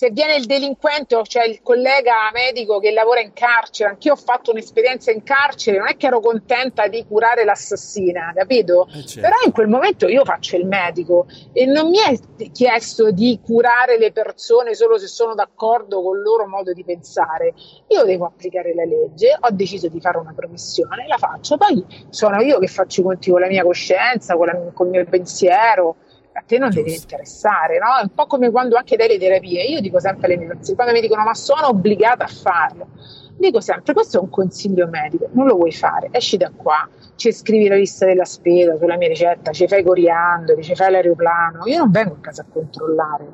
se- 0.00 0.10
viene 0.12 0.36
il 0.36 0.46
delinquente 0.46 1.14
o 1.14 1.22
c'è 1.22 1.44
il 1.44 1.60
collega 1.62 2.30
medico 2.32 2.78
che 2.78 2.90
lavora 2.90 3.20
in 3.20 3.34
carcere, 3.34 3.90
anch'io 3.90 4.14
ho 4.14 4.16
fatto 4.16 4.50
un'esperienza 4.50 5.10
in 5.10 5.22
carcere, 5.22 5.76
non 5.76 5.88
è 5.88 5.96
che 5.98 6.06
ero 6.06 6.20
contenta 6.20 6.88
di 6.88 7.04
curare 7.06 7.44
l'assassina, 7.44 8.32
capito? 8.34 8.88
certo. 8.90 9.20
Però 9.20 9.34
in 9.44 9.52
quel 9.52 9.68
momento 9.68 10.08
io 10.08 10.24
faccio 10.24 10.56
il 10.56 10.66
medico 10.66 11.26
e 11.52 11.66
non 11.66 11.90
mi 11.90 11.98
è 11.98 12.50
chiesto 12.50 13.10
di 13.10 13.38
curare 13.44 13.98
le 13.98 14.10
persone 14.10 14.74
solo 14.74 14.96
se 14.96 15.06
sono 15.06 15.34
d'accordo 15.34 16.02
con 16.02 16.16
il 16.16 16.22
loro 16.22 16.46
modo 16.46 16.72
di 16.72 16.82
pensare. 16.82 17.52
Io 17.88 18.02
devo 18.04 18.24
applicare 18.24 18.74
la 18.74 18.84
legge, 18.84 19.36
ho 19.38 19.50
deciso 19.50 19.88
di 19.88 20.00
fare 20.00 20.16
una 20.16 20.32
professione, 20.34 21.06
la 21.06 21.18
faccio, 21.18 21.58
poi 21.58 21.84
sono 22.08 22.40
io 22.40 22.58
che 22.58 22.68
faccio 22.68 23.02
i 23.02 23.04
conti 23.04 23.30
con 23.30 23.40
la 23.40 23.48
mia 23.48 23.64
coscienza, 23.64 24.34
con, 24.34 24.46
la- 24.46 24.70
con 24.72 24.86
il 24.86 24.92
mio 24.92 25.04
pensiero. 25.04 25.96
A 26.32 26.42
te 26.46 26.58
non 26.58 26.70
deve 26.70 26.92
interessare, 26.92 27.78
no? 27.78 27.98
È 27.98 28.02
un 28.02 28.14
po' 28.14 28.26
come 28.26 28.50
quando 28.50 28.76
anche 28.76 28.96
dai 28.96 29.08
le 29.08 29.18
terapie. 29.18 29.64
Io 29.64 29.80
dico 29.80 29.98
sempre 29.98 30.26
alle 30.26 30.36
mie 30.36 30.46
pazienti, 30.46 30.74
quando 30.74 30.92
mi 30.92 31.00
dicono 31.00 31.24
ma 31.24 31.34
sono 31.34 31.68
obbligata 31.68 32.24
a 32.24 32.28
farlo, 32.28 32.88
dico 33.36 33.60
sempre 33.60 33.94
questo 33.94 34.18
è 34.18 34.20
un 34.20 34.28
consiglio 34.28 34.86
medico, 34.86 35.28
non 35.32 35.46
lo 35.46 35.56
vuoi 35.56 35.72
fare, 35.72 36.08
esci 36.12 36.36
da 36.36 36.52
qua, 36.54 36.88
ci 37.16 37.32
scrivi 37.32 37.68
la 37.68 37.76
lista 37.76 38.06
della 38.06 38.24
spesa 38.24 38.76
sulla 38.76 38.96
mia 38.96 39.08
ricetta, 39.08 39.50
ci 39.50 39.66
fai 39.66 39.82
coriandoli, 39.82 40.62
ci 40.62 40.74
fai 40.74 40.90
l'aeroplano, 40.90 41.66
io 41.66 41.78
non 41.78 41.90
vengo 41.90 42.14
a 42.14 42.18
casa 42.20 42.42
a 42.42 42.46
controllare, 42.52 43.26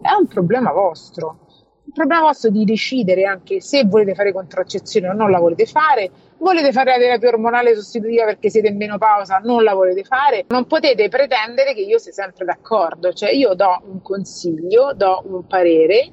è 0.00 0.12
un 0.18 0.26
problema 0.26 0.72
vostro. 0.72 1.40
Il 1.84 1.94
problema 1.94 2.20
vostro 2.20 2.50
di 2.50 2.64
decidere 2.66 3.24
anche 3.24 3.62
se 3.62 3.84
volete 3.86 4.14
fare 4.14 4.30
contraccezione 4.30 5.08
o 5.08 5.14
non 5.14 5.30
la 5.30 5.38
volete 5.38 5.64
fare, 5.64 6.10
volete 6.38 6.72
fare 6.72 6.92
la 6.92 6.98
terapia 6.98 7.28
ormonale 7.28 7.74
sostitutiva 7.74 8.24
perché 8.24 8.50
siete 8.50 8.68
in 8.68 8.76
menopausa, 8.76 9.38
non 9.38 9.62
la 9.62 9.74
volete 9.74 10.04
fare, 10.04 10.44
non 10.48 10.66
potete 10.66 11.08
pretendere 11.08 11.74
che 11.74 11.80
io 11.80 11.98
sia 11.98 12.12
sempre 12.12 12.44
d'accordo, 12.44 13.12
cioè 13.12 13.30
io 13.30 13.54
do 13.54 13.82
un 13.86 14.02
consiglio, 14.02 14.92
do 14.94 15.22
un 15.26 15.46
parere, 15.46 16.12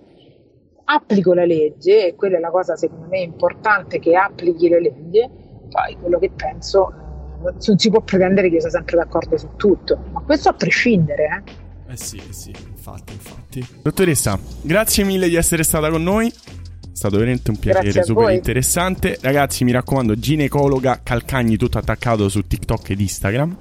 applico 0.85 1.33
la 1.33 1.45
legge 1.45 2.07
e 2.07 2.15
quella 2.15 2.37
è 2.37 2.39
la 2.39 2.51
cosa 2.51 2.75
secondo 2.75 3.07
me 3.07 3.19
importante 3.19 3.99
che 3.99 4.15
applichi 4.15 4.69
la 4.69 4.79
legge, 4.79 5.29
poi 5.69 5.97
quello 5.99 6.19
che 6.19 6.31
penso 6.35 6.93
non 7.41 7.77
si 7.77 7.89
può 7.89 8.01
pretendere 8.01 8.49
che 8.49 8.55
io 8.55 8.61
sia 8.61 8.69
sempre 8.69 8.97
d'accordo 8.97 9.37
su 9.37 9.49
tutto, 9.55 9.99
ma 10.11 10.21
questo 10.21 10.49
a 10.49 10.53
prescindere, 10.53 11.43
eh. 11.45 11.63
Eh 11.93 11.97
sì, 11.97 12.17
eh 12.17 12.33
sì, 12.33 12.49
infatti, 12.49 13.13
infatti. 13.13 13.65
Dottoressa, 13.83 14.39
grazie 14.61 15.03
mille 15.03 15.29
di 15.29 15.35
essere 15.35 15.61
stata 15.61 15.89
con 15.91 16.01
noi. 16.01 16.33
È 16.95 16.97
stato 16.97 17.17
veramente 17.17 17.51
un 17.51 17.57
Grazie 17.59 17.81
piacere 17.81 17.99
a 17.99 18.05
super 18.05 18.23
voi. 18.23 18.35
interessante. 18.35 19.17
Ragazzi, 19.19 19.65
mi 19.65 19.73
raccomando, 19.73 20.15
ginecologa 20.15 21.01
Calcagni 21.03 21.57
tutto 21.57 21.77
attaccato 21.77 22.29
su 22.29 22.47
TikTok 22.47 22.91
ed 22.91 23.01
Instagram. 23.01 23.57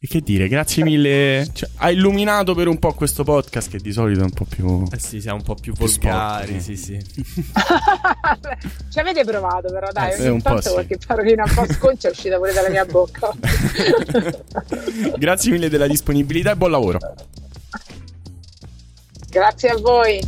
E 0.00 0.08
che 0.08 0.20
dire, 0.20 0.48
grazie 0.48 0.82
mille. 0.82 1.46
Cioè, 1.52 1.68
ha 1.76 1.90
illuminato 1.92 2.56
per 2.56 2.66
un 2.66 2.80
po' 2.80 2.92
questo 2.92 3.22
podcast 3.22 3.70
che 3.70 3.78
di 3.78 3.92
solito 3.92 4.18
è 4.18 4.24
un 4.24 4.32
po' 4.32 4.46
più. 4.48 4.82
Eh 4.90 4.98
sì, 4.98 5.20
siamo 5.20 5.36
un 5.36 5.44
po' 5.44 5.54
più 5.54 5.74
Più 5.74 5.86
volgari, 5.86 6.60
sporchi. 6.60 6.76
sì, 6.76 6.76
sì. 6.76 6.98
Ci 8.90 8.98
avete 8.98 9.22
provato 9.24 9.70
però 9.72 9.86
dai, 9.92 10.10
Eh, 10.14 10.22
ogni 10.22 10.28
un 10.30 10.42
po' 10.42 10.48
tanto 10.54 10.62
sì. 10.62 10.72
qualche 10.72 10.98
parolina 11.06 11.44
un 11.46 11.54
po' 11.54 11.72
sconcia 11.72 12.08
è 12.08 12.10
uscita 12.10 12.36
pure 12.36 12.52
dalla 12.52 12.68
mia 12.70 12.84
bocca. 12.84 13.30
grazie 15.16 15.52
mille 15.52 15.68
della 15.70 15.86
disponibilità 15.86 16.50
e 16.50 16.56
buon 16.56 16.72
lavoro. 16.72 16.98
Grazie 19.30 19.68
a 19.68 19.76
voi. 19.76 20.20